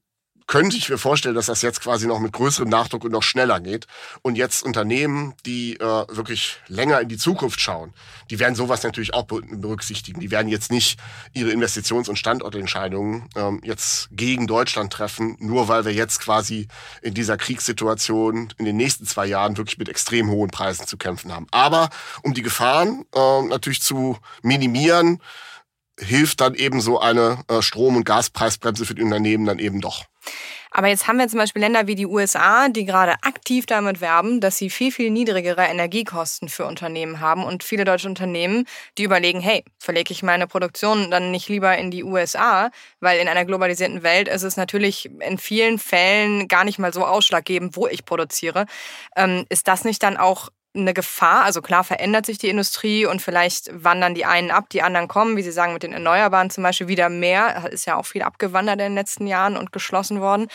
könnte 0.50 0.78
ich 0.78 0.90
mir 0.90 0.98
vorstellen, 0.98 1.36
dass 1.36 1.46
das 1.46 1.62
jetzt 1.62 1.80
quasi 1.80 2.08
noch 2.08 2.20
mit 2.20 2.34
größerem 2.34 2.68
Nachdruck 2.68 3.04
und 3.04 3.12
noch 3.12 3.22
schneller 3.22 3.60
geht. 3.60 3.86
Und 4.24 4.36
jetzt 4.36 4.64
Unternehmen, 4.64 5.36
die 5.46 5.76
äh, 5.76 5.84
wirklich 6.10 6.58
länger 6.68 7.00
in 7.02 7.08
die 7.08 7.18
Zukunft 7.18 7.62
schauen, 7.62 7.94
die 8.32 8.40
werden 8.40 8.56
sowas 8.56 8.82
natürlich 8.82 9.14
auch 9.14 9.26
berücksichtigen. 9.26 10.20
Die 10.20 10.32
werden 10.32 10.48
jetzt 10.48 10.72
nicht 10.72 11.00
ihre 11.34 11.52
Investitions- 11.52 12.10
und 12.10 12.18
Standortentscheidungen 12.18 13.30
ähm, 13.36 13.62
jetzt 13.64 14.10
gegen 14.12 14.48
Deutschland 14.48 14.92
treffen, 14.92 15.38
nur 15.40 15.68
weil 15.68 15.86
wir 15.86 15.94
jetzt 15.94 16.20
quasi 16.20 16.68
in 17.04 17.14
dieser 17.14 17.38
Kriegssituation 17.38 18.52
in 18.58 18.66
den 18.66 18.76
nächsten 18.76 19.06
zwei 19.06 19.28
Jahren 19.28 19.56
wirklich 19.56 19.78
mit 19.78 19.88
extrem 19.88 20.32
hohen 20.32 20.50
Preisen 20.50 20.88
zu 20.88 20.98
kämpfen 20.98 21.32
haben. 21.32 21.46
Aber 21.52 21.92
um 22.24 22.34
die 22.34 22.42
Gefahren 22.42 23.06
äh, 23.14 23.42
natürlich 23.44 23.84
zu 23.84 24.18
minimieren, 24.42 25.22
hilft 26.00 26.42
dann 26.42 26.56
eben 26.56 26.82
so 26.82 27.00
eine 27.00 27.44
äh, 27.48 27.62
Strom- 27.62 27.96
und 27.96 28.06
Gaspreisbremse 28.06 28.86
für 28.86 28.96
die 28.96 29.04
Unternehmen 29.04 29.46
dann 29.46 29.60
eben 29.60 29.82
doch. 29.82 30.06
Aber 30.72 30.88
jetzt 30.88 31.08
haben 31.08 31.18
wir 31.18 31.28
zum 31.28 31.40
Beispiel 31.40 31.62
Länder 31.62 31.88
wie 31.88 31.96
die 31.96 32.06
USA, 32.06 32.70
die 32.70 32.86
gerade 32.86 33.16
aktiv 33.24 33.66
damit 33.66 34.02
werben, 34.02 34.40
dass 34.40 34.58
sie 34.58 34.70
viel, 34.70 34.92
viel 34.92 35.10
niedrigere 35.10 35.64
Energiekosten 35.64 36.48
für 36.48 36.66
Unternehmen 36.66 37.20
haben. 37.20 37.44
Und 37.44 37.64
viele 37.64 37.86
deutsche 37.86 38.08
Unternehmen, 38.08 38.66
die 38.98 39.04
überlegen, 39.04 39.42
hey, 39.42 39.64
verlege 39.80 40.14
ich 40.14 40.22
meine 40.22 40.46
Produktion 40.46 41.10
dann 41.10 41.32
nicht 41.32 41.50
lieber 41.50 41.76
in 41.78 41.90
die 41.90 42.04
USA? 42.04 42.70
Weil 43.00 43.20
in 43.20 43.28
einer 43.28 43.46
globalisierten 43.46 44.04
Welt 44.04 44.28
ist 44.28 44.44
es 44.44 44.58
natürlich 44.58 45.10
in 45.20 45.40
vielen 45.40 45.80
Fällen 45.80 46.48
gar 46.48 46.64
nicht 46.64 46.78
mal 46.78 46.94
so 46.94 47.04
ausschlaggebend, 47.04 47.76
wo 47.76 47.88
ich 47.88 48.06
produziere. 48.06 48.66
Ähm, 49.16 49.46
ist 49.50 49.68
das 49.68 49.86
nicht 49.86 50.04
dann 50.04 50.18
auch 50.18 50.50
eine 50.76 50.94
Gefahr? 50.94 51.44
Also 51.44 51.62
klar 51.62 51.84
verändert 51.84 52.26
sich 52.26 52.38
die 52.38 52.50
Industrie 52.50 53.06
und 53.06 53.22
vielleicht 53.22 53.70
wandern 53.74 54.16
die 54.16 54.26
einen 54.26 54.52
ab, 54.52 54.70
die 54.70 54.82
anderen 54.82 55.08
kommen, 55.08 55.38
wie 55.38 55.42
Sie 55.42 55.52
sagen, 55.52 55.74
mit 55.74 55.84
den 55.84 55.94
Erneuerbaren 55.94 56.50
zum 56.50 56.64
Beispiel 56.64 56.88
wieder 56.88 57.10
mehr. 57.10 57.72
Ist 57.72 57.86
ja 57.86 57.96
auch 57.96 58.06
viel 58.06 58.22
abgewandert 58.22 58.80
in 58.80 58.88
den 58.88 58.96
letzten 58.96 59.28
Jahren 59.28 59.58
und 59.58 59.72
geschlossen 59.72 60.22
worden. 60.22 60.48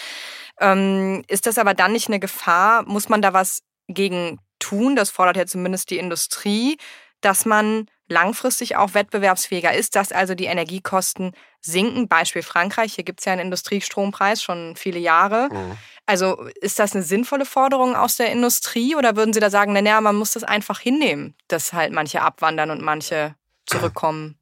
Ähm, 0.60 1.24
ist 1.28 1.46
das 1.46 1.58
aber 1.58 1.74
dann 1.74 1.92
nicht 1.92 2.08
eine 2.08 2.20
Gefahr? 2.20 2.84
Muss 2.84 3.08
man 3.08 3.22
da 3.22 3.32
was 3.32 3.62
gegen 3.88 4.38
tun? 4.58 4.96
Das 4.96 5.10
fordert 5.10 5.36
ja 5.36 5.46
zumindest 5.46 5.90
die 5.90 5.98
Industrie, 5.98 6.76
dass 7.20 7.44
man 7.44 7.86
langfristig 8.08 8.76
auch 8.76 8.94
wettbewerbsfähiger 8.94 9.72
ist, 9.72 9.96
dass 9.96 10.12
also 10.12 10.34
die 10.34 10.44
Energiekosten 10.44 11.32
sinken. 11.60 12.08
Beispiel 12.08 12.42
Frankreich, 12.42 12.94
hier 12.94 13.04
gibt 13.04 13.20
es 13.20 13.26
ja 13.26 13.32
einen 13.32 13.42
Industriestrompreis 13.42 14.42
schon 14.42 14.76
viele 14.76 14.98
Jahre. 14.98 15.48
Mhm. 15.50 15.78
Also 16.06 16.48
ist 16.60 16.78
das 16.78 16.94
eine 16.94 17.02
sinnvolle 17.02 17.46
Forderung 17.46 17.96
aus 17.96 18.16
der 18.16 18.30
Industrie 18.30 18.94
oder 18.94 19.16
würden 19.16 19.32
Sie 19.32 19.40
da 19.40 19.48
sagen, 19.48 19.72
naja, 19.72 20.00
man 20.00 20.16
muss 20.16 20.32
das 20.32 20.44
einfach 20.44 20.78
hinnehmen, 20.78 21.34
dass 21.48 21.72
halt 21.72 21.92
manche 21.92 22.20
abwandern 22.20 22.70
und 22.70 22.82
manche 22.82 23.34
zurückkommen? 23.66 24.38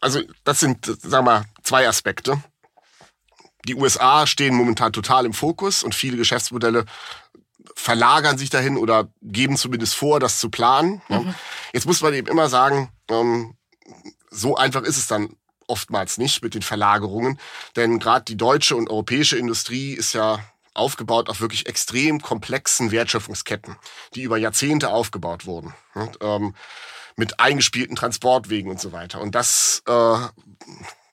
Also 0.00 0.20
das 0.44 0.60
sind, 0.60 0.84
sagen 0.86 1.10
wir 1.10 1.22
mal, 1.22 1.44
zwei 1.62 1.88
Aspekte. 1.88 2.42
Die 3.66 3.74
USA 3.74 4.26
stehen 4.26 4.54
momentan 4.54 4.92
total 4.92 5.26
im 5.26 5.32
Fokus 5.32 5.82
und 5.82 5.94
viele 5.94 6.16
Geschäftsmodelle 6.16 6.84
verlagern 7.74 8.38
sich 8.38 8.50
dahin 8.50 8.76
oder 8.76 9.08
geben 9.22 9.56
zumindest 9.56 9.94
vor, 9.94 10.20
das 10.20 10.38
zu 10.38 10.50
planen. 10.50 11.02
Mhm. 11.08 11.34
Jetzt 11.72 11.86
muss 11.86 12.00
man 12.00 12.14
eben 12.14 12.28
immer 12.28 12.48
sagen, 12.48 12.90
ähm, 13.08 13.56
so 14.30 14.56
einfach 14.56 14.82
ist 14.82 14.96
es 14.96 15.06
dann 15.06 15.36
oftmals 15.68 16.18
nicht 16.18 16.42
mit 16.42 16.54
den 16.54 16.62
Verlagerungen, 16.62 17.38
denn 17.76 17.98
gerade 17.98 18.24
die 18.24 18.36
deutsche 18.36 18.76
und 18.76 18.90
europäische 18.90 19.38
Industrie 19.38 19.92
ist 19.92 20.12
ja 20.14 20.40
aufgebaut 20.74 21.28
auf 21.28 21.40
wirklich 21.40 21.66
extrem 21.66 22.20
komplexen 22.20 22.90
Wertschöpfungsketten, 22.90 23.76
die 24.14 24.22
über 24.22 24.36
Jahrzehnte 24.36 24.90
aufgebaut 24.90 25.46
wurden. 25.46 25.74
Ähm, 26.20 26.54
mit 27.16 27.40
eingespielten 27.40 27.96
Transportwegen 27.96 28.70
und 28.70 28.80
so 28.80 28.92
weiter. 28.92 29.20
Und 29.20 29.34
das 29.34 29.82
äh, 29.88 30.18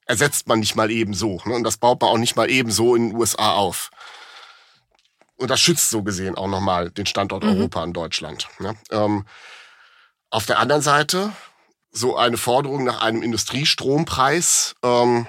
ersetzt 0.06 0.48
man 0.48 0.60
nicht 0.60 0.76
mal 0.76 0.92
eben 0.92 1.16
so. 1.16 1.42
Ne? 1.46 1.56
Und 1.56 1.64
das 1.64 1.78
baut 1.78 2.00
man 2.02 2.12
auch 2.12 2.18
nicht 2.20 2.36
mal 2.36 2.50
eben 2.50 2.70
so 2.70 2.96
in 2.96 3.10
den 3.10 3.18
USA 3.18 3.54
auf 3.54 3.90
und 5.38 5.50
das 5.50 5.60
schützt 5.60 5.90
so 5.90 6.04
gesehen 6.04 6.36
auch 6.36 6.48
nochmal 6.48 6.90
den 6.92 7.06
Standort 7.06 7.44
mhm. 7.44 7.50
Europa 7.50 7.84
in 7.84 7.94
Deutschland. 7.94 8.48
Ne? 8.60 8.76
Ähm, 8.92 9.26
auf 10.30 10.46
der 10.46 10.60
anderen 10.60 10.82
Seite 10.82 11.32
so 11.96 12.18
eine 12.18 12.38
Forderung 12.38 12.84
nach 12.84 13.02
einem 13.02 13.22
Industriestrompreis, 13.24 14.76
ähm, 14.84 15.28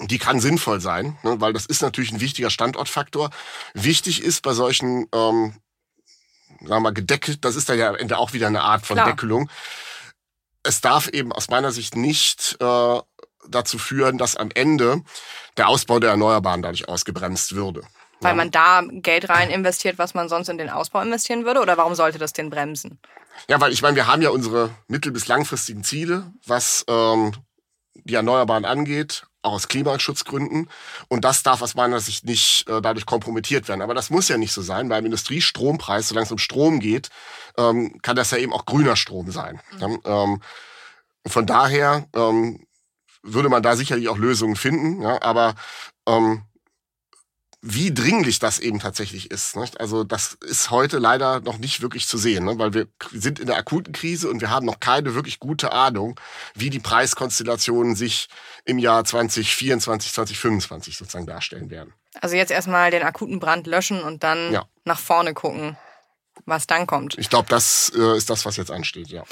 die 0.00 0.18
kann 0.18 0.40
sinnvoll 0.40 0.80
sein, 0.80 1.16
ne? 1.22 1.40
weil 1.40 1.52
das 1.52 1.66
ist 1.66 1.80
natürlich 1.80 2.10
ein 2.12 2.20
wichtiger 2.20 2.50
Standortfaktor. 2.50 3.30
Wichtig 3.72 4.22
ist 4.22 4.42
bei 4.42 4.52
solchen, 4.52 5.06
ähm, 5.14 5.54
sagen 6.58 6.68
wir 6.68 6.80
mal, 6.80 6.92
gedeckelt, 6.92 7.44
das 7.44 7.54
ist 7.54 7.68
dann 7.68 7.78
ja 7.78 7.88
am 7.88 7.94
Ende 7.94 8.18
auch 8.18 8.32
wieder 8.32 8.48
eine 8.48 8.62
Art 8.62 8.84
von 8.84 8.96
Klar. 8.96 9.06
Deckelung. 9.06 9.48
Es 10.64 10.80
darf 10.80 11.06
eben 11.08 11.32
aus 11.32 11.48
meiner 11.48 11.70
Sicht 11.70 11.94
nicht 11.94 12.56
äh, 12.60 13.00
dazu 13.48 13.78
führen, 13.78 14.18
dass 14.18 14.34
am 14.34 14.50
Ende 14.52 15.02
der 15.56 15.68
Ausbau 15.68 16.00
der 16.00 16.10
Erneuerbaren 16.10 16.62
dadurch 16.62 16.88
ausgebremst 16.88 17.54
würde. 17.54 17.82
Weil 18.24 18.34
man 18.34 18.50
da 18.50 18.82
Geld 18.90 19.28
rein 19.28 19.50
investiert, 19.50 19.98
was 19.98 20.14
man 20.14 20.28
sonst 20.28 20.48
in 20.48 20.58
den 20.58 20.70
Ausbau 20.70 21.00
investieren 21.00 21.44
würde? 21.44 21.60
Oder 21.60 21.76
warum 21.76 21.94
sollte 21.94 22.18
das 22.18 22.32
den 22.32 22.50
bremsen? 22.50 22.98
Ja, 23.48 23.60
weil 23.60 23.72
ich 23.72 23.82
meine, 23.82 23.96
wir 23.96 24.06
haben 24.06 24.22
ja 24.22 24.30
unsere 24.30 24.70
mittel- 24.88 25.12
bis 25.12 25.26
langfristigen 25.28 25.84
Ziele, 25.84 26.32
was 26.46 26.84
ähm, 26.88 27.32
die 27.94 28.14
Erneuerbaren 28.14 28.64
angeht, 28.64 29.26
auch 29.42 29.52
aus 29.52 29.68
Klimaschutzgründen. 29.68 30.70
Und 31.08 31.24
das 31.24 31.42
darf 31.42 31.62
aus 31.62 31.74
meiner 31.74 32.00
Sicht 32.00 32.24
nicht 32.24 32.68
äh, 32.68 32.80
dadurch 32.80 33.06
kompromittiert 33.06 33.68
werden. 33.68 33.82
Aber 33.82 33.94
das 33.94 34.10
muss 34.10 34.28
ja 34.28 34.38
nicht 34.38 34.52
so 34.52 34.62
sein. 34.62 34.88
Beim 34.88 35.04
Industriestrompreis, 35.04 36.08
solange 36.08 36.26
es 36.26 36.32
um 36.32 36.38
Strom 36.38 36.80
geht, 36.80 37.10
ähm, 37.58 38.00
kann 38.02 38.16
das 38.16 38.30
ja 38.30 38.38
eben 38.38 38.52
auch 38.52 38.64
grüner 38.64 38.96
Strom 38.96 39.30
sein. 39.30 39.60
Mhm. 39.72 40.00
Ja, 40.04 40.24
ähm, 40.24 40.42
von 41.26 41.46
daher 41.46 42.06
ähm, 42.14 42.66
würde 43.22 43.48
man 43.48 43.62
da 43.62 43.76
sicherlich 43.76 44.08
auch 44.08 44.18
Lösungen 44.18 44.56
finden. 44.56 45.02
Ja, 45.02 45.20
aber 45.22 45.54
ähm, 46.06 46.42
wie 47.66 47.94
dringlich 47.94 48.40
das 48.40 48.58
eben 48.58 48.78
tatsächlich 48.78 49.30
ist. 49.30 49.56
Nicht? 49.56 49.80
Also 49.80 50.04
das 50.04 50.34
ist 50.34 50.70
heute 50.70 50.98
leider 50.98 51.40
noch 51.40 51.56
nicht 51.56 51.80
wirklich 51.80 52.06
zu 52.06 52.18
sehen, 52.18 52.44
ne? 52.44 52.58
weil 52.58 52.74
wir 52.74 52.88
sind 53.10 53.40
in 53.40 53.46
der 53.46 53.56
akuten 53.56 53.94
Krise 53.94 54.28
und 54.28 54.42
wir 54.42 54.50
haben 54.50 54.66
noch 54.66 54.80
keine 54.80 55.14
wirklich 55.14 55.40
gute 55.40 55.72
Ahnung, 55.72 56.20
wie 56.54 56.68
die 56.68 56.78
Preiskonstellationen 56.78 57.96
sich 57.96 58.28
im 58.66 58.78
Jahr 58.78 59.02
2024, 59.02 60.12
2025 60.12 60.98
sozusagen 60.98 61.24
darstellen 61.24 61.70
werden. 61.70 61.94
Also 62.20 62.36
jetzt 62.36 62.52
erstmal 62.52 62.90
den 62.90 63.02
akuten 63.02 63.40
Brand 63.40 63.66
löschen 63.66 64.02
und 64.02 64.22
dann 64.22 64.52
ja. 64.52 64.66
nach 64.84 64.98
vorne 64.98 65.32
gucken, 65.32 65.78
was 66.44 66.66
dann 66.66 66.86
kommt. 66.86 67.16
Ich 67.16 67.30
glaube, 67.30 67.48
das 67.48 67.90
äh, 67.96 68.16
ist 68.18 68.28
das, 68.28 68.44
was 68.44 68.58
jetzt 68.58 68.70
ansteht, 68.70 69.08
ja. 69.08 69.24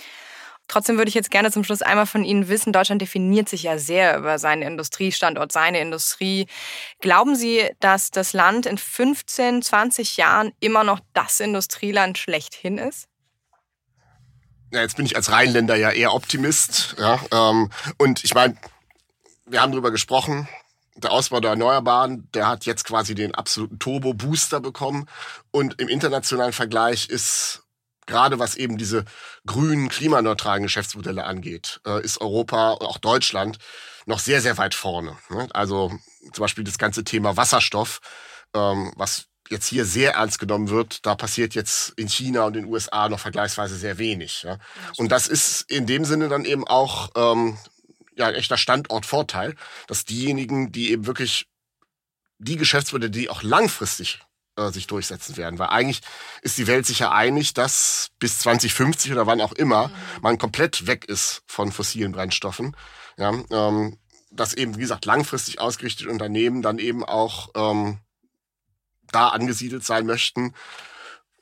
Trotzdem 0.68 0.96
würde 0.96 1.08
ich 1.08 1.14
jetzt 1.14 1.30
gerne 1.30 1.50
zum 1.50 1.64
Schluss 1.64 1.82
einmal 1.82 2.06
von 2.06 2.24
Ihnen 2.24 2.48
wissen, 2.48 2.72
Deutschland 2.72 3.02
definiert 3.02 3.48
sich 3.48 3.64
ja 3.64 3.78
sehr 3.78 4.16
über 4.16 4.38
seinen 4.38 4.62
Industriestandort, 4.62 5.52
seine 5.52 5.80
Industrie. 5.80 6.46
Glauben 7.00 7.36
Sie, 7.36 7.68
dass 7.80 8.10
das 8.10 8.32
Land 8.32 8.66
in 8.66 8.78
15, 8.78 9.62
20 9.62 10.16
Jahren 10.16 10.52
immer 10.60 10.84
noch 10.84 11.00
das 11.12 11.40
Industrieland 11.40 12.16
schlechthin 12.16 12.78
ist? 12.78 13.06
Ja, 14.72 14.80
jetzt 14.80 14.96
bin 14.96 15.04
ich 15.04 15.16
als 15.16 15.30
Rheinländer 15.30 15.76
ja 15.76 15.90
eher 15.90 16.14
Optimist. 16.14 16.96
Ja, 16.98 17.20
ähm, 17.30 17.70
und 17.98 18.24
ich 18.24 18.34
meine, 18.34 18.56
wir 19.44 19.60
haben 19.60 19.72
darüber 19.72 19.90
gesprochen, 19.90 20.48
der 20.96 21.12
Ausbau 21.12 21.40
der 21.40 21.50
Erneuerbaren, 21.50 22.28
der 22.32 22.48
hat 22.48 22.64
jetzt 22.64 22.84
quasi 22.84 23.14
den 23.14 23.34
absoluten 23.34 23.78
Turbo-Booster 23.78 24.60
bekommen. 24.60 25.08
Und 25.50 25.80
im 25.80 25.88
internationalen 25.88 26.52
Vergleich 26.52 27.08
ist 27.08 27.61
gerade 28.06 28.38
was 28.38 28.56
eben 28.56 28.78
diese 28.78 29.04
grünen, 29.46 29.88
klimaneutralen 29.88 30.62
Geschäftsmodelle 30.62 31.24
angeht, 31.24 31.80
äh, 31.86 32.02
ist 32.02 32.20
Europa 32.20 32.72
und 32.72 32.86
auch 32.86 32.98
Deutschland 32.98 33.58
noch 34.06 34.18
sehr, 34.18 34.40
sehr 34.40 34.58
weit 34.58 34.74
vorne. 34.74 35.16
Ne? 35.30 35.48
Also 35.52 35.90
zum 36.32 36.42
Beispiel 36.42 36.64
das 36.64 36.78
ganze 36.78 37.04
Thema 37.04 37.36
Wasserstoff, 37.36 38.00
ähm, 38.54 38.92
was 38.96 39.26
jetzt 39.48 39.66
hier 39.66 39.84
sehr 39.84 40.14
ernst 40.14 40.38
genommen 40.38 40.70
wird, 40.70 41.04
da 41.04 41.14
passiert 41.14 41.54
jetzt 41.54 41.92
in 41.96 42.08
China 42.08 42.44
und 42.44 42.56
in 42.56 42.64
den 42.64 42.72
USA 42.72 43.08
noch 43.08 43.20
vergleichsweise 43.20 43.76
sehr 43.76 43.98
wenig. 43.98 44.46
Und 44.96 45.12
das 45.12 45.26
ist 45.26 45.62
in 45.70 45.86
dem 45.86 46.04
Sinne 46.04 46.28
dann 46.28 46.44
eben 46.44 46.66
auch 46.66 47.10
ähm, 47.16 47.58
ja, 48.16 48.28
ein 48.28 48.34
echter 48.34 48.56
Standortvorteil, 48.56 49.54
dass 49.88 50.04
diejenigen, 50.04 50.72
die 50.72 50.90
eben 50.90 51.06
wirklich 51.06 51.48
die 52.38 52.56
Geschäftsmodelle, 52.56 53.10
die 53.10 53.30
auch 53.30 53.42
langfristig 53.42 54.20
äh, 54.56 54.70
sich 54.70 54.86
durchsetzen 54.86 55.36
werden. 55.36 55.58
Weil 55.58 55.68
eigentlich 55.68 56.00
ist 56.42 56.58
die 56.58 56.66
Welt 56.66 56.86
sich 56.86 57.00
ja 57.00 57.12
einig, 57.12 57.54
dass 57.54 58.10
bis 58.18 58.38
2050 58.40 59.12
oder 59.12 59.26
wann 59.26 59.40
auch 59.40 59.52
immer 59.52 59.88
mhm. 59.88 59.92
man 60.22 60.38
komplett 60.38 60.86
weg 60.86 61.04
ist 61.06 61.42
von 61.46 61.72
fossilen 61.72 62.12
Brennstoffen. 62.12 62.76
Ja, 63.16 63.32
ähm, 63.50 63.98
dass 64.30 64.54
eben, 64.54 64.76
wie 64.76 64.80
gesagt, 64.80 65.04
langfristig 65.04 65.60
ausgerichtete 65.60 66.10
Unternehmen 66.10 66.62
dann 66.62 66.78
eben 66.78 67.04
auch 67.04 67.50
ähm, 67.54 67.98
da 69.10 69.28
angesiedelt 69.28 69.84
sein 69.84 70.06
möchten, 70.06 70.54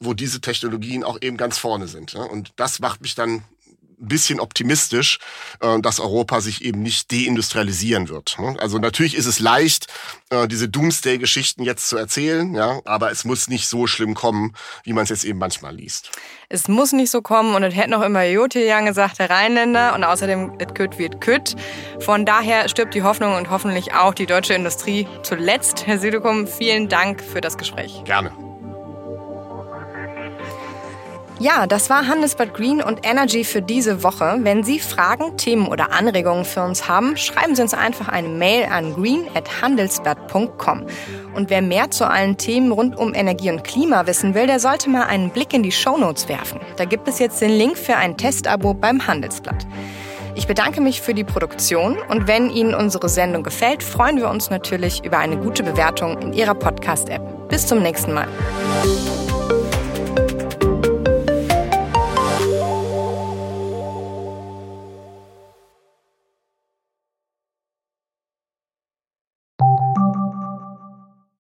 wo 0.01 0.15
diese 0.15 0.41
Technologien 0.41 1.05
auch 1.05 1.19
eben 1.21 1.37
ganz 1.37 1.59
vorne 1.59 1.87
sind. 1.89 2.13
Ja? 2.13 2.23
Und 2.23 2.53
das 2.57 2.81
macht 2.81 3.01
mich 3.01 3.15
dann 3.15 3.45
bisschen 4.01 4.41
optimistisch, 4.41 5.19
äh, 5.61 5.81
dass 5.81 6.01
Europa 6.01 6.41
sich 6.41 6.65
eben 6.65 6.83
nicht 6.83 7.13
deindustrialisieren 7.13 8.09
wird. 8.09 8.37
Ne? 8.39 8.57
Also 8.59 8.79
natürlich 8.79 9.15
ist 9.15 9.27
es 9.27 9.41
leicht, 9.41 9.87
äh, 10.31 10.49
diese 10.49 10.69
Doomsday-Geschichten 10.69 11.63
jetzt 11.63 11.89
zu 11.89 11.97
erzählen, 11.97 12.55
ja, 12.55 12.81
aber 12.85 13.11
es 13.11 13.25
muss 13.25 13.49
nicht 13.49 13.69
so 13.69 13.87
schlimm 13.87 14.15
kommen, 14.15 14.55
wie 14.85 14.93
man 14.93 15.05
es 15.05 15.11
jetzt 15.11 15.25
eben 15.25 15.39
manchmal 15.39 15.75
liest. 15.75 16.11
Es 16.49 16.67
muss 16.67 16.93
nicht 16.93 17.11
so 17.11 17.23
kommen 17.23 17.55
und 17.55 17.63
es 17.63 17.75
hätte 17.75 17.91
noch 17.91 18.03
immer 18.03 18.25
Jotijan 18.25 18.87
gesagt, 18.87 19.19
der 19.19 19.31
Rheinländer 19.31 19.95
und 19.95 20.03
außerdem, 20.03 20.55
es 20.59 20.75
kütt 20.75 20.99
wird 20.99 21.21
kütt. 21.21 21.55
Von 22.01 22.27
daher 22.27 22.69
stirbt 22.69 22.95
die 22.95 23.03
Hoffnung 23.03 23.37
und 23.37 23.51
hoffentlich 23.51 23.95
auch 23.95 24.15
die 24.15 24.27
deutsche 24.27 24.55
Industrie 24.55 25.07
zuletzt. 25.23 25.87
Herr 25.87 25.99
Südekum, 25.99 26.47
vielen 26.47 26.89
Dank 26.89 27.23
für 27.23 27.41
das 27.41 27.57
Gespräch. 27.57 28.03
Gerne. 28.05 28.50
Ja, 31.41 31.67
das 31.67 31.89
war 31.89 32.07
Handelsblatt 32.07 32.53
Green 32.53 32.83
und 32.83 33.01
Energy 33.03 33.45
für 33.45 33.63
diese 33.63 34.03
Woche. 34.03 34.41
Wenn 34.41 34.63
Sie 34.63 34.79
Fragen, 34.79 35.39
Themen 35.39 35.69
oder 35.69 35.91
Anregungen 35.91 36.45
für 36.45 36.63
uns 36.63 36.87
haben, 36.87 37.17
schreiben 37.17 37.57
Sie 37.57 37.63
uns 37.63 37.73
einfach 37.73 38.09
eine 38.09 38.29
Mail 38.29 38.67
an 38.71 38.93
green@handelsblatt.com. 38.93 40.85
Und 41.35 41.49
wer 41.49 41.63
mehr 41.63 41.91
zu 41.91 42.07
allen 42.07 42.37
Themen 42.37 42.71
rund 42.73 42.95
um 42.99 43.15
Energie 43.15 43.49
und 43.49 43.65
Klima 43.65 44.07
wissen 44.07 44.35
will, 44.35 44.47
der 44.49 44.61
sollte 44.61 44.91
mal 44.91 45.05
einen 45.05 45.31
Blick 45.31 45.55
in 45.55 45.63
die 45.63 45.73
Shownotes 45.73 46.29
werfen. 46.29 46.61
Da 46.77 46.85
gibt 46.85 47.09
es 47.09 47.19
jetzt 47.19 47.41
den 47.41 47.53
Link 47.53 47.79
für 47.79 47.97
ein 47.97 48.19
Testabo 48.19 48.75
beim 48.75 49.07
Handelsblatt. 49.07 49.67
Ich 50.35 50.47
bedanke 50.47 50.83
mich 50.83 51.01
für 51.01 51.15
die 51.15 51.25
Produktion 51.25 51.97
und 52.11 52.29
wenn 52.29 52.51
Ihnen 52.51 52.75
unsere 52.75 53.09
Sendung 53.09 53.45
gefällt, 53.45 53.83
freuen 53.83 54.19
wir 54.19 54.29
uns 54.29 54.51
natürlich 54.51 55.03
über 55.07 55.17
eine 55.17 55.39
gute 55.39 55.63
Bewertung 55.63 56.19
in 56.19 56.35
Ihrer 56.35 56.55
Podcast-App. 56.55 57.49
Bis 57.49 57.67
zum 57.67 57.81
nächsten 57.81 58.13
Mal. 58.13 58.29